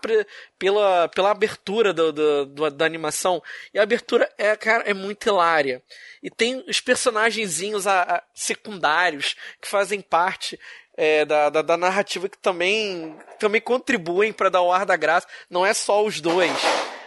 [0.58, 2.12] pela, pela abertura do-
[2.46, 3.40] do- da animação.
[3.72, 5.80] E a abertura é, cara, é muito hilária.
[6.20, 10.58] E tem os personagenzinhos a- a- secundários que fazem parte
[10.96, 15.26] é, da, da, da narrativa que também, também contribuem para dar o ar da graça.
[15.50, 16.50] Não é só os dois.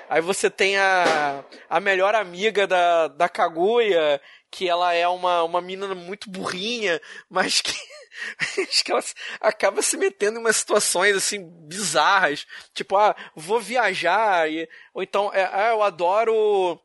[0.09, 5.61] Aí você tem a, a melhor amiga da, da Kaguya, que ela é uma, uma
[5.61, 7.73] menina muito burrinha, mas que,
[8.61, 9.03] acho que ela
[9.41, 12.47] acaba se metendo em umas situações assim bizarras.
[12.73, 16.79] Tipo, ah, vou viajar, e, ou então, é, ah, eu adoro.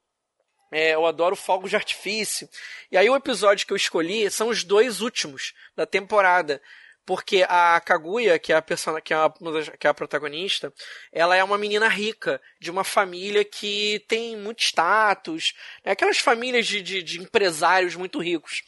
[0.75, 2.49] É, eu adoro fogos de artifício.
[2.91, 6.63] E aí o episódio que eu escolhi são os dois últimos da temporada.
[7.05, 9.33] Porque a Kaguya, que é a, persona, que, é a,
[9.79, 10.73] que é a protagonista,
[11.13, 15.53] ela é uma menina rica, de uma família que tem muito status,
[15.85, 15.93] né?
[15.93, 18.63] aquelas famílias de, de, de empresários muito ricos.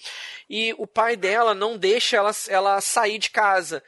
[0.50, 3.82] E o pai dela não deixa ela, ela sair de casa.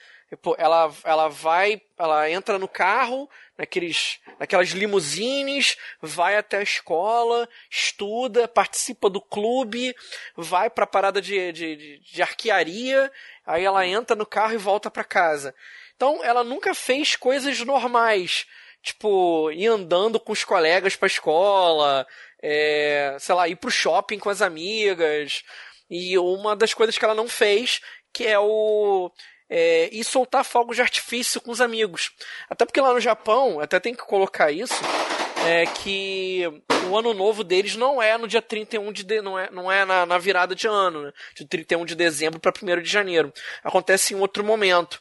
[0.58, 8.48] Ela, ela vai, ela entra no carro, naqueles, naquelas limusines, vai até a escola, estuda,
[8.48, 9.94] participa do clube,
[10.36, 13.10] vai pra parada de, de, de, arquearia,
[13.46, 15.54] aí ela entra no carro e volta pra casa.
[15.94, 18.46] Então, ela nunca fez coisas normais,
[18.82, 22.04] tipo, ir andando com os colegas pra escola,
[22.42, 25.44] é, sei lá, ir pro shopping com as amigas.
[25.88, 27.80] E uma das coisas que ela não fez,
[28.12, 29.10] que é o
[29.48, 32.12] é, e soltar fogos de artifício com os amigos.
[32.48, 34.82] Até porque lá no Japão, até tem que colocar isso,
[35.46, 36.42] é que
[36.90, 39.84] o ano novo deles não é no dia 31 de, de não é, não é
[39.84, 41.12] na, na virada de ano, né?
[41.34, 43.32] de 31 de dezembro para 1 de janeiro.
[43.62, 45.00] Acontece em outro momento.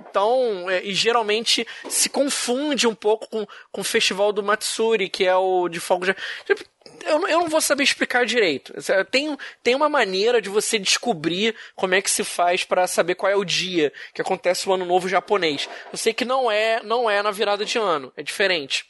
[0.00, 5.24] Então, é, e geralmente se confunde um pouco com, com o festival do Matsuri, que
[5.24, 6.64] é o de fogos de tipo,
[7.04, 8.72] eu, eu não vou saber explicar direito.
[9.10, 13.30] Tem, tem uma maneira de você descobrir como é que se faz para saber qual
[13.30, 15.68] é o dia que acontece o ano novo japonês.
[15.92, 18.84] Eu sei que não é, não é na virada de ano, é diferente.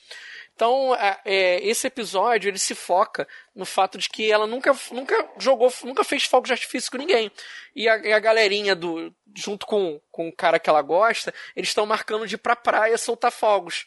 [0.58, 0.92] Então,
[1.24, 6.02] é, esse episódio ele se foca no fato de que ela nunca, nunca jogou, nunca
[6.02, 7.30] fez fogos de artifício com ninguém.
[7.76, 11.68] E a, e a galerinha do, junto com, com o cara que ela gosta, eles
[11.68, 13.86] estão marcando de ir pra praia soltar fogos.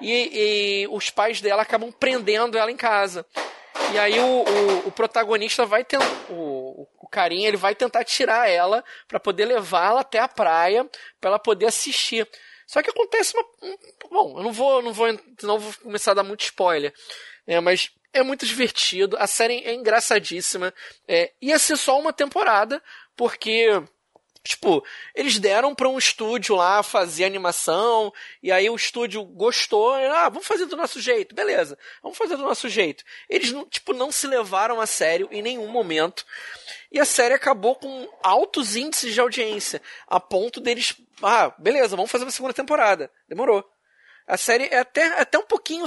[0.00, 3.24] E, e, os pais dela acabam prendendo ela em casa.
[3.92, 6.04] E aí o, o, o protagonista vai tentar.
[6.30, 10.84] O, o carinha ele vai tentar tirar ela para poder levá-la até a praia
[11.20, 12.28] para ela poder assistir.
[12.68, 13.44] Só que acontece uma.
[14.10, 15.06] Bom, eu não vou, não vou,
[15.42, 16.92] não vou começar a dar muito spoiler.
[17.46, 19.16] É, mas é muito divertido.
[19.18, 20.72] A série é engraçadíssima.
[21.08, 22.82] É, ia ser só uma temporada,
[23.16, 23.68] porque
[24.48, 24.82] Tipo,
[25.14, 28.10] eles deram para um estúdio lá fazer animação,
[28.42, 32.34] e aí o estúdio gostou, e, ah, vamos fazer do nosso jeito, beleza, vamos fazer
[32.34, 33.04] do nosso jeito.
[33.28, 36.24] Eles, tipo, não se levaram a sério em nenhum momento,
[36.90, 42.10] e a série acabou com altos índices de audiência, a ponto deles, ah, beleza, vamos
[42.10, 43.10] fazer uma segunda temporada.
[43.28, 43.62] Demorou.
[44.26, 45.84] A série é até, até um pouquinho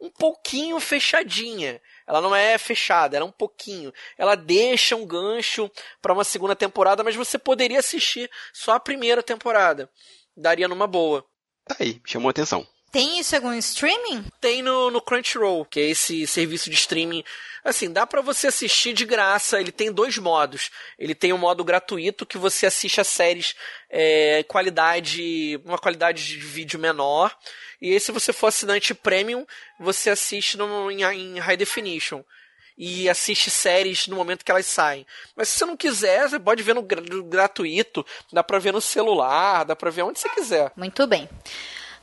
[0.00, 1.80] um pouquinho fechadinha.
[2.06, 3.92] Ela não é fechada, ela é um pouquinho.
[4.16, 5.70] Ela deixa um gancho
[6.00, 9.90] para uma segunda temporada, mas você poderia assistir só a primeira temporada.
[10.36, 11.24] Daria numa boa.
[11.64, 12.66] Tá aí, chamou atenção.
[12.90, 14.24] Tem isso algum streaming?
[14.40, 17.22] Tem no, no Crunchyroll, que é esse serviço de streaming.
[17.64, 19.60] Assim, dá para você assistir de graça.
[19.60, 20.70] Ele tem dois modos.
[20.98, 23.54] Ele tem o um modo gratuito que você assiste a séries
[23.90, 27.36] é, qualidade, uma qualidade de vídeo menor.
[27.82, 29.46] E aí, se você for assinante premium,
[29.78, 32.22] você assiste no, em, em high definition
[32.78, 35.06] e assiste séries no momento que elas saem.
[35.34, 39.64] Mas se você não quiser, você pode ver no gratuito, dá pra ver no celular,
[39.64, 40.72] dá pra ver onde você quiser.
[40.76, 41.28] Muito bem.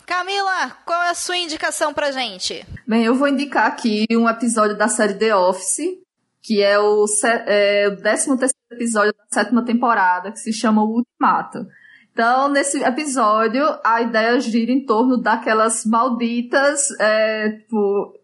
[0.05, 2.65] Camila, qual é a sua indicação pra gente?
[2.87, 5.97] Bem, eu vou indicar aqui um episódio da série The Office,
[6.41, 7.05] que é o,
[7.47, 8.31] é, o 13
[8.71, 11.65] episódio da sétima temporada, que se chama O Ultimato.
[12.11, 18.19] Então, nesse episódio, a ideia gira em torno daquelas malditas, é, tipo,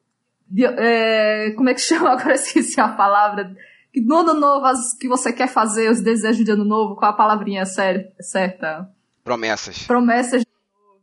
[0.47, 2.35] de, é, como é que chama agora?
[2.35, 3.55] Esqueci a palavra.
[3.91, 7.11] Que no ano novo, as, que você quer fazer, os desejos de ano novo, qual
[7.11, 8.87] a palavrinha certa?
[9.23, 9.87] Promessas.
[9.87, 10.43] Promessas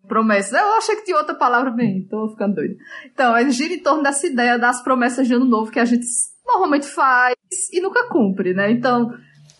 [0.06, 0.52] promessas.
[0.52, 2.76] Eu achei que tinha outra palavra bem, tô ficando doido.
[3.12, 6.06] Então, ele gira em torno dessa ideia das promessas de ano novo que a gente
[6.46, 7.36] normalmente faz
[7.72, 8.70] e nunca cumpre, né?
[8.70, 9.12] Então,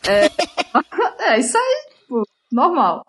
[0.07, 0.31] é,
[1.35, 3.05] é isso aí, tipo, normal.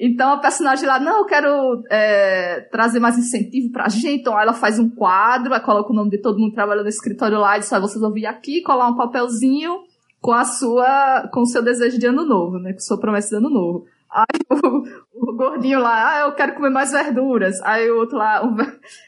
[0.00, 4.20] Então a personagem lá, não, eu quero é, trazer mais incentivo pra gente.
[4.20, 7.38] Então ela faz um quadro, aí coloca o nome de todo mundo trabalhando no escritório
[7.38, 9.80] lá e ah, vocês vão vir aqui, colar um papelzinho
[10.20, 12.72] com a sua, com o seu desejo de ano novo, né?
[12.72, 13.86] Com sua promessa de ano novo.
[14.10, 17.60] Aí o, o, gordinho lá, ah, eu quero comer mais verduras.
[17.62, 18.42] Aí o outro lá,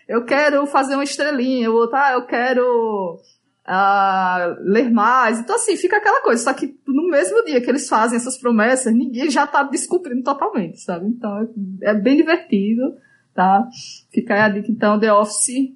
[0.09, 1.71] eu quero fazer uma estrelinha.
[1.71, 3.19] O outro, ah, eu quero
[3.67, 5.39] uh, ler mais.
[5.39, 6.43] Então, assim, fica aquela coisa.
[6.43, 10.81] Só que no mesmo dia que eles fazem essas promessas, ninguém já tá descumprindo totalmente,
[10.81, 11.07] sabe?
[11.07, 11.49] Então,
[11.83, 12.95] é, é bem divertido,
[13.35, 13.67] tá?
[14.13, 15.73] Fica aí a dica, então, The Office,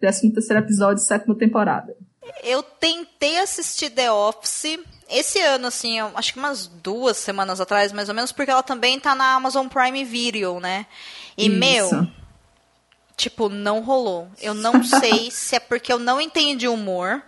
[0.00, 1.96] 13 terceiro episódio, sétima temporada.
[2.44, 4.78] Eu tentei assistir The Office
[5.10, 8.62] esse ano, assim, eu, acho que umas duas semanas atrás, mais ou menos, porque ela
[8.62, 10.86] também tá na Amazon Prime Video, né?
[11.36, 11.56] E, Isso.
[11.56, 12.08] meu,
[13.16, 14.28] tipo, não rolou.
[14.40, 17.22] Eu não sei se é porque eu não entendi o humor.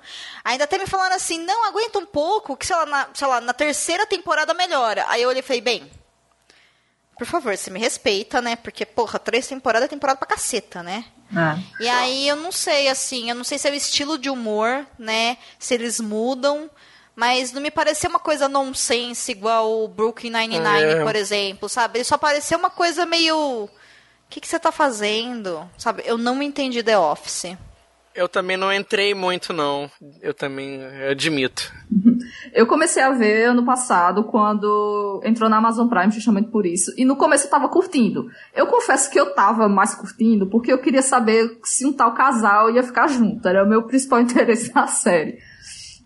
[0.45, 3.41] Ainda até me falaram assim, não, aguenta um pouco, que sei lá, na, sei lá,
[3.41, 5.05] na terceira temporada melhora.
[5.09, 5.91] Aí eu olhei e falei, bem,
[7.19, 8.57] por favor, você me respeita, né?
[8.57, 11.05] Porque, porra, três temporadas é temporada pra caceta, né?
[11.35, 11.85] É.
[11.85, 14.87] E aí eu não sei, assim, eu não sei se é o estilo de humor,
[14.99, 15.39] né?
[15.59, 16.71] Se eles mudam.
[17.15, 21.05] Mas não me pareceu uma coisa nonsense igual o Brooklyn Nine-Nine, é.
[21.05, 21.99] por exemplo, sabe?
[21.99, 23.37] Ele só pareceu uma coisa meio.
[23.37, 23.71] O
[24.31, 25.69] que, que você tá fazendo?
[25.77, 26.03] Sabe?
[26.07, 27.55] Eu não entendi The Office.
[28.15, 29.91] Eu também não entrei muito, não.
[30.21, 30.81] Eu também
[31.11, 31.73] admito.
[32.53, 36.93] Eu comecei a ver ano passado, quando entrou na Amazon Prime, justamente por isso.
[36.97, 38.29] E no começo eu tava curtindo.
[38.55, 42.71] Eu confesso que eu tava mais curtindo, porque eu queria saber se um tal casal
[42.71, 43.47] ia ficar junto.
[43.47, 45.39] Era o meu principal interesse na série.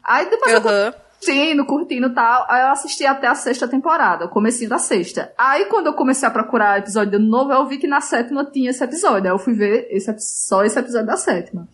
[0.06, 0.70] Aí depois uhum.
[0.70, 2.46] eu curtindo, curtindo e tal.
[2.48, 5.32] Aí eu assisti até a sexta temporada, o comecinho da sexta.
[5.36, 8.70] Aí quando eu comecei a procurar episódio de novo, eu vi que na sétima tinha
[8.70, 9.28] esse episódio.
[9.28, 11.68] Aí eu fui ver esse, só esse episódio da sétima.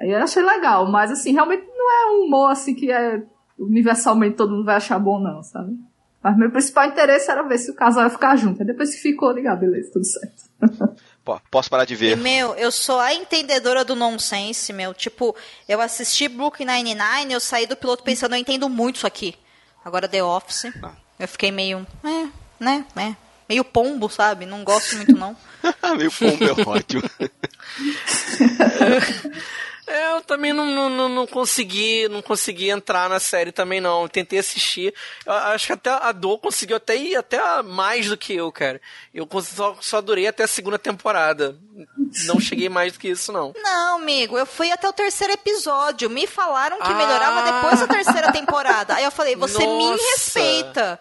[0.00, 3.22] Aí eu achei legal, mas assim, realmente não é um humor assim que é
[3.58, 5.76] universalmente todo mundo vai achar bom, não, sabe?
[6.22, 8.60] Mas meu principal interesse era ver se o casal ia ficar junto.
[8.60, 10.42] Aí depois que ficou, ligado, beleza, tudo certo.
[11.50, 12.12] posso parar de ver.
[12.12, 14.94] E, meu, eu sou a entendedora do nonsense, meu.
[14.94, 15.34] Tipo,
[15.68, 19.34] eu assisti Brooklyn Nine-Nine, eu saí do piloto pensando, eu entendo muito isso aqui.
[19.84, 20.92] Agora The Office, ah.
[21.18, 22.28] eu fiquei meio, é,
[22.60, 23.27] né, é.
[23.48, 24.44] Meio pombo, sabe?
[24.46, 25.36] Não gosto muito, não.
[25.96, 27.02] Meio pombo é ótimo.
[29.86, 34.02] É, eu também não, não, não consegui não consegui entrar na série também não.
[34.02, 34.92] Eu tentei assistir.
[35.24, 38.78] Eu acho que até a Dor conseguiu até ir até mais do que eu, cara.
[39.14, 41.56] Eu só, só durei até a segunda temporada.
[42.26, 43.54] Não cheguei mais do que isso, não.
[43.56, 46.10] Não, amigo, eu fui até o terceiro episódio.
[46.10, 46.94] Me falaram que Ah.
[46.94, 48.94] melhorava depois da terceira temporada.
[48.94, 50.02] Aí eu falei, você me Nossa.
[50.12, 51.00] respeita.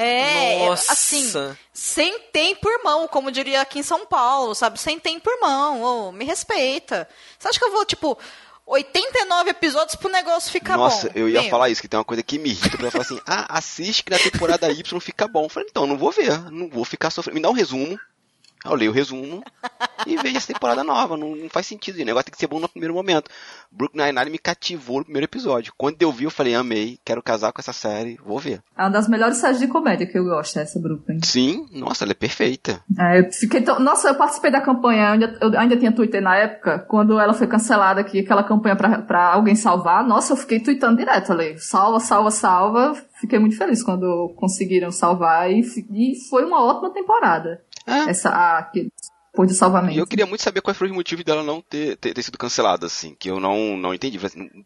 [0.00, 0.92] É, Nossa.
[0.92, 1.32] assim,
[1.72, 4.78] sem tempo, irmão, como diria aqui em São Paulo, sabe?
[4.78, 5.82] Sem tempo, irmão.
[5.82, 7.08] Ô, me respeita.
[7.36, 8.16] Você acha que eu vou, tipo,
[8.64, 11.12] 89 episódios pro negócio ficar Nossa, bom?
[11.16, 13.20] eu ia Meu, falar isso, que tem uma coisa que me irrita, pra falar assim,
[13.26, 15.46] ah, assiste que na temporada Y fica bom.
[15.46, 17.34] Eu falei, então, não vou ver, não vou ficar sofrendo.
[17.34, 17.98] Me dá um resumo,
[18.64, 19.42] eu leio o resumo
[20.06, 21.16] e vejo essa temporada nova.
[21.16, 22.00] Não, não faz sentido.
[22.00, 23.30] O negócio tem que ser bom no primeiro momento.
[23.70, 25.72] Brooklyn Nine-Nine me cativou no primeiro episódio.
[25.76, 28.62] Quando eu vi, eu falei, amei, quero casar com essa série, vou ver.
[28.76, 31.20] É uma das melhores séries de comédia que eu gosto, essa Brooklyn.
[31.22, 32.82] Sim, nossa, ela é perfeita.
[32.98, 33.78] É, eu fiquei tão...
[33.78, 37.34] Nossa, eu participei da campanha, eu ainda, eu ainda tinha Twitter na época, quando ela
[37.34, 40.04] foi cancelada aqui, aquela campanha pra, pra alguém salvar.
[40.04, 41.58] Nossa, eu fiquei tweetando direto ali.
[41.58, 42.94] Salva, salva, salva.
[43.20, 45.60] Fiquei muito feliz quando conseguiram salvar e,
[45.92, 47.60] e foi uma ótima temporada.
[47.88, 48.10] É.
[48.10, 48.90] Essa, a, que,
[49.32, 49.94] depois do salvamento.
[49.94, 52.36] E eu queria muito saber quais foram os motivos dela não ter, ter, ter sido
[52.36, 54.18] cancelada, assim, que eu não, não entendi.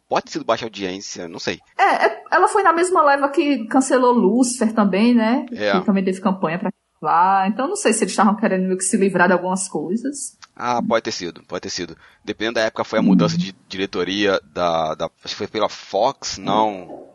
[0.09, 1.59] Pode ter sido baixa audiência, não sei.
[1.77, 5.45] É, é, ela foi na mesma leva que cancelou Lucifer também, né?
[5.53, 5.79] É.
[5.79, 6.71] Que também teve campanha pra
[7.01, 7.47] lá.
[7.47, 10.37] Então não sei se eles estavam querendo meio que se livrar de algumas coisas.
[10.55, 11.97] Ah, pode ter sido, pode ter sido.
[12.23, 15.05] Dependendo da época, foi a mudança de diretoria da, da.
[15.23, 17.07] Acho que foi pela Fox, não.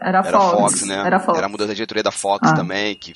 [0.00, 0.60] Era, Era Fox.
[0.60, 1.02] Fox, né?
[1.06, 1.38] Era Fox.
[1.38, 2.54] a mudança da diretoria da Fox Ah.
[2.54, 3.14] também, que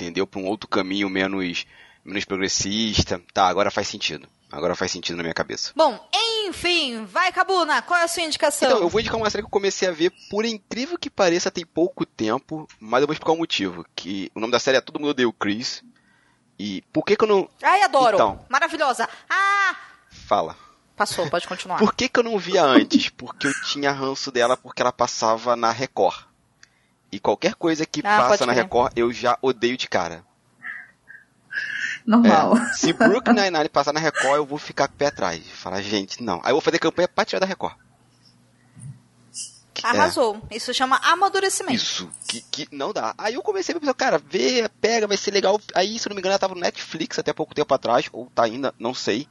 [0.00, 1.66] tendeu pra um outro caminho menos,
[2.02, 3.20] menos progressista.
[3.34, 4.26] Tá, agora faz sentido.
[4.50, 5.72] Agora faz sentido na minha cabeça.
[5.76, 6.08] Bom,
[6.46, 8.68] enfim, vai, Cabuna, qual é a sua indicação?
[8.68, 11.50] Então, eu vou indicar uma série que eu comecei a ver, por incrível que pareça,
[11.50, 13.84] tem pouco tempo, mas eu vou explicar o motivo.
[13.94, 15.84] Que o nome da série é Todo Mundo Odeia o Chris.
[16.58, 17.48] E por que que eu não...
[17.62, 18.16] Ai, adoro.
[18.16, 18.44] Então.
[18.48, 19.08] Maravilhosa.
[19.28, 19.76] Ah,
[20.10, 20.56] Fala.
[20.96, 21.78] passou, pode continuar.
[21.78, 23.08] Por que, que eu não via antes?
[23.10, 26.29] Porque eu tinha ranço dela porque ela passava na Record.
[27.12, 28.52] E qualquer coisa que Ah, passa na.
[28.52, 30.24] Record, eu já odeio de cara.
[32.06, 32.56] Normal.
[32.56, 35.42] É, se Brooklyn Nine-Nine passar na Record, eu vou ficar com o pé atrás.
[35.50, 36.40] Falar, gente, não.
[36.42, 37.74] Aí eu vou fazer campanha pra tirar da Record.
[39.74, 40.40] Que- é, Arrasou.
[40.50, 41.74] Isso chama amadurecimento.
[41.74, 43.14] isso, que, que não dá.
[43.18, 45.60] Aí eu comecei a pensar, cara, vê, pega, vai ser legal.
[45.74, 48.44] Aí, se não me engano, ela tava no Netflix até pouco tempo atrás, ou tá
[48.44, 49.28] ainda, não sei.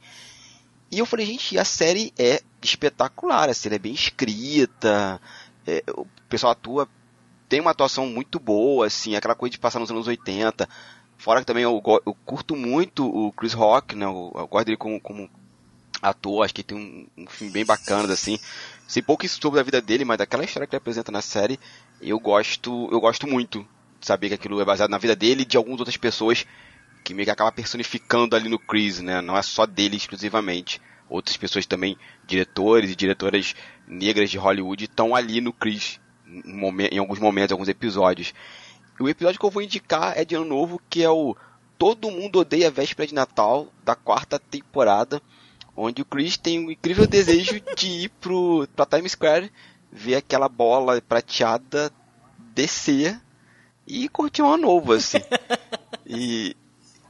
[0.90, 5.20] E eu falei, gente, a série é espetacular, a série é bem escrita,
[5.66, 6.88] é, o pessoal atua,
[7.50, 10.68] tem uma atuação muito boa, assim, aquela coisa de passar nos anos 80.
[11.18, 14.76] Fora que também eu, eu curto muito o Chris Rock, né, eu, eu gosto dele
[14.76, 15.28] como, como
[16.00, 18.38] ator, acho que tem um, um filme bem bacana, assim.
[18.86, 21.58] Sei pouco sobre a vida dele, mas daquela história que ele apresenta na série,
[22.00, 23.66] eu gosto, eu gosto muito
[23.98, 26.46] de saber que aquilo é baseado na vida dele e de algumas outras pessoas
[27.02, 29.20] que meio que acaba personificando ali no Chris, né?
[29.20, 30.80] Não é só dele exclusivamente.
[31.08, 33.56] Outras pessoas também, diretores e diretoras
[33.88, 35.98] negras de Hollywood, estão ali no Chris
[36.44, 38.32] em, alguns momentos, alguns episódios.
[38.98, 41.36] O episódio que eu vou indicar é de ano novo, que é o
[41.78, 45.22] Todo Mundo Odeia a Véspera de Natal, da quarta temporada,
[45.76, 49.50] onde o Chris tem o incrível desejo de ir pro, pra Times Square,
[49.90, 51.90] ver aquela bola prateada
[52.54, 53.20] descer
[53.86, 55.18] e curtir um ano novo, assim.
[56.12, 56.56] E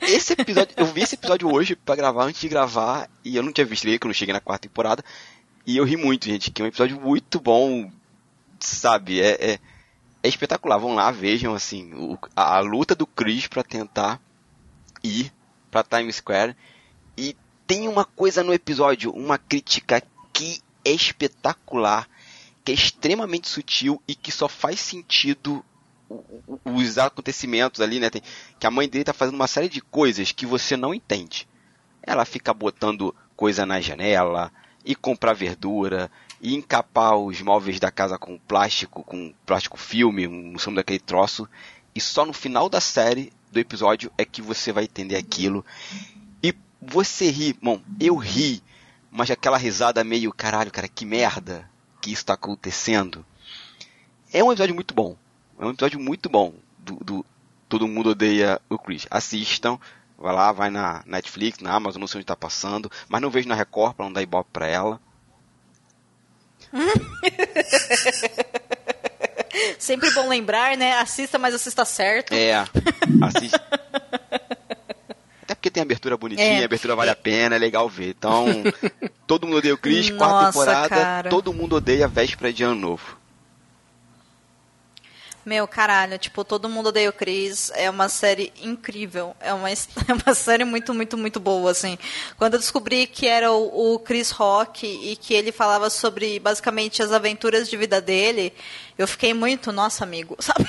[0.02, 3.50] esse episódio, eu vi esse episódio hoje pra gravar, antes de gravar, e eu não
[3.50, 5.02] tinha visto ele, que eu não cheguei na quarta temporada,
[5.66, 7.90] e eu ri muito, gente, que é um episódio muito bom,
[8.60, 9.58] sabe, é, é,
[10.22, 14.20] é espetacular, vão lá, vejam, assim, o- a, a luta do Chris pra tentar
[15.02, 15.32] ir
[15.70, 16.56] pra Times Square,
[17.16, 22.08] e tem uma coisa no episódio, uma crítica que é espetacular,
[22.64, 25.64] que é extremamente sutil e que só faz sentido
[26.64, 28.10] os acontecimentos ali, né?
[28.10, 28.22] Tem,
[28.58, 31.46] que a mãe dele tá fazendo uma série de coisas que você não entende.
[32.02, 34.52] Ela fica botando coisa na janela,
[34.84, 36.10] e comprar verdura,
[36.40, 41.48] e encapar os móveis da casa com plástico, com plástico filme, um som daquele troço.
[41.94, 45.64] E só no final da série, do episódio, é que você vai entender aquilo.
[46.42, 48.62] E você ri, bom, eu ri,
[49.10, 51.68] mas aquela risada meio, caralho, cara, que merda
[52.00, 53.24] que isso tá acontecendo.
[54.32, 55.16] É um episódio muito bom.
[55.58, 57.26] É um episódio muito bom do, do
[57.68, 59.06] Todo Mundo Odeia o Chris.
[59.10, 59.78] Assistam,
[60.16, 63.48] vai lá, vai na Netflix, na Amazon, não sei onde tá passando, mas não vejo
[63.48, 65.00] na Record pra não dar ibope pra ela.
[69.78, 70.98] Sempre bom lembrar, né?
[70.98, 72.32] Assista, mas assista certo.
[72.32, 72.54] É,
[73.22, 73.56] assiste.
[75.42, 76.62] Até porque tem abertura bonitinha, É.
[76.62, 78.10] a abertura vale a pena, é legal ver.
[78.10, 78.46] Então,
[79.26, 81.30] Todo Mundo Odeia o Chris, quarta Nossa, temporada, cara.
[81.30, 83.18] Todo Mundo Odeia Véspera de Ano Novo.
[85.50, 87.72] Meu, caralho, tipo, todo mundo odeia o Chris.
[87.74, 89.34] É uma série incrível.
[89.40, 89.74] É uma, é
[90.24, 91.98] uma série muito, muito, muito boa, assim.
[92.38, 97.02] Quando eu descobri que era o, o Chris Rock e que ele falava sobre, basicamente,
[97.02, 98.52] as aventuras de vida dele,
[98.96, 100.68] eu fiquei muito, nosso amigo, sabe?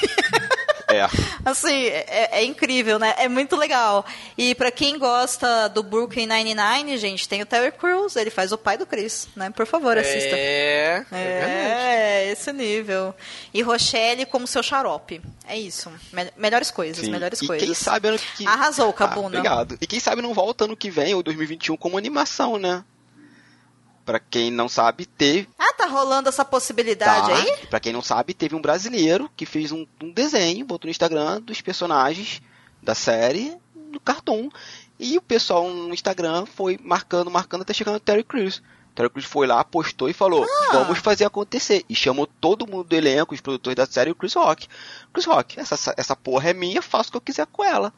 [0.95, 1.07] É.
[1.45, 3.13] Assim, é, é incrível, né?
[3.18, 4.05] É muito legal.
[4.38, 8.57] E pra quem gosta do Brooklyn Nine-Nine, gente, tem o Terry Crews, ele faz o
[8.57, 9.49] pai do Chris, né?
[9.49, 10.35] Por favor, assista.
[10.35, 11.18] É, é,
[12.27, 13.13] É, esse nível.
[13.53, 15.22] E Rochelle como seu xarope.
[15.47, 15.91] É isso.
[16.13, 17.11] Me- melhores coisas, Sim.
[17.11, 17.65] melhores e coisas.
[17.65, 18.47] quem sabe ano que...
[18.47, 19.27] Arrasou, Ah, Cabuna.
[19.39, 19.77] obrigado.
[19.81, 22.84] E quem sabe não volta ano que vem, ou 2021, como animação, né?
[24.11, 25.47] Pra quem não sabe, teve...
[25.57, 27.33] Ah, tá rolando essa possibilidade Tá.
[27.38, 27.67] aí?
[27.69, 31.39] Pra quem não sabe, teve um brasileiro que fez um, um desenho, botou no Instagram,
[31.41, 32.41] dos personagens
[32.83, 34.49] da série, do cartoon.
[34.99, 38.61] E o pessoal no Instagram foi marcando, marcando, até chegando no Terry Crews.
[38.93, 40.73] Terry Crews foi lá, postou e falou, Ah.
[40.73, 41.85] vamos fazer acontecer.
[41.88, 44.67] E chamou todo mundo do elenco, os produtores da série, o Chris Rock.
[45.13, 47.93] Chris Rock, essa, essa porra é minha, faço o que eu quiser com ela.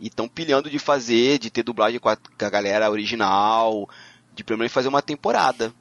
[0.00, 3.88] E estão pilhando de fazer, de ter dublagem com a, com a galera original,
[4.34, 5.72] de pelo menos fazer uma temporada.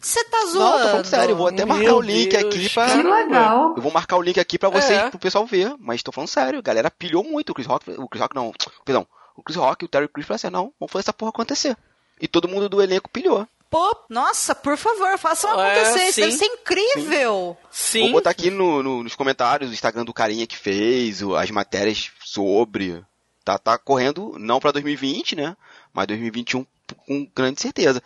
[0.00, 0.58] Você tá zoando?
[0.78, 2.86] Não, tô falando sério, eu vou até marcar Meu o link Deus, aqui pra.
[2.90, 3.74] Que legal.
[3.76, 5.10] Eu vou marcar o link aqui pra vocês, É.
[5.10, 5.74] pro pessoal ver.
[5.78, 7.88] Mas tô falando sério, a galera pilhou muito o Chris Rock.
[7.92, 8.52] O Chris Rock não,
[8.84, 9.06] perdão.
[9.36, 11.76] O Chris Rock e o Terry Crews falaram assim: não, vamos fazer essa porra acontecer.
[12.20, 13.46] E todo mundo do elenco pilhou.
[13.70, 16.04] Pô, nossa, por favor, façam É, acontecer.
[16.06, 16.20] Isso sim.
[16.22, 17.56] deve ser incrível.
[17.70, 18.02] Sim.
[18.02, 22.10] Vou botar aqui no- no- nos comentários o Instagram do carinha que fez, as matérias
[22.24, 23.02] sobre.
[23.44, 25.56] Tá, tá correndo, não pra 2020, né?
[25.92, 26.64] Mas 2021
[27.06, 28.02] com grande certeza.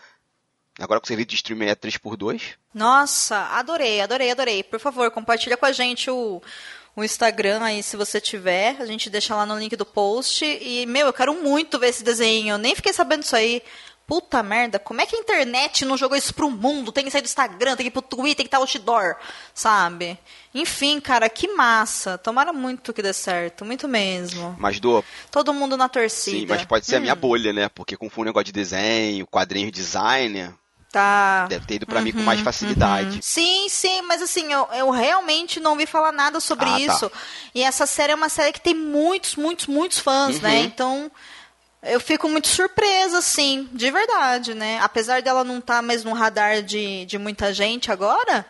[0.79, 2.55] Agora com o serviço de streaming é 3x2.
[2.75, 4.63] Nossa, adorei, adorei, adorei.
[4.63, 6.43] Por favor, compartilha com a gente o,
[6.95, 8.77] o Instagram aí, se você tiver.
[8.81, 10.45] A gente deixa lá no link do post.
[10.45, 12.55] E, meu, eu quero muito ver esse desenho.
[12.55, 13.63] Eu nem fiquei sabendo disso aí.
[14.07, 16.93] Puta merda, como é que a internet não jogou isso pro mundo?
[16.93, 19.17] Tem que sair do Instagram, tem que ir pro Twitter, tem que estar outdoor,
[19.53, 20.17] sabe?
[20.55, 22.17] Enfim, cara, que massa.
[22.17, 24.55] Tomara muito que dê certo, muito mesmo.
[24.61, 26.39] Mas do Todo mundo na torcida.
[26.39, 27.69] Sim, mas pode ser a minha bolha, né?
[27.69, 30.55] Porque com um negócio de desenho, quadrinho designer,
[30.93, 31.47] Tá.
[31.49, 33.19] deve ter ido pra mim com mais facilidade.
[33.21, 36.79] Sim, sim, mas assim, eu, eu realmente não ouvi falar nada sobre Ah, tá.
[36.81, 37.13] isso.
[37.55, 40.43] E essa série é uma série que tem muitos, muitos, muitos fãs, Uhum.
[40.43, 40.61] né?
[40.61, 41.11] Então,
[41.87, 44.79] eu fico muito surpresa, assim, de verdade, né?
[44.83, 48.47] Apesar dela não estar mais no radar de, de muita gente agora.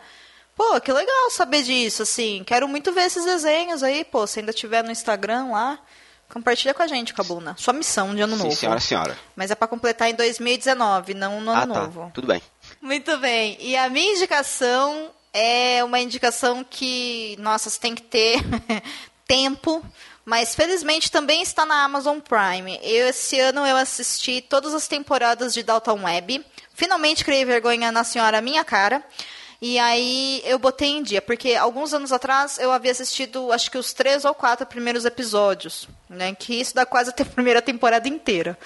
[0.55, 2.43] Pô, que legal saber disso, assim.
[2.45, 4.25] Quero muito ver esses desenhos aí, pô.
[4.25, 5.79] Se ainda tiver no Instagram lá,
[6.33, 7.55] compartilha com a gente, Cabuna.
[7.57, 8.55] Sua missão de ano Sim, novo.
[8.55, 9.17] senhora, senhora.
[9.35, 11.81] Mas é pra completar em 2019, não no ah, ano tá.
[11.81, 12.11] novo.
[12.13, 12.41] Tudo bem.
[12.81, 13.55] Muito bem.
[13.59, 18.39] E a minha indicação é uma indicação que, nossa, você tem que ter
[19.27, 19.85] tempo,
[20.27, 22.77] mas felizmente também está na Amazon Prime.
[22.83, 26.45] Eu, esse ano eu assisti todas as temporadas de Dalton Web.
[26.73, 29.01] Finalmente criei vergonha na senhora minha cara.
[29.61, 33.77] E aí eu botei em dia, porque alguns anos atrás eu havia assistido, acho que
[33.77, 36.35] os três ou quatro primeiros episódios, né?
[36.35, 38.59] Que isso dá quase a primeira temporada inteira.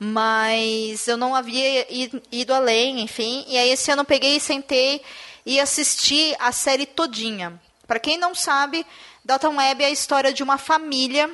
[0.00, 1.86] Mas eu não havia
[2.32, 3.44] ido além, enfim.
[3.46, 5.00] E aí esse ano eu peguei e sentei
[5.46, 7.52] e assisti a série todinha.
[7.86, 8.84] Para quem não sabe,
[9.24, 11.30] Dalton Web é a história de uma família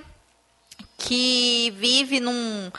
[0.96, 2.70] que vive num,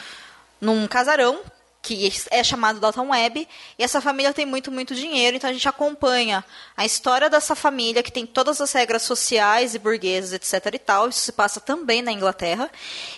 [0.59, 1.41] num casarão
[1.81, 3.47] que é chamado Dalton Web,
[3.77, 6.45] e essa família tem muito, muito dinheiro, então a gente acompanha
[6.77, 11.09] a história dessa família, que tem todas as regras sociais e burguesas, etc e tal,
[11.09, 12.69] isso se passa também na Inglaterra,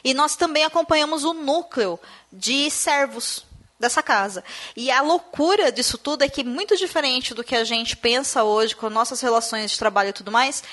[0.01, 1.99] e nós também acompanhamos o núcleo
[2.31, 3.45] de servos
[3.77, 4.45] dessa casa.
[4.77, 8.77] E a loucura disso tudo é que, muito diferente do que a gente pensa hoje
[8.77, 10.63] com nossas relações de trabalho e tudo mais,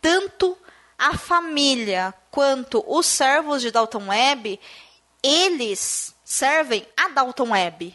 [0.00, 0.56] tanto
[1.00, 4.60] a família quanto os servos de Dalton Web,
[5.22, 7.94] eles servem a Dalton Web,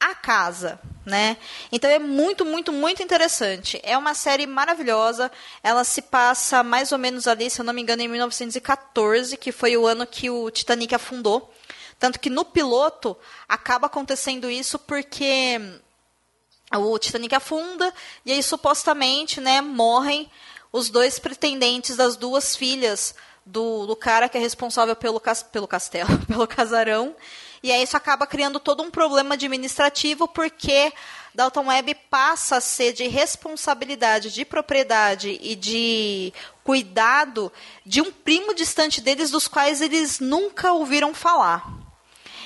[0.00, 1.36] a casa, né?
[1.70, 3.78] Então é muito, muito, muito interessante.
[3.82, 5.30] É uma série maravilhosa.
[5.62, 9.52] Ela se passa mais ou menos ali, se eu não me engano, em 1914, que
[9.52, 11.52] foi o ano que o Titanic afundou.
[11.98, 13.14] Tanto que no piloto
[13.46, 15.60] acaba acontecendo isso porque
[16.72, 17.92] o Titanic afunda
[18.24, 20.30] e aí supostamente, né, morrem
[20.72, 23.14] os dois pretendentes das duas filhas
[23.44, 27.14] do, do cara que é responsável pelo, cas- pelo castelo, pelo casarão.
[27.62, 30.92] E aí isso acaba criando todo um problema administrativo porque
[31.34, 36.32] Dalton Web passa a ser de responsabilidade, de propriedade e de
[36.62, 37.52] cuidado
[37.84, 41.66] de um primo distante deles dos quais eles nunca ouviram falar.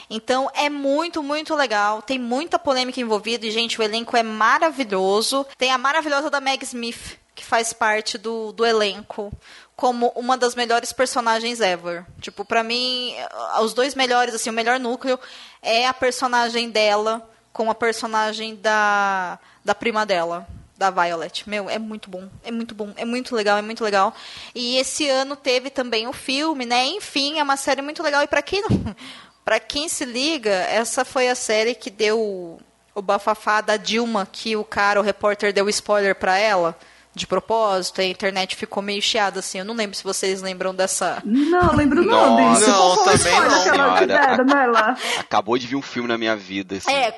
[0.09, 2.03] Então é muito, muito legal.
[2.03, 5.47] Tem muita polêmica envolvida e, gente, o elenco é maravilhoso.
[5.59, 9.33] Tem a maravilhosa da Meg Smith, que faz parte do, do elenco,
[9.75, 12.05] como uma das melhores personagens ever.
[12.21, 13.15] Tipo, pra mim,
[13.63, 15.19] os dois melhores, assim, o melhor núcleo
[15.63, 20.47] é a personagem dela com a personagem da, da prima dela.
[20.77, 21.49] da Violet.
[21.49, 24.15] Meu, é muito bom, é muito bom, é muito legal, é muito legal.
[24.55, 26.87] E esse ano teve também o filme, né?
[26.87, 28.23] Enfim, é uma série muito legal.
[28.23, 28.63] E para quem
[29.45, 32.61] para quem se liga, essa foi a série que deu
[32.95, 36.77] o bafafá da Dilma, que o cara, o repórter, deu spoiler para ela
[37.15, 39.59] de propósito, a internet ficou meio chiada, assim.
[39.59, 41.21] Eu não lembro se vocês lembram dessa.
[41.25, 42.71] Não, lembro não Nossa, disso.
[42.71, 44.97] não, Qual foi o também não, senhora.
[45.19, 47.11] Acabou de vir um filme na minha vida, assim, É,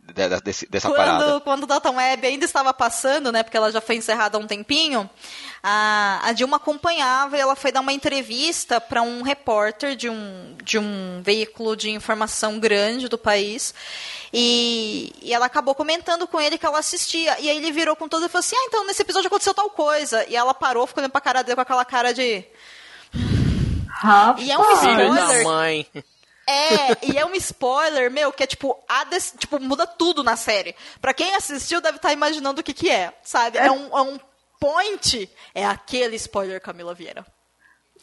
[0.00, 1.24] de- de- desse- dessa parada.
[1.24, 4.40] quando, quando o Dalton Web ainda estava passando, né, porque ela já foi encerrada há
[4.40, 5.08] um tempinho,
[5.62, 10.56] a, a Dilma acompanhava e ela foi dar uma entrevista para um repórter de um,
[10.62, 13.74] de um veículo de informação grande do país.
[14.32, 17.38] E, e ela acabou comentando com ele que ela assistia.
[17.40, 19.70] E aí ele virou com todo e falou assim: Ah, então nesse episódio aconteceu tal
[19.70, 20.24] coisa.
[20.28, 22.44] E ela parou, ficou olhando pra cara dele com aquela cara de.
[23.88, 24.46] Rapaz.
[24.46, 25.44] E é um spoiler.
[25.44, 25.86] mãe.
[26.46, 30.34] É, e é um spoiler, meu, que é tipo, a des- tipo, muda tudo na
[30.34, 30.74] série.
[31.00, 33.58] Pra quem assistiu, deve estar imaginando o que que é, sabe?
[33.58, 34.18] É um, é um
[34.58, 37.24] point, é aquele spoiler, Camila Vieira.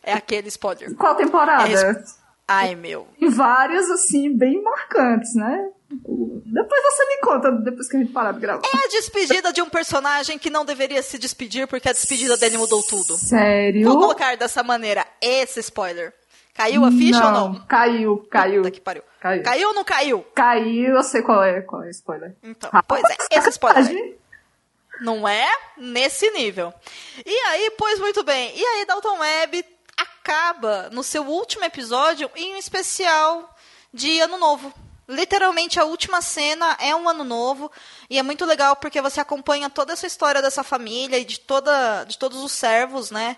[0.03, 0.95] É aquele spoiler.
[0.95, 1.69] Qual temporada?
[1.69, 2.03] É
[2.47, 3.07] Ai, meu.
[3.19, 5.69] Tem vários, assim, bem marcantes, né?
[5.89, 8.61] Depois você me conta, depois que a gente parar de gravar.
[8.65, 12.57] É a despedida de um personagem que não deveria se despedir, porque a despedida dele
[12.57, 13.15] mudou tudo.
[13.15, 13.87] Sério?
[13.87, 16.13] Vou colocar dessa maneira, esse spoiler.
[16.53, 17.65] Caiu a ficha ou não?
[17.67, 18.61] Caiu, caiu.
[18.61, 19.03] Puta que pariu.
[19.19, 19.43] Caiu.
[19.43, 20.25] Caiu ou não caiu?
[20.33, 22.35] Caiu, eu sei qual é, qual é o spoiler.
[22.41, 24.15] Então, Rapaz, pois é, esse spoiler.
[25.01, 25.47] Não é?
[25.77, 26.73] Nesse nível.
[27.25, 28.51] E aí, pois muito bem.
[28.55, 29.65] E aí, Dalton Web
[29.97, 33.55] acaba no seu último episódio em um especial
[33.93, 34.73] de Ano Novo.
[35.07, 37.71] Literalmente, a última cena é um ano novo.
[38.09, 42.03] E é muito legal porque você acompanha toda essa história dessa família e de, toda,
[42.05, 43.37] de todos os servos, né?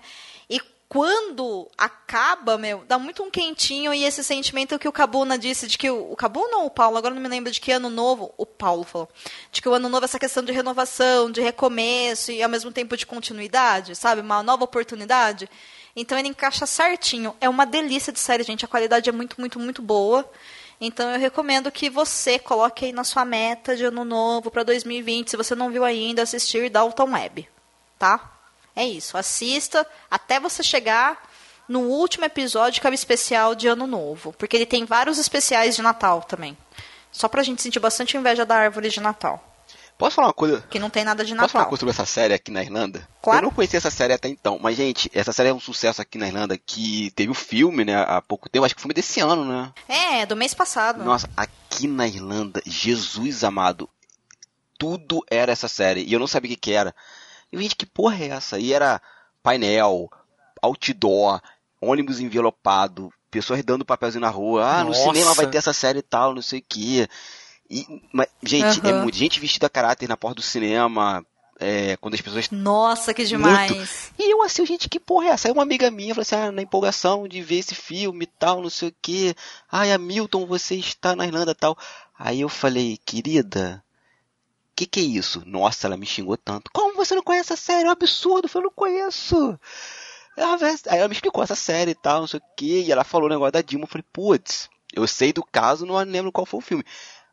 [0.89, 5.77] Quando acaba, meu, dá muito um quentinho e esse sentimento que o Cabuna disse de
[5.77, 8.33] que o, o Cabuna ou o Paulo, agora não me lembro de que ano novo,
[8.37, 9.09] o Paulo falou,
[9.51, 12.71] de que o ano novo é essa questão de renovação, de recomeço e ao mesmo
[12.71, 14.21] tempo de continuidade, sabe?
[14.21, 15.49] Uma nova oportunidade.
[15.93, 17.35] Então ele encaixa certinho.
[17.41, 18.63] É uma delícia de série, gente.
[18.63, 20.29] A qualidade é muito, muito, muito boa.
[20.79, 25.31] Então eu recomendo que você coloque aí na sua meta de ano novo para 2020,
[25.31, 27.49] se você não viu ainda, assistir Dalton Web,
[27.97, 28.36] tá?
[28.77, 31.21] É isso, assista até você chegar
[31.67, 34.31] no último episódio, que é o especial de Ano Novo.
[34.33, 36.57] Porque ele tem vários especiais de Natal também.
[37.11, 39.43] Só pra gente sentir bastante inveja da árvore de Natal.
[39.97, 40.61] Posso falar uma coisa?
[40.69, 41.69] Que não tem nada de Posso falar uma Natal.
[41.69, 43.09] coisa sobre essa série aqui na Irlanda?
[43.19, 43.39] Claro.
[43.39, 46.19] Eu não conhecia essa série até então, mas gente, essa série é um sucesso aqui
[46.19, 49.01] na Irlanda que teve o filme, né, há pouco tempo, acho que o filme é
[49.01, 49.73] desse ano, né?
[49.87, 51.03] É, do mês passado.
[51.03, 53.89] Nossa, aqui na Irlanda, Jesus amado,
[54.77, 56.93] tudo era essa série e eu não sabia o que, que era.
[57.51, 58.59] E gente, que porra é essa?
[58.59, 59.01] E era
[59.41, 60.09] painel,
[60.61, 61.41] outdoor,
[61.81, 64.65] ônibus envelopado, pessoas dando papelzinho na rua.
[64.65, 65.03] Ah, no Nossa.
[65.03, 67.07] cinema vai ter essa série e tal, não sei o que.
[67.69, 69.01] E, mas, gente, é Aham.
[69.01, 71.25] muito, gente vestida a caráter na porta do cinema,
[71.59, 74.11] é, quando as pessoas Nossa, que demais.
[74.17, 75.47] e eu assim, gente, que porra é essa?
[75.47, 78.61] Aí uma amiga minha falou assim, ah, na empolgação de ver esse filme e tal,
[78.61, 79.35] não sei o que.
[79.71, 81.77] Ai, Hamilton, você está na Irlanda e tal.
[82.17, 83.83] Aí eu falei, querida,
[84.75, 85.41] que que é isso?
[85.45, 86.69] Nossa, ela me xingou tanto.
[86.71, 87.85] Como você não conhece a série?
[87.85, 89.57] É um absurdo, eu falei, não conheço.
[90.37, 92.81] Aí ela me explicou essa série e tal, não sei o que.
[92.81, 93.85] E ela falou o negócio da Dilma.
[93.85, 96.83] Eu falei, putz, eu sei do caso, não lembro qual foi o filme.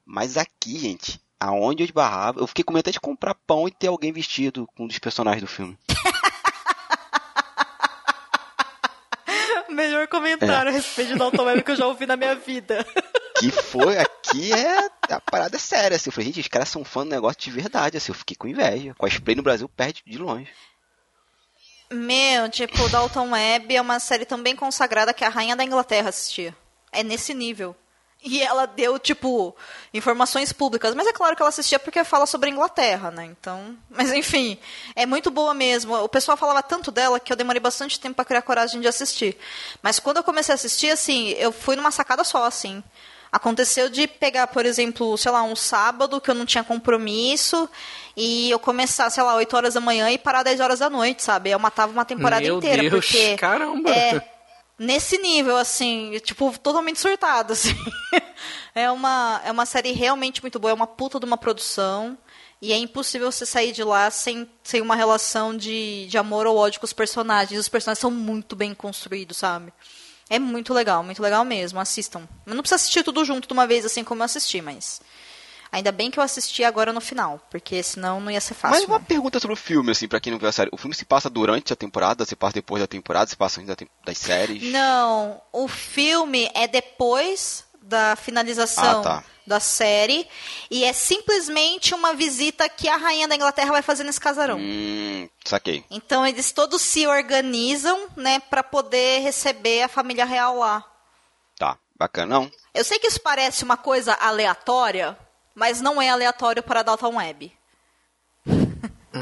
[0.06, 3.70] Mas aqui, gente, aonde eu esbarrava, eu fiquei com medo até de comprar pão e
[3.70, 5.76] ter alguém vestido com um dos personagens do filme.
[9.68, 12.86] Melhor comentário a respeito Dalton Web que eu já ouvi na minha vida.
[13.38, 14.90] Que foi, aqui é.
[15.10, 16.08] A parada é séria, assim.
[16.08, 18.12] Eu falei, gente, os caras são fã do negócio de verdade, assim.
[18.12, 18.94] Eu fiquei com inveja.
[18.94, 20.50] Cosplay no Brasil perde de longe.
[21.90, 26.08] Meu, tipo, Dalton Web é uma série tão bem consagrada que a rainha da Inglaterra
[26.08, 26.56] assistia.
[26.90, 27.76] É nesse nível.
[28.26, 29.54] E ela deu, tipo,
[29.92, 30.94] informações públicas.
[30.94, 33.26] Mas é claro que ela assistia porque fala sobre a Inglaterra, né?
[33.26, 33.76] Então.
[33.90, 34.58] Mas enfim,
[34.96, 35.94] é muito boa mesmo.
[35.96, 39.36] O pessoal falava tanto dela que eu demorei bastante tempo pra criar coragem de assistir.
[39.82, 42.82] Mas quando eu comecei a assistir, assim, eu fui numa sacada só, assim.
[43.34, 47.68] Aconteceu de pegar, por exemplo, sei lá, um sábado que eu não tinha compromisso
[48.16, 51.20] e eu começar, sei lá, 8 horas da manhã e parar 10 horas da noite,
[51.20, 51.50] sabe?
[51.50, 53.90] Eu matava uma temporada Meu inteira, Deus, porque caramba.
[53.90, 54.22] é
[54.78, 57.74] nesse nível assim, tipo, totalmente surtado assim.
[58.72, 62.16] é uma é uma série realmente muito boa, é uma puta de uma produção.
[62.62, 66.56] E é impossível você sair de lá sem, sem uma relação de, de amor ou
[66.56, 67.58] ódio com os personagens.
[67.58, 69.72] Os personagens são muito bem construídos, sabe?
[70.28, 71.78] É muito legal, muito legal mesmo.
[71.78, 72.28] Assistam.
[72.46, 75.00] Não precisa assistir tudo junto de uma vez, assim como eu assisti, mas.
[75.70, 78.78] Ainda bem que eu assisti agora no final, porque senão não ia ser fácil.
[78.78, 79.04] Mas uma não.
[79.04, 80.70] pergunta sobre o filme, assim, pra quem não viu a série.
[80.72, 83.74] O filme se passa durante a temporada, se passa depois da temporada, se passa antes
[84.06, 84.70] das séries.
[84.70, 89.24] Não, o filme é depois da finalização Ah, tá.
[89.46, 90.26] da série.
[90.70, 94.58] E é simplesmente uma visita que a rainha da Inglaterra vai fazer nesse casarão.
[94.58, 95.84] Hum, saquei.
[95.90, 100.84] Então eles todos se organizam, né, para poder receber a família real lá.
[101.58, 102.34] Tá, bacana.
[102.40, 105.16] Não, Eu sei que isso parece uma coisa aleatória,
[105.54, 107.52] mas não é aleatório para a Dalton Web.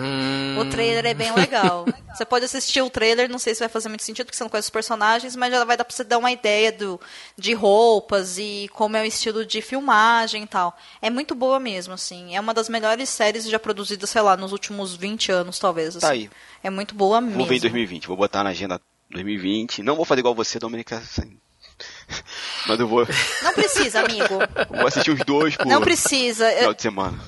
[0.62, 1.84] O trailer é bem legal.
[2.12, 4.50] Você pode assistir o trailer, não sei se vai fazer muito sentido, porque você não
[4.50, 7.00] conhece os personagens, mas já vai dar pra você dar uma ideia do,
[7.38, 10.76] de roupas e como é o estilo de filmagem e tal.
[11.00, 12.36] É muito boa mesmo, assim.
[12.36, 15.94] É uma das melhores séries já produzidas, sei lá, nos últimos 20 anos, talvez.
[15.96, 16.24] Tá assim.
[16.24, 16.30] aí.
[16.62, 17.38] É muito boa mesmo.
[17.38, 18.06] Vou ver em 2020.
[18.08, 18.78] Vou botar na agenda
[19.10, 19.82] 2020.
[19.82, 20.98] Não vou fazer igual você, Dominica.
[20.98, 21.38] assim.
[22.68, 23.06] Mas eu vou,
[23.42, 24.38] Não precisa, amigo.
[24.68, 26.50] vou assistir os dois por Não precisa.
[26.50, 27.18] Final de semana.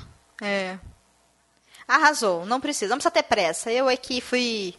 [0.42, 0.78] É.
[1.86, 3.70] Arrasou, não precisa, não precisa ter pressa.
[3.70, 4.74] Eu é que fui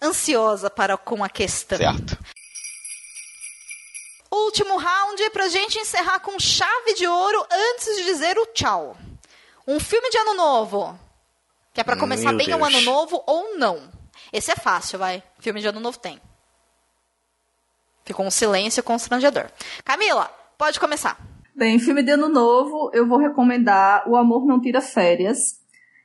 [0.00, 1.78] ansiosa para com a questão.
[1.78, 2.16] Certo.
[4.30, 8.96] Último round pra gente encerrar com chave de ouro antes de dizer o tchau.
[9.66, 10.98] Um filme de ano novo.
[11.72, 12.68] Que é pra começar Meu bem o Deus.
[12.68, 13.88] ano novo ou não.
[14.32, 15.22] Esse é fácil, vai.
[15.38, 16.20] Filme de ano novo tem.
[18.04, 19.46] Ficou um silêncio constrangedor.
[19.84, 20.26] Camila,
[20.58, 21.16] pode começar.
[21.54, 25.38] Bem, filme de ano novo, eu vou recomendar O Amor Não Tira Férias.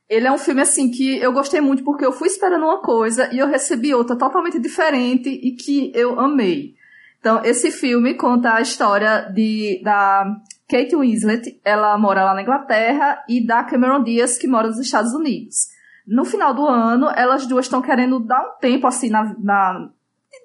[0.09, 3.29] Ele é um filme assim que eu gostei muito porque eu fui esperando uma coisa
[3.31, 6.73] e eu recebi outra totalmente diferente e que eu amei.
[7.19, 10.25] Então, esse filme conta a história de da
[10.69, 15.13] Kate Winslet, ela mora lá na Inglaterra, e da Cameron Diaz, que mora nos Estados
[15.13, 15.67] Unidos.
[16.07, 19.89] No final do ano, elas duas estão querendo dar um tempo assim na, na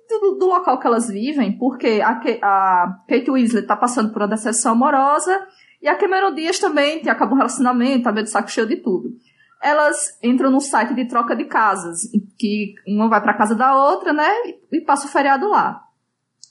[0.08, 4.28] do, do local que elas vivem, porque a, a Kate Weasley está passando por uma
[4.28, 5.46] decepção amorosa
[5.80, 8.76] e a Cameron Diaz também tem, acabou um relacionamento, tá meio de saco cheio de
[8.76, 9.10] tudo.
[9.64, 12.00] Elas entram num site de troca de casas,
[12.38, 14.28] que uma vai para casa da outra, né,
[14.70, 15.80] e, passa o feriado lá.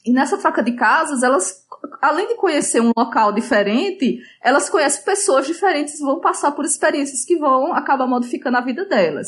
[0.03, 1.64] E nessa troca de casas, elas,
[2.02, 7.38] além de conhecer um local diferente, elas conhecem pessoas diferentes vão passar por experiências que
[7.38, 9.27] vão acabar modificando a vida delas.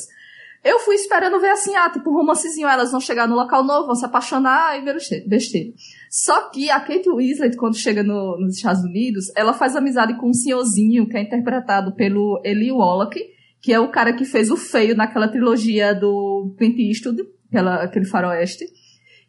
[0.63, 3.85] Eu fui esperando ver assim, ah, tipo um romancezinho, elas vão chegar no local novo,
[3.85, 5.71] vão se apaixonar e ver beste- besteira.
[6.09, 10.29] Só que a Kate Winslet, quando chega no- nos Estados Unidos, ela faz amizade com
[10.29, 13.34] um senhorzinho que é interpretado pelo Eli Wallach,
[13.65, 18.05] que é o cara que fez o feio naquela trilogia do Clint Eastwood, aquela, aquele
[18.05, 18.63] faroeste.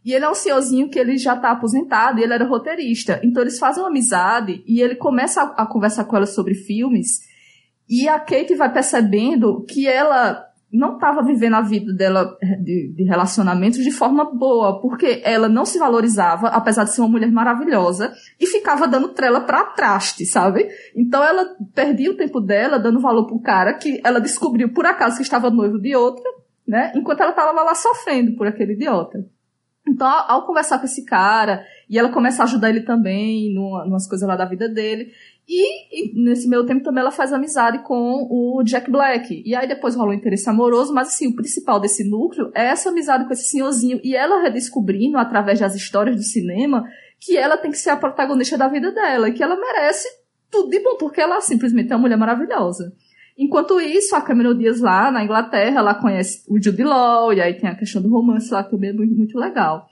[0.04, 3.18] E ele é um senhorzinho que ele já tá aposentado e ele era roteirista.
[3.24, 7.20] Então eles fazem uma amizade e ele começa a, a conversar com ela sobre filmes.
[7.88, 12.93] E a Kate vai percebendo que ela não estava vivendo a vida dela eh, de,
[12.94, 17.30] de relacionamentos de forma boa, porque ela não se valorizava, apesar de ser uma mulher
[17.30, 20.68] maravilhosa, e ficava dando trela pra traste, sabe?
[20.94, 25.16] Então ela perdia o tempo dela dando valor pro cara que ela descobriu por acaso
[25.16, 26.28] que estava noivo de outra,
[26.66, 26.93] né?
[26.94, 29.24] Enquanto ela estava lá sofrendo por aquele idiota.
[29.88, 33.84] Então, ao, ao conversar com esse cara, e ela começa a ajudar ele também, numa,
[33.84, 35.12] numas coisas lá da vida dele,
[35.48, 39.43] e, e nesse meio tempo também ela faz amizade com o Jack Black.
[39.47, 42.89] E aí depois rola um interesse amoroso, mas assim, o principal desse núcleo é essa
[42.89, 44.01] amizade com esse senhorzinho.
[44.02, 46.85] E ela redescobrindo, através das histórias do cinema,
[47.20, 50.09] que ela tem que ser a protagonista da vida dela, e que ela merece
[50.51, 52.93] tudo de bom, porque ela simplesmente é uma mulher maravilhosa.
[53.39, 57.55] Enquanto isso, a Cameron Diaz lá na Inglaterra, ela conhece o Jude Law, e aí
[57.55, 59.89] tem a questão do romance lá, também é muito, muito legal.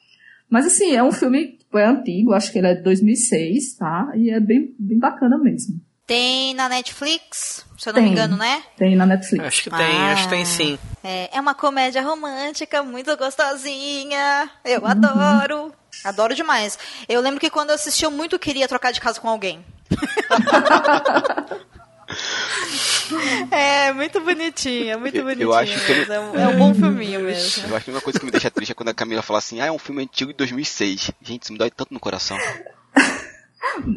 [0.48, 4.12] Mas assim, é um filme, tipo, é antigo, acho que ele é de 2006, tá?
[4.14, 5.80] E é bem, bem bacana mesmo.
[6.06, 8.04] Tem na Netflix, se eu não Tem.
[8.04, 8.62] me engano, né?
[8.76, 9.44] Tem na Netflix.
[9.46, 10.12] Acho que tem, Ah.
[10.12, 10.78] acho que tem sim.
[11.02, 14.50] É, é uma comédia romântica muito gostosinha.
[14.64, 14.86] Eu Uhum.
[14.86, 15.72] adoro.
[16.04, 16.78] Adoro demais.
[17.08, 19.64] Eu lembro que quando eu assisti, eu muito queria trocar de casa com alguém.
[23.50, 25.76] é, muito bonitinha, muito Eu- eu bonitinha.
[25.76, 26.12] acho que mesmo.
[26.12, 27.68] É, um, é um bom filminho mesmo.
[27.68, 29.60] Eu acho que uma coisa que me deixa triste é quando a Camila fala assim,
[29.60, 31.10] ah, é um filme antigo de 2006.
[31.22, 32.36] Gente, isso me dói tanto no coração.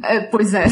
[0.03, 0.65] É, pois é.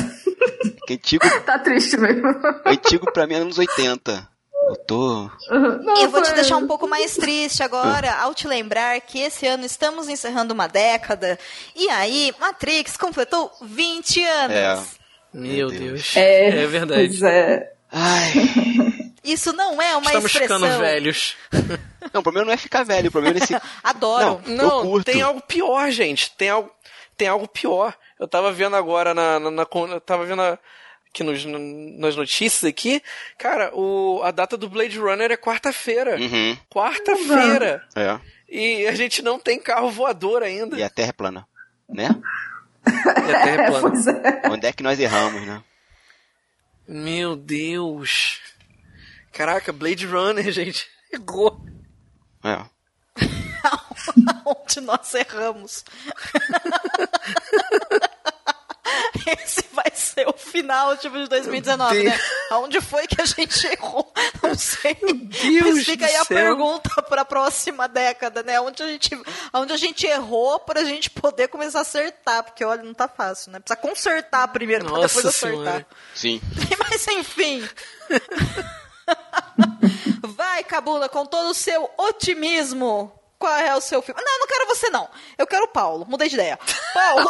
[0.77, 2.27] Porque antigo, tá triste mesmo.
[2.65, 4.27] antigo pra mim é anos 80.
[4.67, 5.29] Eu tô...
[5.51, 9.45] Não, Eu vou te deixar um pouco mais triste agora, ao te lembrar que esse
[9.45, 11.37] ano estamos encerrando uma década.
[11.75, 14.55] E aí, Matrix completou 20 anos.
[14.57, 15.04] É.
[15.41, 15.81] Meu Deus.
[15.81, 16.17] Deus.
[16.17, 17.07] É, É verdade.
[17.07, 17.71] Pois é.
[17.91, 18.33] Ai...
[19.23, 20.59] Isso não é uma Estamos expressão.
[20.59, 21.35] ficando velhos.
[22.13, 23.55] Não, o problema não é ficar velho, o problema é esse...
[23.83, 24.39] Adoro.
[24.45, 24.83] Não.
[24.85, 26.31] Não, tem algo pior, gente.
[26.37, 26.71] Tem algo,
[27.17, 27.95] tem algo pior.
[28.19, 30.59] Eu tava vendo agora na, na, na- eu tava vendo a-
[31.09, 33.01] aqui nos, nas notícias aqui,
[33.39, 36.15] cara, o, a data do Blade Runner é quarta-feira.
[36.17, 37.83] Uhum, Quarta-feira.
[37.95, 38.19] é.
[38.47, 40.77] E a gente não tem carro voador ainda.
[40.77, 41.47] E a Terra é plana,
[41.89, 42.09] né?
[42.87, 43.89] E a Terra é plana.
[43.89, 44.41] Pois é.
[44.49, 45.63] Onde é que nós erramos, né?
[46.87, 48.39] Meu Deus.
[49.31, 50.87] Caraca, Blade Runner, gente.
[51.11, 51.59] Errou.
[52.43, 52.63] É.
[54.45, 55.83] Onde nós erramos.
[59.25, 59.63] Esse
[60.15, 62.19] vai final, tipo, de 2019, né?
[62.51, 64.11] Aonde foi que a gente errou?
[64.41, 64.95] Não sei.
[64.95, 66.37] Deus Mas fica aí a céu.
[66.37, 68.59] pergunta para a próxima década, né?
[68.61, 69.09] Onde a gente,
[69.53, 73.51] onde a gente errou pra gente poder começar a acertar, porque olha, não tá fácil,
[73.51, 73.59] né?
[73.59, 75.51] Precisa consertar primeiro pra depois acertar.
[75.51, 75.87] senhora.
[76.13, 76.41] Sim.
[76.89, 77.67] Mas enfim.
[80.23, 83.11] Vai, Cabula, com todo o seu otimismo.
[83.37, 84.21] Qual é o seu filme?
[84.23, 85.09] Não, não quero você, não.
[85.37, 86.05] Eu quero o Paulo.
[86.07, 86.57] Mudei de ideia.
[86.93, 87.29] Paulo.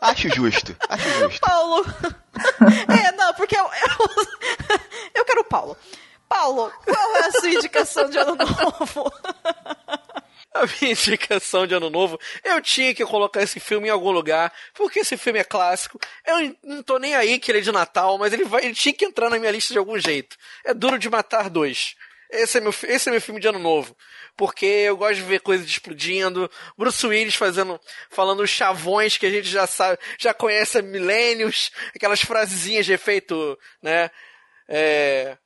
[0.00, 0.76] Acho justo.
[0.88, 1.40] Acho justo.
[1.40, 1.84] Paulo.
[2.88, 4.26] É, não, porque eu, eu,
[5.14, 5.76] eu quero o Paulo.
[6.28, 9.12] Paulo, qual é a sua indicação de ano novo?
[10.54, 14.50] A minha indicação de ano novo, eu tinha que colocar esse filme em algum lugar,
[14.72, 16.00] porque esse filme é clássico.
[16.26, 18.94] Eu não tô nem aí que ele é de Natal, mas ele vai, ele tinha
[18.94, 20.36] que entrar na minha lista de algum jeito.
[20.64, 21.94] É Duro de Matar 2.
[22.30, 23.96] Esse é meu, esse é meu filme de ano novo.
[24.36, 27.80] Porque eu gosto de ver coisas explodindo, Bruce Willis fazendo,
[28.10, 32.92] falando os chavões que a gente já sabe, já conhece há milênios, aquelas frasezinhas de
[32.92, 34.10] efeito, né?
[34.68, 35.38] É,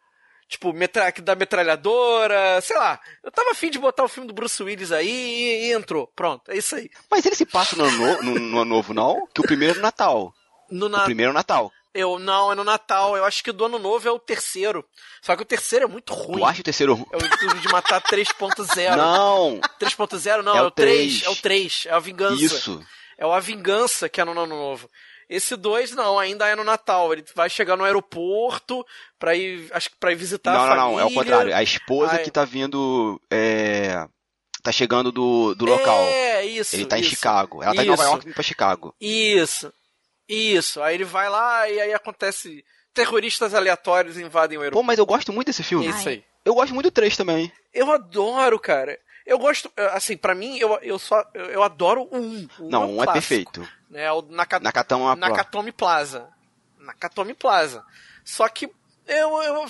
[0.49, 2.99] tipo, metra da metralhadora, sei lá.
[3.23, 6.07] Eu tava afim de botar o filme do Bruce Willis aí e, e entrou.
[6.17, 6.91] Pronto, é isso aí.
[7.11, 9.27] Mas ele se passa no ano, no, no- no ano novo, não?
[9.35, 10.33] Que o primeiro é no Natal.
[10.71, 11.05] No O na...
[11.05, 11.71] primeiro é o Natal.
[11.93, 13.17] Eu, não, é no Natal.
[13.17, 14.85] Eu acho que o do ano novo é o terceiro.
[15.23, 16.39] Só que o terceiro é muito ruim.
[16.39, 17.07] Tu acha o terceiro...
[17.13, 18.97] É o de Matar 3.0.
[18.97, 19.61] Não!
[19.81, 21.21] 3.0 não, É é, o o 3.
[21.21, 21.23] três.
[21.25, 21.87] É o 3.
[21.87, 22.43] É a vingança.
[22.45, 22.87] Isso.
[23.19, 24.89] É A Vingança que é no ano novo.
[25.29, 27.13] Esse 2 não, ainda é no Natal.
[27.13, 28.85] Ele vai chegar no aeroporto
[29.19, 30.91] pra ir, acho que pra ir visitar não, a não, família.
[30.93, 31.01] não.
[31.01, 31.55] É o contrário.
[31.55, 32.23] A esposa Ai.
[32.23, 33.21] que tá vindo...
[33.31, 34.07] É...
[34.63, 35.99] Tá chegando do, do local.
[36.01, 36.77] É, isso.
[36.77, 37.11] Ele tá em isso.
[37.11, 37.63] Chicago.
[37.63, 38.13] Ela tá em Nova Isso.
[38.13, 38.95] York pra Chicago.
[39.01, 39.73] Isso.
[40.31, 40.81] Isso.
[40.83, 42.65] Aí ele vai lá e aí acontece.
[42.93, 44.87] Terroristas aleatórios invadem o Pô, aeroporto.
[44.87, 45.87] mas eu gosto muito desse filme.
[45.89, 46.25] Isso aí.
[46.45, 47.53] Eu gosto muito do 3 também.
[47.73, 48.99] Eu adoro, cara.
[49.27, 51.25] Eu gosto, assim, pra mim, eu, eu só.
[51.35, 52.49] Eu, adoro o 1.
[52.59, 53.61] O não, é um é perfeito.
[53.89, 56.29] Né, é o Naka, Nakatama Nakatomi Plaza.
[56.79, 57.85] Nakatomi Plaza.
[58.25, 58.69] Só que.
[59.07, 59.67] Eu, eu,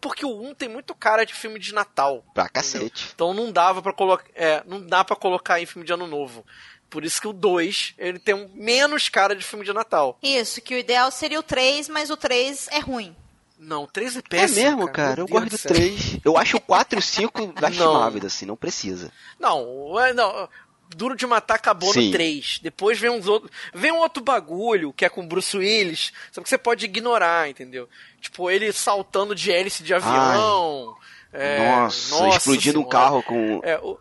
[0.00, 2.24] porque o 1 tem muito cara de filme de Natal.
[2.32, 3.10] Pra cacete.
[3.12, 6.44] Então não dava para colocar, é, não dá para colocar em filme de ano novo.
[6.90, 10.18] Por isso que o 2, ele tem um menos cara de filme de Natal.
[10.22, 13.14] Isso, que o ideal seria o 3, mas o 3 é ruim.
[13.58, 14.62] Não, o 3 é É péssimo.
[14.64, 15.16] mesmo, cara.
[15.16, 15.72] Meu Eu Deus gosto do do céu.
[15.74, 16.18] 3.
[16.24, 18.46] Eu acho o 4 e o 5 lastimáveis, assim.
[18.46, 19.12] Não precisa.
[19.38, 20.48] Não, é, não.
[20.96, 22.06] Duro de Matar acabou Sim.
[22.06, 22.60] no 3.
[22.62, 23.50] Depois vem uns outros.
[23.74, 26.12] Vem um outro bagulho, que é com Bruce Willis.
[26.32, 27.86] Só que você pode ignorar, entendeu?
[28.20, 30.96] Tipo, ele saltando de hélice de avião.
[31.32, 32.88] É, nossa, explodindo um senhora.
[32.98, 33.60] carro com...
[33.62, 33.98] É, o,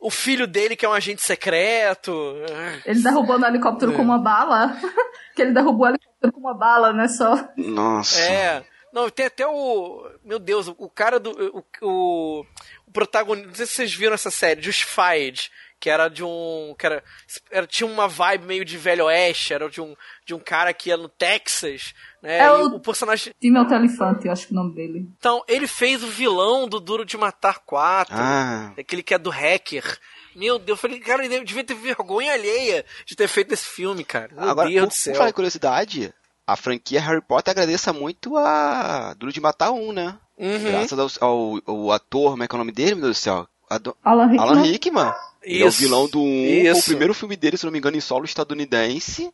[0.00, 2.34] o filho dele, que é um agente secreto.
[2.48, 2.90] É.
[2.90, 4.76] Ele derrubando o helicóptero com uma bala.
[5.36, 7.06] que ele derrubou o helicóptero com uma bala, né?
[7.06, 7.48] Só.
[7.56, 8.20] Nossa.
[8.20, 8.64] É.
[8.92, 10.10] Não, tem até o.
[10.24, 11.30] Meu Deus, o cara do.
[11.30, 12.46] O, o,
[12.86, 13.48] o protagonista.
[13.48, 15.50] Não sei se vocês viram essa série, Justified.
[15.80, 16.74] Que era de um.
[16.78, 17.02] Que era,
[17.50, 19.54] era, tinha uma vibe meio de velho oeste.
[19.54, 19.96] Era de um,
[20.26, 21.94] de um cara que ia no Texas.
[22.22, 22.38] Né?
[22.38, 23.32] É e o- o personagem.
[23.40, 25.08] Timothy Elefante, eu acho que é o nome dele.
[25.18, 28.14] Então, ele fez o vilão do Duro de Matar 4.
[28.14, 29.98] Ah, Aquele que é do hacker.
[30.36, 34.04] Meu Deus, eu falei, cara, ele devia ter vergonha alheia de ter feito esse filme,
[34.04, 34.28] cara.
[34.34, 35.14] Meu agora, Deus por, do por céu.
[35.14, 36.14] falar em curiosidade,
[36.46, 40.18] a franquia Harry Potter agradeça muito a Duro de Matar 1, né?
[40.38, 40.70] Uhum.
[40.70, 43.20] Graças ao, ao, ao ator, como é que é o nome dele, meu Deus do
[43.20, 43.48] céu?
[43.68, 44.48] Ado- Alan Rickman.
[44.48, 45.12] Alan Rickman.
[45.42, 46.84] Ele é o Isso, vilão do 1, foi o isso.
[46.84, 49.32] primeiro filme dele, se não me engano, em solo estadunidense.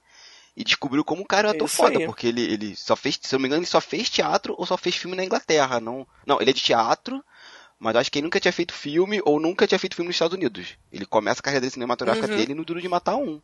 [0.56, 2.06] E descobriu como o cara é um ator Isso foda, aí.
[2.06, 4.64] porque ele, ele só fez, se eu não me engano, ele só fez teatro ou
[4.64, 5.80] só fez filme na Inglaterra.
[5.80, 7.22] Não, não ele é de teatro,
[7.78, 10.34] mas acho que ele nunca tinha feito filme ou nunca tinha feito filme nos Estados
[10.34, 10.68] Unidos.
[10.90, 12.36] Ele começa a carreira cinematográfica Uhum.
[12.36, 13.38] dele no Duro de Matar 1.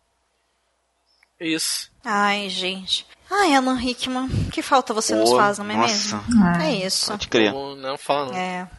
[1.40, 1.90] Isso.
[2.04, 3.06] Ai, gente.
[3.30, 6.16] Ai, Alan Rickman, que falta você nos faz, não é nossa.
[6.18, 6.42] mesmo?
[6.44, 7.08] Ah, É isso.
[7.10, 7.52] Pode crer.
[7.52, 8.34] Não, não fala não.
[8.36, 8.70] É,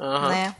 [0.00, 0.28] Aham.
[0.30, 0.56] né?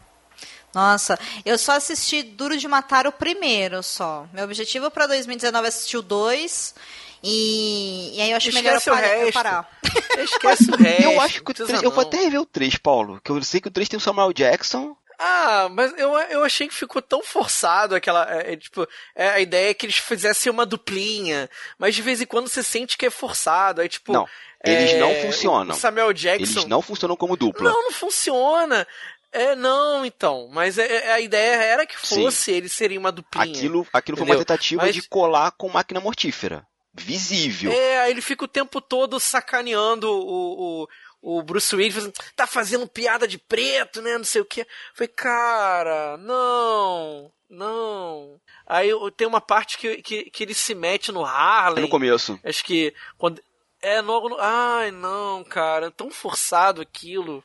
[0.74, 4.26] Nossa, eu só assisti Duro de Matar o primeiro só.
[4.32, 6.74] Meu objetivo para 2019 é assistir o 2.
[7.22, 9.08] E, e aí eu acho melhor eu Esquece parar.
[9.08, 9.32] eu resto.
[9.32, 9.80] parar.
[10.18, 11.02] Esquece o resto.
[11.02, 13.30] Eu acho que o não precisa 3, eu vou até rever o 3, Paulo, que
[13.30, 14.96] eu sei que o 3 tem o Samuel Jackson.
[15.24, 18.28] Ah, mas eu, eu achei que ficou tão forçado aquela.
[18.28, 21.48] É, é, tipo, é, a ideia é que eles fizessem uma duplinha.
[21.78, 23.80] Mas de vez em quando você sente que é forçado.
[23.80, 24.12] Aí, tipo.
[24.12, 24.26] Não,
[24.64, 25.76] eles é, não funcionam.
[25.76, 26.58] Samuel Jackson.
[26.60, 27.70] Eles não funcionam como dupla.
[27.70, 28.84] Não, não funciona.
[29.32, 30.48] É, não, então.
[30.52, 32.16] Mas é- é- a ideia era que Sim.
[32.22, 33.46] fosse eles serem uma duplinha.
[33.46, 36.66] Aquilo, aquilo foi uma tentativa Mas- de colar com máquina mortífera.
[36.94, 37.72] Visível.
[37.72, 40.82] É, aí ele fica o tempo todo sacaneando o,
[41.22, 44.18] o, o Bruce Willis, fazendo, tá fazendo piada de preto, né?
[44.18, 44.66] Não sei o quê.
[44.94, 48.38] Falei, cara, não, não.
[48.66, 51.82] Aí tem uma parte que, que, que ele se mete no É Harlem.
[51.84, 52.38] no começo.
[52.44, 52.94] Acho que.
[53.16, 53.40] Quando,
[53.80, 54.36] é logo no.
[54.38, 57.42] Ai, não, cara, é tão forçado aquilo.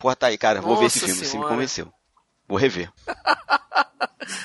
[0.00, 0.62] Porra, tá aí, cara.
[0.62, 1.20] Vou ver esse Nossa filme.
[1.20, 1.50] Você me Senhora.
[1.50, 1.92] convenceu.
[2.48, 2.90] Vou rever.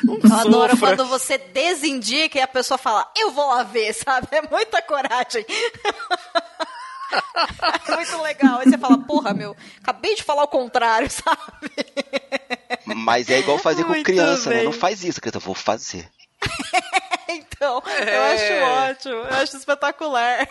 [0.08, 4.28] Um eu adoro quando você desindica e a pessoa fala, eu vou lá ver, sabe?
[4.32, 5.46] É muita coragem.
[7.88, 8.60] é muito legal.
[8.60, 11.72] Aí você fala, porra, meu, acabei de falar o contrário, sabe?
[12.86, 14.60] Mas é igual fazer muito com criança, bem.
[14.60, 14.66] né?
[14.66, 16.10] Não faz isso, criança, vou fazer.
[17.30, 18.18] então, é...
[18.18, 20.48] eu acho ótimo, eu acho espetacular.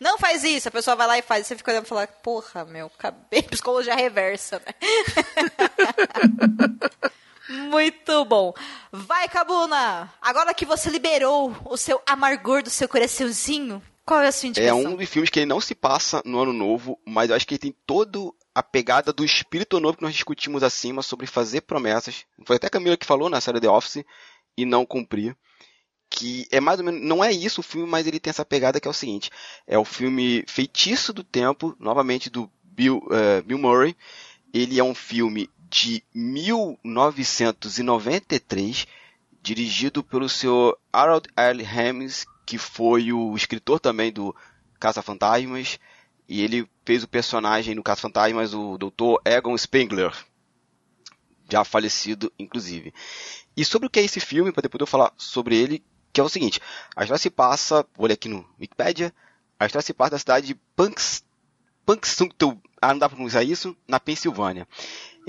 [0.00, 2.64] Não faz isso, a pessoa vai lá e faz, você fica olhando e fala, porra,
[2.64, 4.74] meu, acabei psicologia reversa, né?
[7.70, 8.52] Muito bom.
[8.92, 10.12] Vai, Cabuna!
[10.20, 14.80] Agora que você liberou o seu amargor do seu coraçãozinho, qual é a sua indicação?
[14.80, 17.46] É um dos filmes que ele não se passa no ano novo, mas eu acho
[17.46, 21.62] que ele tem todo a pegada do espírito novo que nós discutimos acima sobre fazer
[21.62, 22.24] promessas.
[22.44, 24.04] Foi até a Camila que falou na série The Office
[24.56, 25.36] e não cumprir.
[26.10, 27.02] Que é mais ou menos.
[27.02, 29.30] Não é isso o filme, mas ele tem essa pegada que é o seguinte:
[29.66, 33.94] é o filme Feitiço do Tempo, novamente do Bill, uh, Bill Murray.
[34.52, 38.86] Ele é um filme de 1993,
[39.42, 41.64] dirigido pelo senhor Harold L.
[41.64, 44.34] Hames, que foi o escritor também do
[44.80, 45.78] Caça Fantasmas,
[46.28, 49.16] e ele fez o personagem no Caça Fantasmas, o Dr.
[49.24, 50.12] Egon Spengler,
[51.50, 52.92] já falecido, inclusive.
[53.56, 55.82] E sobre o que é esse filme, para depois eu falar sobre ele,
[56.18, 56.60] que é o seguinte:
[56.96, 59.14] a história se passa, ler aqui no Wikipedia,
[59.58, 61.24] a história se passa da cidade de Punks,
[61.86, 64.66] Punxsutawney, ah, não dá para pronunciar isso, na Pensilvânia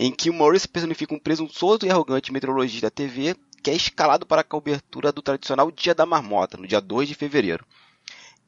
[0.02, 4.26] em que o Morris personifica um presunçoso e arrogante meteorologista da TV que é escalado
[4.26, 7.66] para a cobertura do tradicional Dia da Marmota, no dia 2 de fevereiro.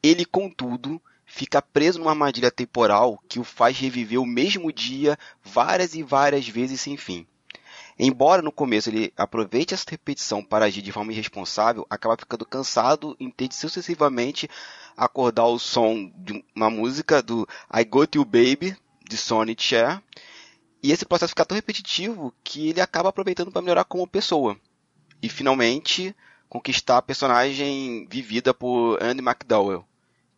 [0.02, 5.94] Ele, contudo, fica preso numa armadilha temporal que o faz reviver o mesmo dia várias
[5.94, 7.26] e várias vezes sem fim.
[8.04, 13.16] Embora no começo ele aproveite essa repetição para agir de forma irresponsável, acaba ficando cansado
[13.20, 14.50] em ter de sucessivamente
[14.96, 18.76] acordar o som de uma música do I Got You Baby,
[19.08, 20.02] de Sonny Cher,
[20.82, 24.58] e esse processo fica tão repetitivo que ele acaba aproveitando para melhorar como pessoa.
[25.22, 26.12] E finalmente
[26.48, 29.84] conquistar a personagem vivida por Andy McDowell.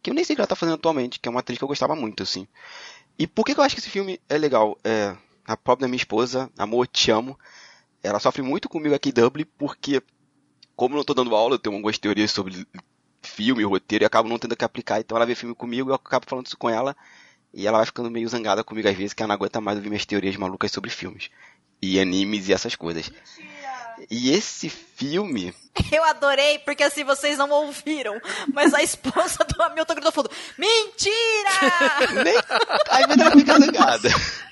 [0.02, 1.64] Que eu nem sei o que ela tá fazendo atualmente, que é uma atriz que
[1.64, 2.46] eu gostava muito, assim.
[3.18, 4.76] E por que, eu acho que esse filme é legal?
[4.84, 5.16] É,
[5.46, 7.38] a própria minha esposa, amor, te amo,
[8.02, 10.02] ela sofre muito comigo aqui em Dublin, porque,
[10.76, 12.66] como eu não tô dando aula, eu tenho algumas teorias sobre
[13.22, 15.94] filme, roteiro, e acabo não tendo que aplicar, então ela vê filme comigo e eu
[15.94, 16.96] acabo falando isso com ela.
[17.52, 19.88] E ela vai ficando meio zangada comigo às vezes, que ela não aguenta mais ouvir
[19.88, 21.30] minhas teorias malucas sobre filmes.
[21.80, 23.10] E animes e essas coisas.
[24.10, 25.54] E esse filme.
[25.92, 28.20] Eu adorei, porque assim vocês não ouviram.
[28.52, 32.14] Mas a esposa do Hamilton gritou fundo: Mentira!
[32.24, 32.36] Nem...
[32.90, 34.08] Aí ela fica zangada.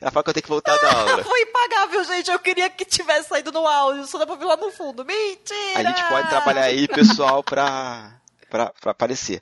[0.00, 1.24] Ela fala que eu tenho que voltar da aula.
[1.24, 2.30] Foi impagável, gente.
[2.30, 5.04] Eu queria que tivesse saído no áudio, só dá pra ouvir lá no fundo.
[5.04, 5.78] Mentira!
[5.78, 8.20] A gente pode trabalhar aí, pessoal, pra,
[8.50, 9.40] pra, pra aparecer.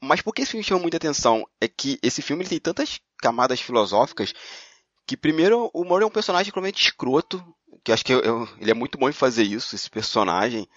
[0.00, 1.44] Mas por que esse filme chama muita atenção?
[1.60, 4.32] É que esse filme tem tantas camadas filosóficas
[5.04, 7.42] que, primeiro, o Murray é um personagem realmente escroto,
[7.82, 10.68] que eu acho que eu, eu, ele é muito bom em fazer isso, esse personagem.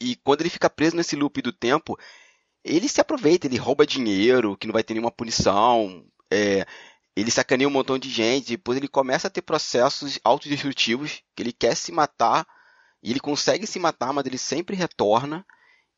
[0.00, 1.98] E quando ele fica preso nesse loop do tempo,
[2.62, 6.66] ele se aproveita, ele rouba dinheiro, que não vai ter nenhuma punição, é,
[7.16, 11.52] ele sacaneia um montão de gente, depois ele começa a ter processos autodestrutivos, que ele
[11.52, 12.46] quer se matar,
[13.02, 15.46] e ele consegue se matar, mas ele sempre retorna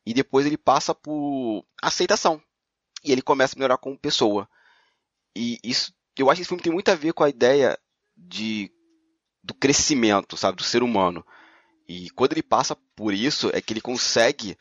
[0.05, 2.43] e depois ele passa por aceitação.
[3.05, 4.49] E ele começa a melhorar como pessoa.
[5.35, 7.79] E isso, eu acho que esse filme tem muito a ver com a ideia
[8.17, 8.71] de
[9.43, 11.25] do crescimento, sabe, do ser humano.
[11.89, 14.59] E quando ele passa por isso, é que ele consegue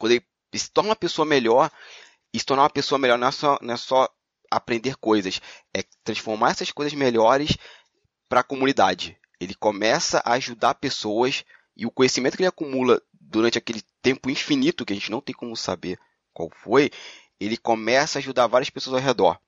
[0.00, 0.24] quando ele
[0.54, 1.70] se torna uma pessoa melhor,
[2.32, 4.08] e se tornar uma pessoa melhor não é só, não é só
[4.50, 5.40] aprender coisas,
[5.72, 7.56] é transformar essas coisas melhores
[8.28, 9.16] para a comunidade.
[9.38, 11.44] Ele começa a ajudar pessoas
[11.76, 15.34] e o conhecimento que ele acumula durante aquele tempo infinito, que a gente não tem
[15.34, 15.98] como saber
[16.32, 16.90] qual foi,
[17.38, 19.38] ele começa a ajudar várias pessoas ao redor.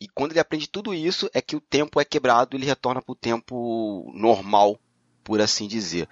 [0.00, 3.00] E quando ele aprende tudo isso, é que o tempo é quebrado e ele retorna
[3.00, 4.78] para o tempo normal,
[5.24, 6.08] por assim dizer.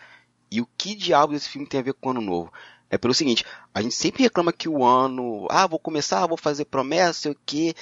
[0.50, 2.52] E o que diabo esse filme tem a ver com o Ano Novo?
[2.88, 3.44] É pelo seguinte,
[3.74, 7.38] a gente sempre reclama que o ano, ah, vou começar, vou fazer promessa, sei o
[7.44, 7.74] quê,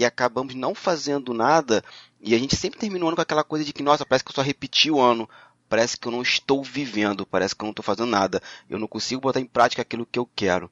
[0.00, 1.84] e acabamos não fazendo nada,
[2.20, 4.30] e a gente sempre termina o ano com aquela coisa de que, nossa, parece que
[4.30, 5.28] eu só repeti o ano
[5.68, 8.88] parece que eu não estou vivendo, parece que eu não estou fazendo nada, eu não
[8.88, 10.68] consigo botar em prática aquilo que eu quero.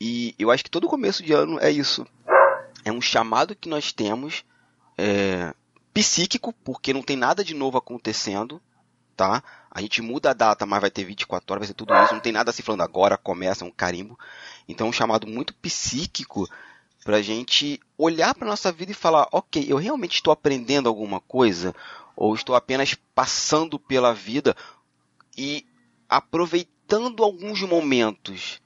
[0.00, 2.06] E eu acho que todo começo de ano é isso.
[2.86, 4.44] É um chamado que nós temos,
[4.96, 5.52] é,
[5.92, 8.62] psíquico, porque não tem nada de novo acontecendo,
[9.14, 9.42] tá?
[9.70, 12.20] A gente muda a data, mas vai ter 24 horas, vai ser tudo isso, não
[12.20, 14.18] tem nada se falando agora, começa, um carimbo.
[14.66, 16.48] Então é um chamado muito psíquico
[17.08, 21.20] para a gente olhar para nossa vida e falar, ok, eu realmente estou aprendendo alguma
[21.20, 21.74] coisa?
[22.20, 24.56] ou estou apenas passando pela vida
[25.36, 25.64] e
[26.08, 28.60] aproveitando alguns momentos,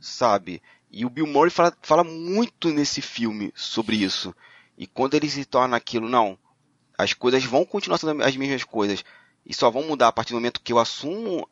[0.00, 0.62] sabe?
[0.90, 4.34] E o Bill Murray fala, fala muito nesse filme sobre isso.
[4.78, 6.38] E quando ele se torna aquilo, não,
[6.96, 9.04] as coisas vão continuar sendo as mesmas coisas
[9.44, 11.46] e só vão mudar a partir do momento que eu assumo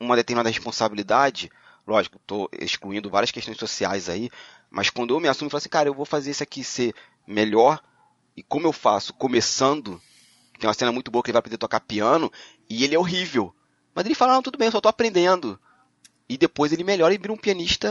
[0.00, 1.48] uma determinada responsabilidade.
[1.90, 4.30] Lógico, estou excluindo várias questões sociais aí,
[4.70, 6.94] mas quando eu me assumo e falo assim, cara, eu vou fazer isso aqui ser
[7.26, 7.82] melhor,
[8.36, 9.12] e como eu faço?
[9.12, 10.00] Começando,
[10.56, 12.30] tem uma cena muito boa que ele vai aprender a tocar piano,
[12.68, 13.52] e ele é horrível.
[13.92, 15.58] Mas ele fala, não, tudo bem, eu só estou aprendendo.
[16.28, 17.88] E depois ele melhora e vira um pianista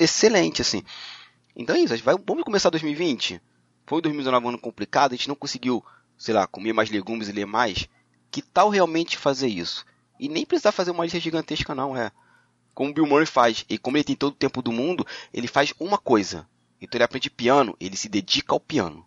[0.00, 0.82] excelente, assim.
[1.54, 3.42] Então é isso, vai, vamos começar 2020?
[3.86, 5.84] Foi 2019 um ano complicado, a gente não conseguiu,
[6.16, 7.90] sei lá, comer mais legumes e ler mais.
[8.30, 9.84] Que tal realmente fazer isso?
[10.18, 12.10] E nem precisar fazer uma lista gigantesca, não, é.
[12.74, 15.46] Como o Bill Murray faz, e como ele tem todo o tempo do mundo, ele
[15.46, 16.46] faz uma coisa.
[16.80, 19.06] Então ele aprende piano, ele se dedica ao piano.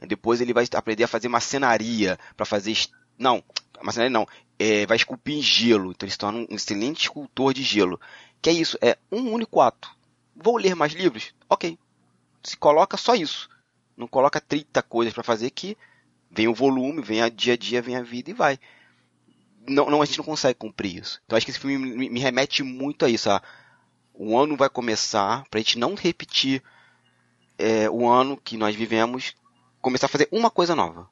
[0.00, 2.76] Depois ele vai aprender a fazer macenaria, para fazer.
[3.18, 3.42] Não,
[3.82, 4.26] macenaria não.
[4.58, 5.90] É, vai esculpir em gelo.
[5.90, 8.00] Então ele se torna um excelente escultor de gelo.
[8.42, 9.90] Que é isso, é um único ato.
[10.34, 11.34] Vou ler mais livros?
[11.48, 11.78] Ok.
[12.42, 13.48] Se coloca só isso.
[13.96, 15.76] Não coloca 30 coisas para fazer que
[16.30, 18.58] vem o volume, vem a dia a dia, vem a vida e vai.
[19.68, 21.20] Não, não, a gente não consegue cumprir isso.
[21.24, 23.30] Então acho que esse filme me, me remete muito a isso.
[23.30, 23.42] A,
[24.14, 26.62] o ano vai começar, pra gente não repetir
[27.58, 29.34] é, o ano que nós vivemos,
[29.80, 31.08] começar a fazer uma coisa nova.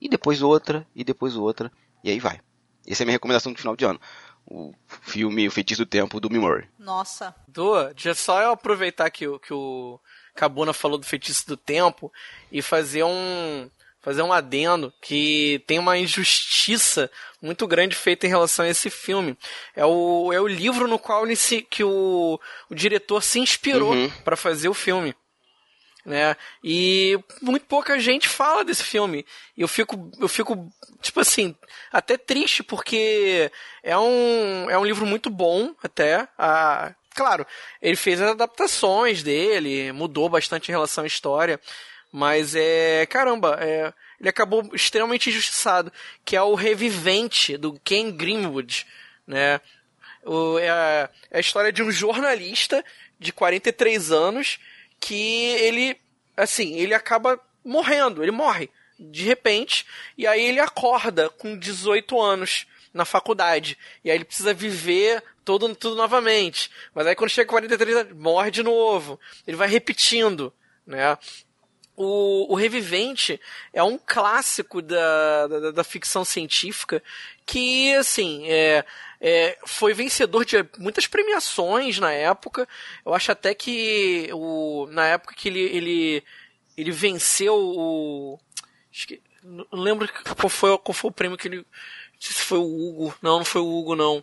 [0.00, 1.72] E depois outra, e depois outra,
[2.04, 2.40] e aí vai.
[2.86, 4.00] Essa é a minha recomendação do final de ano.
[4.46, 4.72] O
[5.02, 6.68] filme O Feitiço do Tempo, do Mimori.
[6.78, 7.34] Nossa.
[7.48, 9.98] Dua, deixa só eu aproveitar que, que o
[10.36, 12.12] Cabuna falou do Feitiço do Tempo
[12.52, 13.68] e fazer um
[14.06, 17.10] fazer um adendo que tem uma injustiça
[17.42, 19.36] muito grande feita em relação a esse filme.
[19.74, 22.38] É o, é o livro no qual ele se, que o,
[22.70, 24.08] o diretor se inspirou Uhum.
[24.24, 25.12] para fazer o filme.
[26.04, 26.36] Né?
[26.62, 29.26] E muito pouca gente fala desse filme.
[29.56, 30.72] E eu fico, eu fico,
[31.02, 31.56] tipo assim,
[31.92, 33.50] até triste, porque
[33.82, 36.28] é um, é um livro muito bom, até.
[36.38, 37.44] Ah, claro,
[37.82, 41.60] ele fez as adaptações dele, mudou bastante em relação à história.
[42.16, 43.04] Mas é.
[43.04, 45.92] Caramba, é, ele acabou extremamente injustiçado.
[46.24, 48.86] Que é o Revivente, do Ken Greenwood.
[49.26, 49.60] Né?
[50.24, 52.82] O, é, a, é a história de um jornalista
[53.18, 54.58] de 43 anos
[54.98, 55.94] que ele,
[56.34, 59.84] assim, ele acaba morrendo, ele morre de repente,
[60.16, 65.74] e aí ele acorda com 18 anos na faculdade, e aí ele precisa viver todo,
[65.76, 70.50] tudo novamente, mas aí quando chega com 43 anos, morre de novo, ele vai repetindo,
[70.86, 71.18] né?
[71.96, 73.40] O, o Revivente
[73.72, 77.02] é um clássico da, da, da ficção científica
[77.46, 78.84] que, assim, é,
[79.20, 82.68] é, foi vencedor de muitas premiações na época.
[83.04, 86.24] Eu acho até que o, na época que ele, ele,
[86.76, 88.38] ele venceu o.
[89.06, 90.06] que- Não lembro
[90.36, 91.56] qual foi, qual foi o prêmio que ele.
[91.58, 91.64] Não
[92.20, 93.14] sei se foi o Hugo.
[93.22, 94.22] Não, não foi o Hugo, não.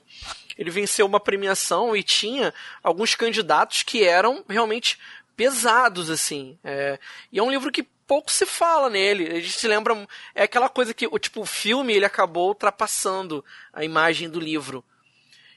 [0.57, 4.99] Ele venceu uma premiação e tinha alguns candidatos que eram realmente
[5.35, 6.57] pesados, assim.
[6.63, 6.99] É,
[7.31, 9.27] e é um livro que pouco se fala nele.
[9.27, 10.07] A gente se lembra.
[10.35, 14.83] É aquela coisa que tipo, o filme ele acabou ultrapassando a imagem do livro.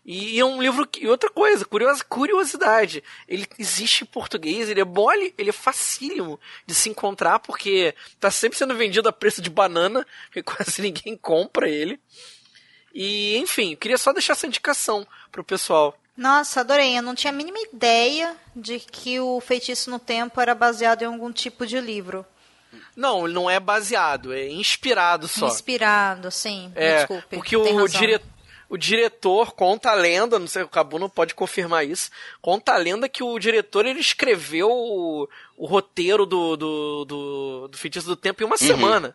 [0.09, 1.05] E é um livro que.
[1.05, 3.03] E outra coisa, curiosa, curiosidade.
[3.27, 8.31] Ele existe em português, ele é mole, ele é facílimo de se encontrar, porque tá
[8.31, 12.01] sempre sendo vendido a preço de banana, porque quase ninguém compra ele.
[12.95, 15.99] E, enfim, queria só deixar essa indicação pro pessoal.
[16.17, 16.97] Nossa, adorei.
[16.99, 21.07] Eu não tinha a mínima ideia de que o Feitiço no Tempo era baseado em
[21.07, 22.25] algum tipo de livro.
[22.95, 25.47] Não, ele não é baseado, é inspirado só.
[25.49, 26.73] Inspirado, sim.
[26.75, 27.37] É, Desculpe.
[27.37, 28.01] porque tem o, razão.
[28.01, 28.21] dire...
[28.71, 32.11] o diretor conta a lenda, não sei, o Cabu não pode confirmar isso,
[32.41, 35.29] conta a lenda que o diretor ele escreveu o,
[35.59, 39.15] o roteiro do, do, do, do Feitiço do Tempo em uma semana.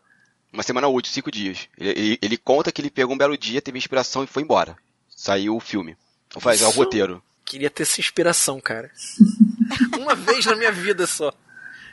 [0.53, 1.68] Uma semana útil, cinco dias.
[1.78, 4.78] Ele, ele- ele conta que ele pegou um belo dia, teve inspiração e foi embora.
[5.10, 5.95] Saiu o filme.
[6.35, 7.21] Ou faz, é o roteiro.
[7.43, 8.91] Queria ter essa inspiração, cara.
[9.99, 11.33] uma vez na minha vida só.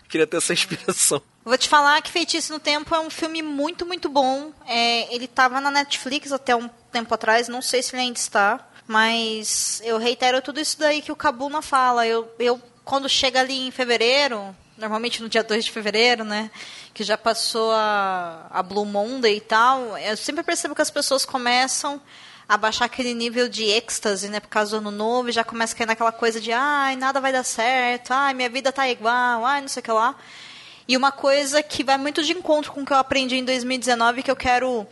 [0.09, 1.20] Queria ter essa inspiração.
[1.44, 4.52] Vou te falar que Feitiço no Tempo é um filme muito, muito bom.
[4.66, 8.69] É, ele estava na Netflix até um tempo atrás, não sei se ele ainda está.
[8.86, 12.06] Mas eu reitero tudo isso daí que o Cabuna fala.
[12.06, 16.51] Eu, eu quando chega ali em fevereiro, normalmente no dia 2 de fevereiro, né?
[16.94, 21.27] Que já passou a, a Blue Monday e tal, eu sempre percebo que as pessoas
[21.27, 22.01] começam
[22.49, 24.41] a baixar aquele nível de êxtase, né?
[24.41, 27.20] Por causa do ano novo, e já começa a cair naquela coisa de ai, nada
[27.20, 30.16] vai dar certo, ai, minha vida tá igual, ai, não sei o que lá.
[30.89, 34.23] E uma coisa que vai muito de encontro com o que eu aprendi em 2019,
[34.23, 34.87] que eu quero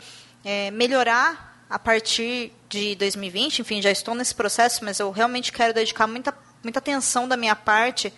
[0.45, 3.59] é, melhorar a partir de 2020.
[3.59, 7.55] Enfim, já estou nesse processo, mas eu realmente quero dedicar muita, muita atenção da minha
[7.55, 8.13] parte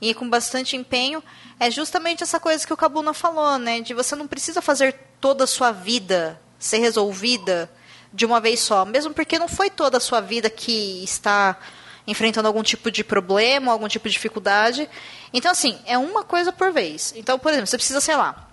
[0.00, 1.22] e com bastante empenho.
[1.58, 3.80] É justamente essa coisa que o Cabuna falou, né?
[3.80, 7.68] De você não precisa fazer toda a sua vida ser resolvida
[8.14, 8.86] de uma vez só.
[8.86, 11.58] Mesmo porque não foi toda a sua vida que está
[12.06, 14.88] enfrentando algum tipo de problema, algum tipo de dificuldade.
[15.32, 17.12] Então, assim, é uma coisa por vez.
[17.14, 18.48] Então, por exemplo, você precisa, sei lá,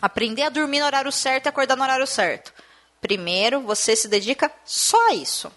[0.00, 2.52] Aprender a dormir no horário certo e acordar no horário certo.
[3.00, 5.50] Primeiro, você se dedica só a isso.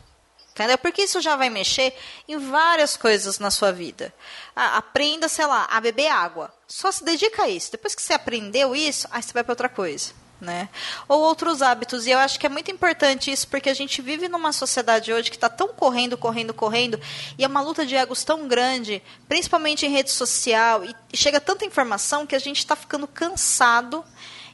[0.52, 0.78] Entendeu?
[0.78, 1.96] Porque isso já vai mexer
[2.28, 4.14] em várias coisas na sua vida.
[4.56, 6.54] Ah, aprenda, sei lá, a beber água.
[6.68, 7.72] Só se dedica a isso.
[7.72, 10.14] Depois que você aprendeu isso, aí você vai para outra coisa.
[10.40, 10.70] Né?
[11.08, 12.08] Ou outros hábitos.
[12.08, 15.30] E eu acho que é muito importante isso, porque a gente vive numa sociedade hoje
[15.30, 17.00] que está tão correndo, correndo, correndo,
[17.38, 21.66] e é uma luta de egos tão grande, principalmente em rede social, e chega tanta
[21.66, 24.04] informação que a gente está ficando cansado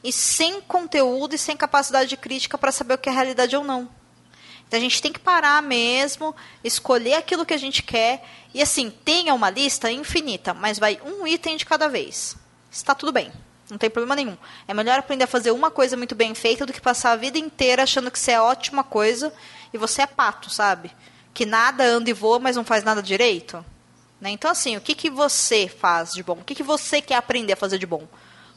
[0.02, 3.62] e sem conteúdo e sem capacidade de crítica para saber o que é realidade ou
[3.62, 3.88] não.
[4.66, 8.24] Então a gente tem que parar mesmo, escolher aquilo que a gente quer.
[8.52, 12.36] E assim, tenha uma lista infinita, mas vai um item de cada vez.
[12.70, 13.32] Está tudo bem.
[13.70, 14.36] Não tem problema nenhum.
[14.68, 17.38] É melhor aprender a fazer uma coisa muito bem feita do que passar a vida
[17.38, 19.32] inteira achando que você é ótima coisa
[19.72, 20.90] e você é pato, sabe?
[21.34, 23.64] Que nada anda e voa, mas não faz nada direito.
[24.20, 24.30] Né?
[24.30, 26.34] Então, assim, o que, que você faz de bom?
[26.34, 28.06] O que, que você quer aprender a fazer de bom?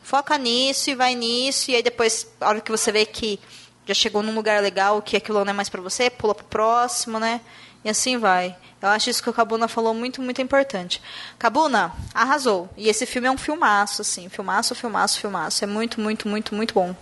[0.01, 3.39] Foca nisso e vai nisso, e aí depois, a hora que você vê que
[3.85, 7.19] já chegou num lugar legal que aquilo não é mais para você, pula pro próximo,
[7.19, 7.41] né?
[7.83, 8.55] E assim vai.
[8.81, 11.01] Eu acho isso que o Cabuna falou muito, muito importante.
[11.37, 12.69] Cabuna, arrasou.
[12.77, 14.29] E esse filme é um filmaço, assim.
[14.29, 15.63] Filmaço, filmaço, filmaço.
[15.63, 16.95] É muito, muito, muito, muito bom.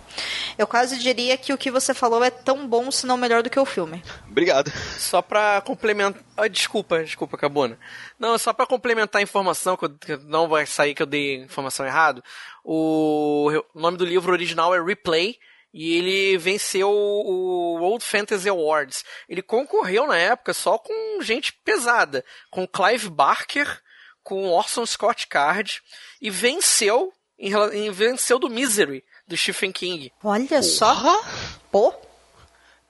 [0.56, 3.50] Eu quase diria que o que você falou é tão bom, se não melhor do
[3.50, 4.02] que o filme.
[4.28, 4.72] Obrigado.
[4.98, 6.22] Só pra complementar.
[6.36, 7.78] Ah, desculpa, desculpa, Cabuna.
[8.18, 11.42] Não, só pra complementar a informação, que, eu, que não vai sair que eu dei
[11.42, 12.22] informação errado.
[12.64, 15.38] O, o nome do livro original é Replay
[15.80, 19.04] e ele venceu o World Fantasy Awards.
[19.28, 23.80] Ele concorreu na época só com gente pesada, com Clive Barker,
[24.24, 25.80] com Orson Scott Card
[26.20, 27.52] e venceu e
[27.92, 30.12] venceu do Misery do Stephen King.
[30.24, 30.62] Olha Porra.
[30.64, 31.24] só,
[31.70, 31.94] pô.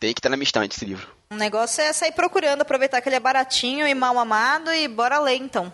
[0.00, 1.06] Tem que estar tá na minha estante esse livro.
[1.28, 5.18] O negócio é sair procurando, aproveitar que ele é baratinho e mal amado e bora
[5.18, 5.70] ler então.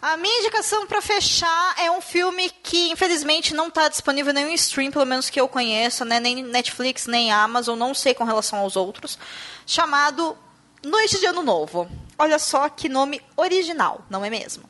[0.00, 4.52] A minha indicação para fechar é um filme que infelizmente não está disponível em nenhum
[4.52, 6.20] stream, pelo menos que eu conheça, né?
[6.20, 9.18] nem Netflix, nem Amazon, não sei com relação aos outros,
[9.66, 10.38] chamado
[10.84, 11.90] Noite de Ano Novo.
[12.16, 14.64] Olha só que nome original, não é mesmo?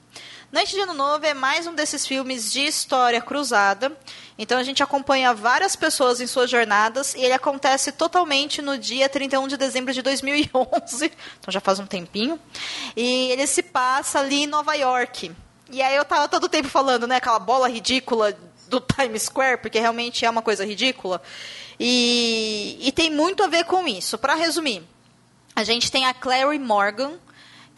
[0.51, 3.95] Noite de Ano Novo é mais um desses filmes de história cruzada.
[4.39, 9.11] Então a gente acompanha várias pessoas em suas jornadas e ele acontece totalmente no dia
[9.11, 11.13] 31 de dezembro de 2011.
[11.39, 12.41] Então já faz um tempinho.
[12.97, 15.31] E ele se passa ali em Nova York.
[15.71, 18.35] E aí eu tava todo tempo falando, né, aquela bola ridícula
[18.69, 21.21] do Times Square, porque realmente é uma coisa ridícula.
[21.79, 24.17] E, e tem muito a ver com isso.
[24.17, 24.83] Para resumir,
[25.55, 27.19] a gente tem a Clary Morgan,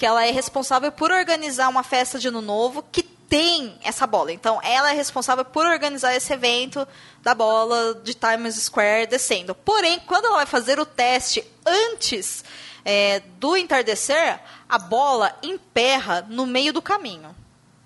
[0.00, 4.32] que ela é responsável por organizar uma festa de ano novo que tem essa bola.
[4.32, 6.88] Então, ela é responsável por organizar esse evento
[7.22, 9.54] da bola de Times Square descendo.
[9.54, 12.42] Porém, quando ela vai fazer o teste antes
[12.82, 17.36] é, do entardecer, a bola emperra no meio do caminho.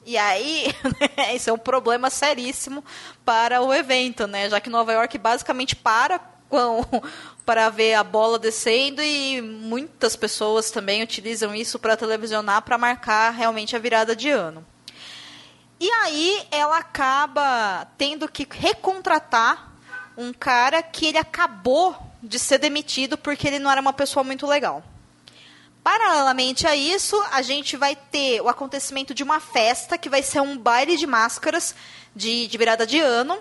[0.07, 0.73] E aí,
[1.35, 2.85] isso é um problema seríssimo
[3.24, 4.49] para o evento, né?
[4.49, 6.85] Já que Nova York basicamente para com
[7.45, 13.31] para ver a bola descendo e muitas pessoas também utilizam isso para televisionar para marcar
[13.31, 14.65] realmente a virada de ano.
[15.79, 19.73] E aí ela acaba tendo que recontratar
[20.16, 24.47] um cara que ele acabou de ser demitido porque ele não era uma pessoa muito
[24.47, 24.83] legal.
[25.83, 30.41] Paralelamente a isso, a gente vai ter o acontecimento de uma festa que vai ser
[30.41, 31.75] um baile de máscaras
[32.16, 33.37] de, de virada de ano.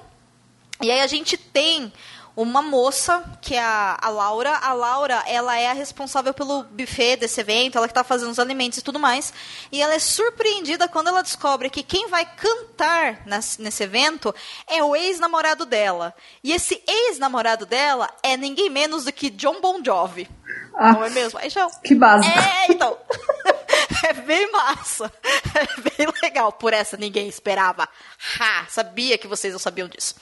[0.81, 1.93] E aí a gente tem
[2.35, 4.57] uma moça, que é a, a, Laura.
[4.57, 8.39] A Laura, ela é a responsável pelo buffet desse evento, ela que está fazendo os
[8.39, 9.33] alimentos e tudo mais.
[9.71, 14.33] E ela é surpreendida quando ela descobre que quem vai cantar nesse, nesse evento
[14.67, 16.13] é o ex-namorado dela.
[16.43, 20.27] E esse ex-namorado dela é ninguém menos do que John Bon Jovi.
[20.75, 21.37] Ah, não é mesmo?
[21.37, 21.69] Aí já...
[21.83, 22.35] Que básico.
[22.37, 22.97] É, então.
[24.07, 25.11] é bem massa.
[25.55, 26.51] É bem legal.
[26.51, 27.87] Por essa ninguém esperava.
[28.39, 28.65] Ha!
[28.69, 30.15] Sabia que vocês não sabiam disso.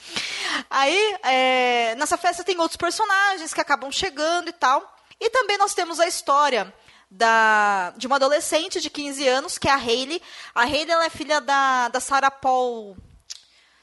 [0.69, 4.97] Aí, é, nessa festa tem outros personagens que acabam chegando e tal.
[5.19, 6.73] E também nós temos a história
[7.09, 10.21] da, de uma adolescente de 15 anos, que é a Hayley.
[10.55, 12.97] A Hayley ela é filha da, da Sarah Paul.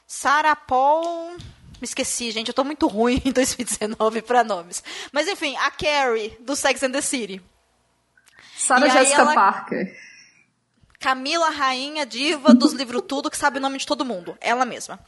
[0.05, 1.37] Sarah Paul.
[1.79, 2.49] Me esqueci, gente.
[2.49, 4.83] Eu tô muito ruim em 2019 para nomes.
[5.11, 7.41] Mas enfim, a Carrie, do Sex and the City.
[8.59, 9.33] Sarah Jessica ela...
[9.33, 9.95] Parker.
[10.99, 14.37] Camila, rainha, diva dos livros tudo, que sabe o nome de todo mundo.
[14.41, 14.99] Ela mesma.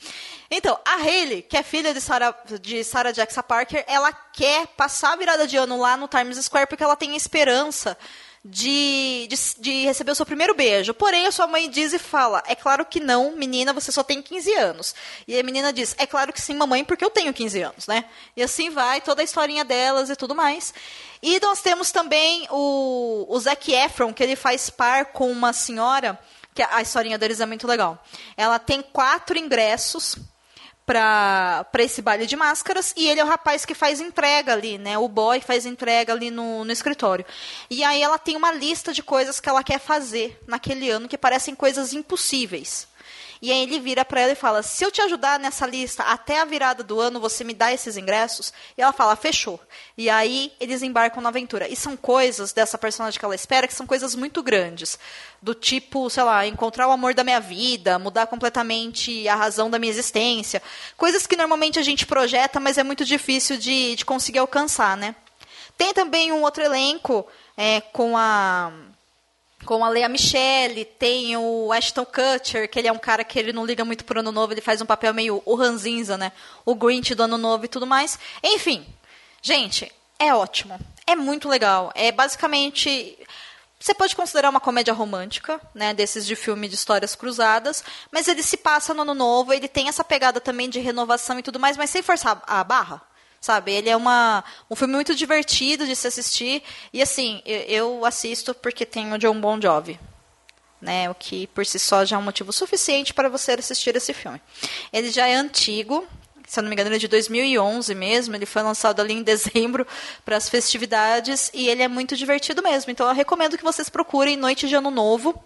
[0.50, 5.12] Então, a Hayley, que é filha de Sarah, de Sarah Jessica Parker, ela quer passar
[5.12, 7.98] a virada de ano lá no Times Square porque ela tem esperança
[8.44, 10.96] de, de, de, receber o seu primeiro beijo.
[10.96, 14.22] Porém, a sua mãe diz e fala: É claro que não, menina, você só tem
[14.22, 14.96] 15 anos.
[15.28, 18.06] E a menina diz: É claro que sim, mamãe, porque eu tenho 15 anos, né?
[18.36, 20.74] E assim vai, toda a historinha delas e tudo mais.
[21.22, 26.20] E nós temos também o, o Zac Efron, que ele faz par com uma senhora,
[26.56, 28.04] que a historinha deles é muito legal.
[28.36, 30.18] Ela tem quatro ingressos
[30.92, 34.78] pra, pra esse baile de máscaras e ele é o rapaz que faz entrega ali,
[34.78, 34.98] né?
[34.98, 37.26] O boy faz entrega ali no, no escritório.
[37.70, 41.18] E aí ela tem uma lista de coisas que ela quer fazer naquele ano que
[41.18, 42.90] parecem coisas impossíveis.
[43.42, 46.40] E aí ele vira para ela e fala: "Se eu te ajudar nessa lista até
[46.40, 49.60] a virada do ano, você me dá esses ingressos?" E ela fala: "Fechou".
[49.98, 51.68] E aí eles embarcam na aventura.
[51.68, 55.00] E são coisas dessa personagem que ela espera que são coisas muito grandes,
[55.42, 59.80] do tipo, sei lá, encontrar o amor da minha vida, mudar completamente a razão da
[59.80, 60.62] minha existência,
[60.96, 65.16] coisas que normalmente a gente projeta, mas é muito difícil de, de conseguir alcançar, né?
[65.78, 67.26] Tem também um outro elenco
[67.58, 68.72] é, com a
[69.66, 73.54] com a Lea Michele, tem o Ashton Kutcher, que ele é um cara que ele
[73.54, 76.32] não liga muito pro ano novo, ele faz um papel meio o Ranzinza, né?
[76.66, 78.18] O Grinch do ano novo e tudo mais.
[78.44, 78.86] Enfim,
[79.42, 80.80] gente, é ótimo.
[81.06, 81.92] É muito legal.
[81.96, 83.18] É basicamente
[83.80, 88.44] você pode considerar uma comédia romântica, né, desses de filme de histórias cruzadas, mas ele
[88.44, 91.76] se passa no ano novo, ele tem essa pegada também de renovação e tudo mais,
[91.76, 93.02] mas sem forçar a barra
[93.42, 93.72] sabe?
[93.72, 96.62] Ele é uma, um filme muito divertido de se assistir.
[96.94, 100.00] E assim, eu, eu assisto porque tem o John Bon Jovi.
[100.80, 104.16] Né, o que por si só já é um motivo suficiente para você assistir esse
[104.16, 104.42] filme.
[104.92, 106.08] Ele já é antigo,
[106.48, 108.36] se eu não me engano, ele é de 2011 mesmo.
[108.36, 109.86] Ele foi lançado ali em dezembro
[110.26, 112.92] para as festividades e ele é muito divertido mesmo.
[112.92, 115.40] Então eu recomendo que vocês procurem Noite de Ano Novo.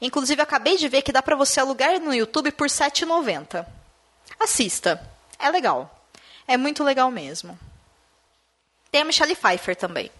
[0.00, 3.66] Inclusive, acabei de ver que dá para você alugar no YouTube por R$ 7,90.
[4.38, 5.02] Assista,
[5.38, 6.01] é legal.
[6.46, 7.58] É muito legal mesmo.
[8.90, 10.10] Tem a Michelle Pfeiffer também.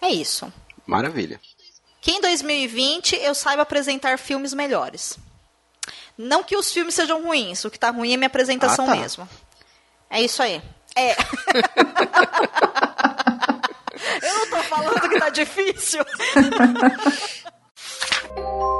[0.00, 0.50] É isso.
[0.86, 1.40] Maravilha.
[2.00, 5.18] Que em 2020 eu saiba apresentar filmes melhores.
[6.16, 8.96] Não que os filmes sejam ruins, o que tá ruim é minha apresentação ah, tá.
[8.96, 9.28] mesmo.
[10.08, 10.60] É isso aí.
[10.96, 11.12] É.
[14.22, 16.04] eu não tô falando que tá difícil.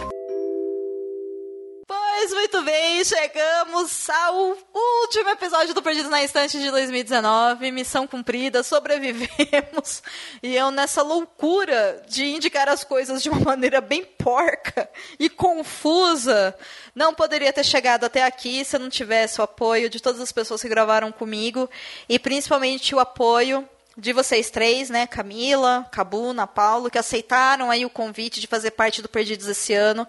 [2.51, 7.71] Muito bem, chegamos ao último episódio do Perdidos na Estante de 2019.
[7.71, 10.03] Missão cumprida, sobrevivemos.
[10.43, 16.53] E eu, nessa loucura de indicar as coisas de uma maneira bem porca e confusa,
[16.93, 20.33] não poderia ter chegado até aqui se eu não tivesse o apoio de todas as
[20.33, 21.69] pessoas que gravaram comigo
[22.09, 23.65] e principalmente o apoio
[23.97, 29.01] de vocês três, né, Camila, Cabuna, Paulo, que aceitaram aí o convite de fazer parte
[29.01, 30.07] do Perdidos esse ano.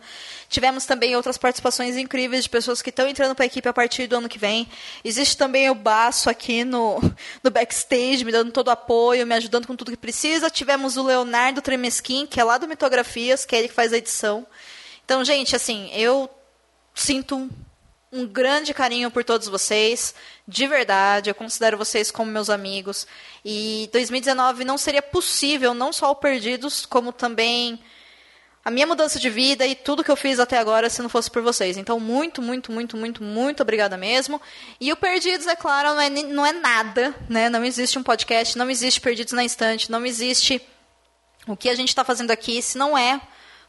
[0.49, 4.07] Tivemos também outras participações incríveis de pessoas que estão entrando para a equipe a partir
[4.07, 4.69] do ano que vem.
[5.05, 7.01] Existe também o Baço aqui no,
[7.43, 10.49] no backstage, me dando todo o apoio, me ajudando com tudo que precisa.
[10.49, 13.99] Tivemos o Leonardo Tremesquim, que é lá do Mitografias, que é ele que faz a
[13.99, 14.47] edição.
[15.05, 16.31] Então, gente, assim, eu
[16.95, 17.51] sinto
[18.13, 20.15] um grande carinho por todos vocês,
[20.47, 23.07] de verdade, eu considero vocês como meus amigos.
[23.43, 27.81] E 2019 não seria possível, não só o Perdidos, como também
[28.65, 31.31] a minha mudança de vida e tudo que eu fiz até agora se não fosse
[31.31, 31.77] por vocês.
[31.77, 34.41] Então, muito, muito, muito, muito, muito obrigada mesmo.
[34.79, 37.49] E o Perdidos, é claro, não é, não é nada, né?
[37.49, 40.61] Não existe um podcast, não existe Perdidos na Instante, não existe
[41.47, 43.21] o que a gente está fazendo aqui se não é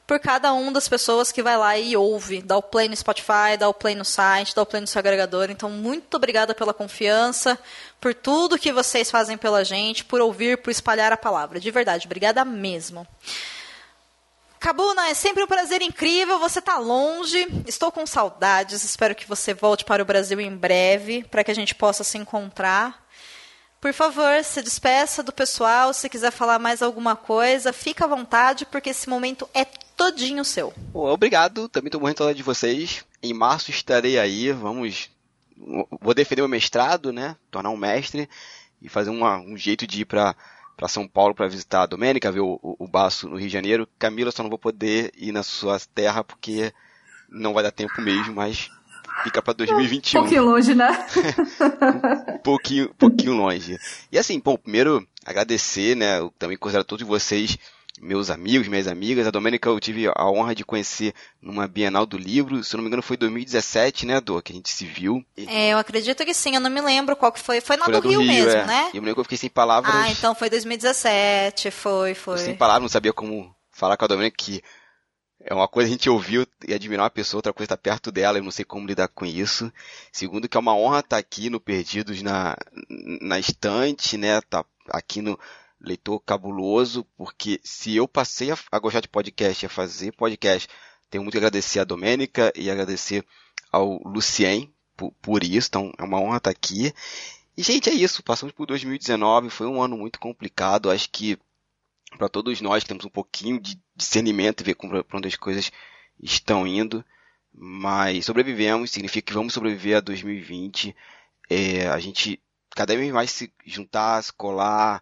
[0.06, 3.56] por cada uma das pessoas que vai lá e ouve, dá o play no Spotify,
[3.58, 5.50] dá o play no site, dá o play no seu agregador.
[5.50, 7.58] Então, muito obrigada pela confiança,
[8.02, 11.60] por tudo que vocês fazem pela gente, por ouvir, por espalhar a palavra.
[11.60, 13.08] De verdade, obrigada mesmo.
[14.60, 16.40] Cabuna, é sempre um prazer incrível.
[16.40, 18.84] Você está longe, estou com saudades.
[18.84, 22.18] Espero que você volte para o Brasil em breve, para que a gente possa se
[22.18, 23.04] encontrar.
[23.82, 25.94] Por favor, se despeça do pessoal.
[25.94, 29.66] Se quiser falar mais alguma coisa, fica à vontade, porque esse momento é
[30.04, 30.74] todinho seu.
[30.92, 31.70] Bom, obrigado.
[31.70, 33.06] Também estou muito saudade de vocês.
[33.22, 34.52] Em março estarei aí.
[34.52, 35.10] Vamos.
[36.02, 37.38] Vou defender o mestrado, né?
[37.50, 38.28] Tornar um mestre
[38.82, 40.36] e fazer uma, um jeito de ir para
[40.76, 43.54] para São Paulo para visitar a Domênica, ver o, o, o Baço no Rio de
[43.54, 43.88] Janeiro.
[44.00, 46.74] Camila, só não vou poder ir na sua terra porque
[47.30, 48.72] não vai dar tempo mesmo, mas
[49.24, 50.20] fica para 2021.
[50.20, 50.90] Um pouquinho longe, né?
[52.34, 53.78] um pouquinho, pouquinho longe.
[54.12, 56.18] E assim, bom, primeiro agradecer, né?
[56.18, 57.56] Eu também considero todos vocês
[58.04, 59.26] meus amigos, minhas amigas.
[59.26, 62.84] A Domênica eu tive a honra de conhecer numa Bienal do Livro, se eu não
[62.84, 65.26] me engano foi 2017, né, Dor, que a gente se viu.
[65.38, 67.62] É, eu acredito que sim, eu não me lembro qual que foi.
[67.62, 68.66] Foi na foi do, do, Rio, Rio mesmo, é.
[68.66, 68.92] né?
[68.94, 69.94] E eu me lembro que eu fiquei sem palavras.
[69.96, 72.38] Ah, então foi 2017, foi, foi.
[72.38, 74.62] Sem palavras, não sabia como falar com a Domênica que
[75.46, 78.12] é uma coisa a gente ouviu e admirar uma pessoa, outra coisa estar tá perto
[78.12, 79.72] dela, eu não sei como lidar com isso.
[80.12, 82.56] Segundo, que é uma honra estar aqui no Perdidos na,
[83.22, 84.40] na estante, né?
[84.42, 85.38] Tá aqui no
[85.84, 90.68] Leitor Cabuloso, porque se eu passei a, a gostar de podcast, a fazer podcast,
[91.10, 93.26] tenho muito a agradecer a Domênica e agradecer
[93.72, 96.94] ao Lucien por, por isso, então é uma honra estar aqui.
[97.58, 98.24] E, gente, é isso.
[98.24, 99.50] Passamos por 2019.
[99.50, 100.90] Foi um ano muito complicado.
[100.90, 101.38] Acho que
[102.18, 105.72] para todos nós que temos um pouquinho de discernimento e ver para onde as coisas
[106.22, 107.06] estão indo.
[107.54, 110.96] Mas sobrevivemos, significa que vamos sobreviver a 2020.
[111.50, 112.42] É, a gente
[112.72, 115.02] cada vez mais se juntar, se colar,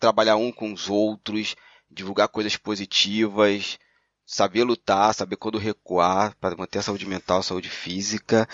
[0.00, 1.54] trabalhar um com os outros,
[1.90, 3.78] divulgar coisas positivas,
[4.24, 8.48] saber lutar, saber quando recuar para manter a saúde mental, a saúde física.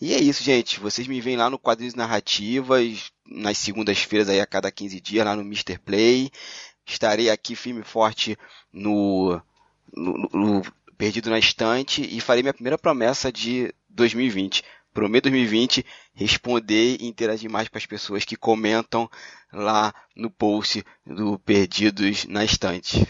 [0.00, 0.78] E é isso, gente.
[0.78, 5.34] Vocês me veem lá no Quadrinhos Narrativas, nas segundas-feiras aí a cada 15 dias, lá
[5.34, 5.78] no Mr.
[5.78, 6.30] Play.
[6.86, 8.36] Estarei aqui firme e forte
[8.72, 9.40] no,
[9.94, 10.62] no, no
[10.98, 14.62] Perdido na Estante e farei minha primeira promessa de 2020.
[14.92, 19.10] Prometo 2020 responder e interagir mais com as pessoas que comentam
[19.52, 23.06] lá no post do Perdidos na Estante.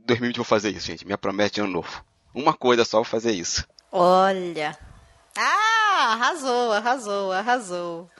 [0.00, 1.04] 2020 vou fazer isso, gente.
[1.04, 2.04] Minha promessa de ano novo.
[2.34, 3.66] Uma coisa só vou fazer isso.
[3.90, 4.76] Olha.
[5.36, 8.10] Ah, arrasou, arrasou, arrasou.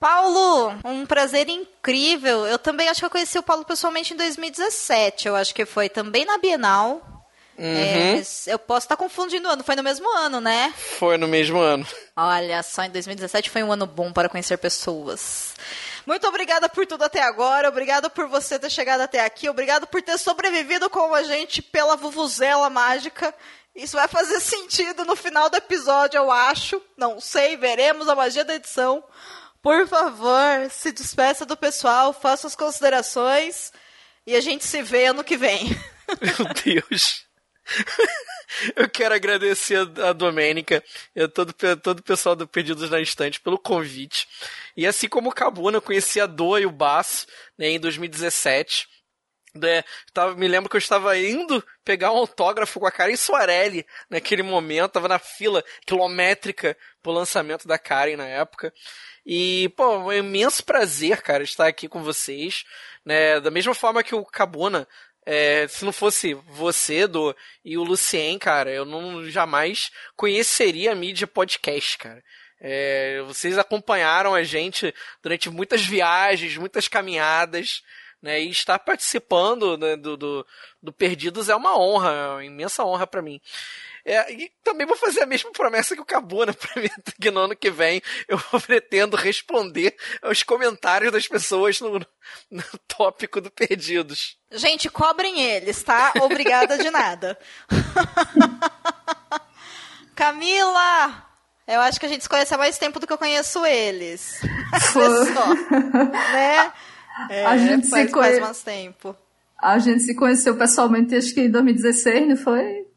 [0.00, 2.46] Paulo, um prazer incrível.
[2.46, 5.26] Eu também acho que eu conheci o Paulo pessoalmente em 2017.
[5.26, 7.17] Eu acho que foi também na Bienal.
[7.58, 7.64] Uhum.
[7.64, 9.64] É, eu posso estar confundindo o ano.
[9.64, 10.72] Foi no mesmo ano, né?
[10.98, 11.84] Foi no mesmo ano.
[12.16, 15.54] Olha só, em 2017 foi um ano bom para conhecer pessoas.
[16.06, 17.68] Muito obrigada por tudo até agora.
[17.68, 19.48] Obrigado por você ter chegado até aqui.
[19.48, 23.34] Obrigado por ter sobrevivido com a gente pela vuvuzela mágica.
[23.74, 26.80] Isso vai fazer sentido no final do episódio, eu acho.
[26.96, 29.02] Não sei, veremos a magia da edição.
[29.60, 33.72] Por favor, se despeça do pessoal, faça as considerações
[34.24, 35.68] e a gente se vê ano que vem.
[36.22, 37.27] Meu Deus.
[38.74, 40.82] Eu quero agradecer a Domênica
[41.14, 44.26] e a todo, todo o pessoal do Perdidos na Estante pelo convite.
[44.76, 47.26] E assim como o Cabuna, eu conheci a Doa e o Baço
[47.56, 48.88] né, em 2017.
[49.62, 49.82] É,
[50.12, 54.42] tava, me lembro que eu estava indo pegar um autógrafo com a Karen Soarelli naquele
[54.42, 58.72] momento, tava na fila quilométrica pro lançamento da Karen na época.
[59.24, 62.64] E, pô, é um imenso prazer, cara, estar aqui com vocês.
[63.04, 63.40] Né?
[63.40, 64.86] Da mesma forma que o Cabuna
[65.30, 70.94] é, se não fosse você, do e o Lucien, cara, eu não jamais conheceria a
[70.94, 72.24] mídia podcast, cara.
[72.58, 77.82] É, vocês acompanharam a gente durante muitas viagens, muitas caminhadas,
[78.22, 78.40] né?
[78.40, 80.46] E estar participando né, do, do,
[80.82, 83.38] do Perdidos é uma honra, uma imensa honra para mim.
[84.08, 86.88] É, e também vou fazer a mesma promessa que o Cabuna para mim,
[87.20, 91.98] que no ano que vem eu pretendo responder aos comentários das pessoas no,
[92.50, 94.38] no tópico do Perdidos.
[94.50, 96.14] Gente, cobrem eles, tá?
[96.22, 97.38] Obrigada de nada.
[100.16, 101.26] Camila!
[101.66, 104.40] Eu acho que a gente se conhece há mais tempo do que eu conheço eles.
[104.90, 105.54] Só,
[106.32, 106.72] né?
[107.28, 108.30] É, a gente faz, se conhe...
[108.30, 109.14] faz mais tempo.
[109.60, 112.87] A gente se conheceu pessoalmente, acho que em 2016, não foi?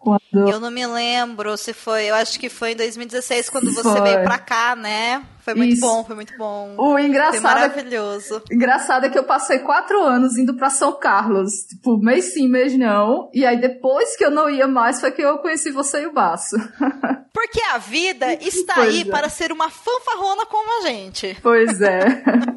[0.00, 0.20] Quando...
[0.32, 4.00] Eu não me lembro se foi, eu acho que foi em 2016 quando você foi.
[4.00, 5.22] veio pra cá, né?
[5.50, 5.80] Foi muito Isso.
[5.80, 6.74] bom, foi muito bom.
[6.78, 7.40] O engraçado.
[7.40, 8.42] Foi maravilhoso.
[8.50, 12.48] É, engraçado é que eu passei quatro anos indo pra São Carlos, tipo, mês sim,
[12.48, 13.30] mês não.
[13.34, 16.12] E aí depois que eu não ia mais foi que eu conheci você e o
[16.12, 16.56] Baço.
[17.32, 19.04] Porque a vida está pois aí é.
[19.04, 21.36] para ser uma fanfarrona como a gente.
[21.42, 22.00] Pois é.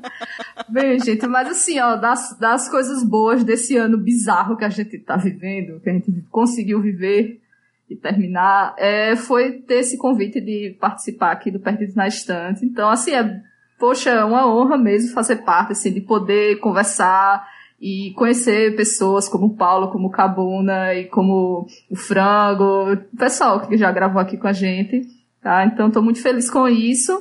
[0.67, 4.97] Bem, gente, mas assim, ó, das, das coisas boas desse ano bizarro que a gente
[4.99, 7.42] tá vivendo, que a gente conseguiu viver,
[7.89, 12.65] e terminar, é, foi ter esse convite de participar aqui do Perdidos na Estante.
[12.65, 13.41] Então, assim, é,
[13.77, 17.47] poxa, é uma honra mesmo fazer parte, assim, de poder conversar
[17.79, 23.67] e conhecer pessoas como o Paulo, como o Cabuna e como o Frango, o pessoal
[23.67, 25.01] que já gravou aqui com a gente,
[25.41, 25.65] tá?
[25.65, 27.11] Então, estou muito feliz com isso.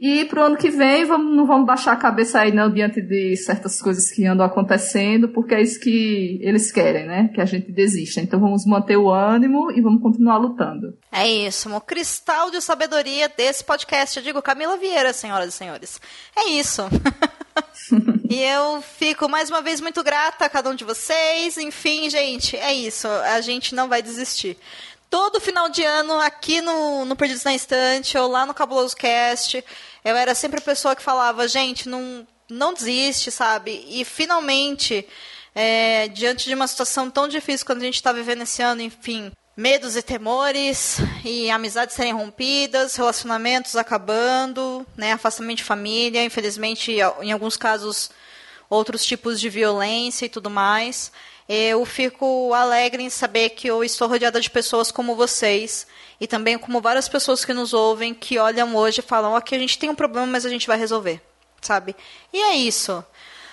[0.00, 3.36] E pro ano que vem, vamos, não vamos baixar a cabeça aí não diante de
[3.36, 7.30] certas coisas que andam acontecendo, porque é isso que eles querem, né?
[7.34, 8.18] Que a gente desista.
[8.18, 10.96] Então vamos manter o ânimo e vamos continuar lutando.
[11.12, 14.18] É isso, o cristal de sabedoria desse podcast.
[14.18, 16.00] Eu digo Camila Vieira, senhoras e senhores.
[16.34, 16.82] É isso.
[18.30, 21.58] e eu fico mais uma vez muito grata a cada um de vocês.
[21.58, 23.06] Enfim, gente, é isso.
[23.06, 24.56] A gente não vai desistir
[25.10, 29.62] todo final de ano aqui no, no Perdidos na Estante ou lá no Cabuloso Cast.
[30.04, 33.84] Eu era sempre a pessoa que falava, gente, não, não desiste, sabe?
[33.88, 35.06] E finalmente,
[35.54, 39.30] é, diante de uma situação tão difícil quando a gente está vivendo esse ano, enfim,
[39.56, 47.32] medos e temores, e amizades serem rompidas, relacionamentos acabando, né, afastamento de família, infelizmente, em
[47.32, 48.10] alguns casos,
[48.70, 51.12] outros tipos de violência e tudo mais.
[51.48, 55.86] Eu fico alegre em saber que eu estou rodeada de pessoas como vocês
[56.20, 59.60] e também como várias pessoas que nos ouvem, que olham hoje e falam: ok, a
[59.60, 61.20] gente tem um problema, mas a gente vai resolver,
[61.60, 61.96] sabe?
[62.32, 63.02] E é isso.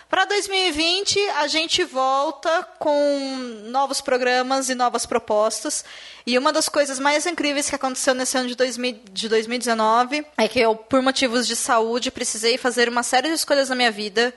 [0.09, 5.83] Para 2020, a gente volta com novos programas e novas propostas.
[6.25, 10.47] E uma das coisas mais incríveis que aconteceu nesse ano de, 2000, de 2019 é
[10.47, 14.33] que eu, por motivos de saúde, precisei fazer uma série de escolhas na minha vida.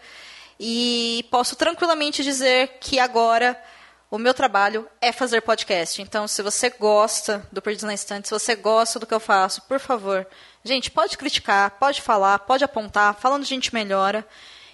[0.59, 3.57] E posso tranquilamente dizer que agora
[4.11, 6.03] o meu trabalho é fazer podcast.
[6.03, 9.62] Então, se você gosta do Perdidos na Estante, se você gosta do que eu faço,
[9.62, 10.27] por favor,
[10.65, 14.27] gente, pode criticar, pode falar, pode apontar, falando a gente melhora.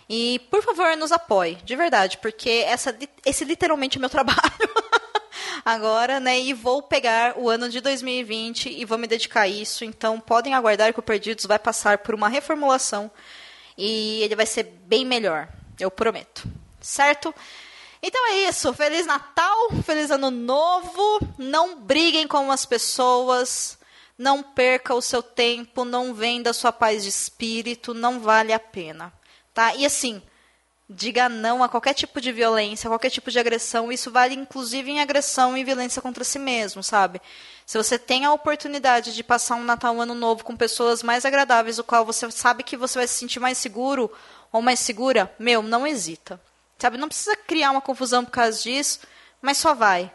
[0.08, 4.40] E, por favor, nos apoie, de verdade, porque essa, esse literalmente é meu trabalho.
[5.64, 6.38] Agora, né?
[6.40, 9.84] E vou pegar o ano de 2020 e vou me dedicar a isso.
[9.84, 13.10] Então, podem aguardar que o Perdidos vai passar por uma reformulação
[13.76, 15.48] e ele vai ser bem melhor,
[15.78, 16.44] eu prometo.
[16.80, 17.34] Certo?
[18.02, 18.73] Então é isso.
[18.74, 21.20] Feliz Natal, feliz Ano Novo.
[21.39, 23.78] Não briguem com as pessoas.
[24.18, 29.12] Não perca o seu tempo, não venda sua paz de espírito, não vale a pena
[29.56, 29.74] tá?
[29.74, 30.20] E assim,
[30.89, 33.90] diga não a qualquer tipo de violência, a qualquer tipo de agressão.
[33.90, 37.23] Isso vale inclusive em agressão e violência contra si mesmo, sabe?
[37.64, 41.24] Se você tem a oportunidade de passar um Natal, um Ano Novo com pessoas mais
[41.24, 44.12] agradáveis, o qual você sabe que você vai se sentir mais seguro
[44.52, 46.39] ou mais segura, meu, não hesita.
[46.78, 49.01] Sabe, não precisa criar uma confusão por causa disso,
[49.40, 50.12] mas só vai.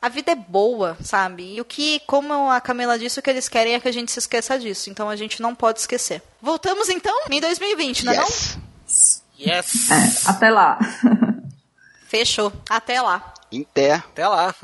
[0.00, 1.54] A vida é boa, sabe?
[1.54, 4.12] E o que, como a Camila disse, o que eles querem é que a gente
[4.12, 4.90] se esqueça disso.
[4.90, 6.22] Então a gente não pode esquecer.
[6.40, 8.56] Voltamos então em 2020, não é Yes.
[8.56, 8.66] não?
[9.38, 9.90] Yes!
[9.90, 10.78] É, até lá.
[12.08, 12.52] Fechou.
[12.68, 13.34] Até lá.
[13.50, 13.94] Em té.
[13.94, 14.54] Até lá.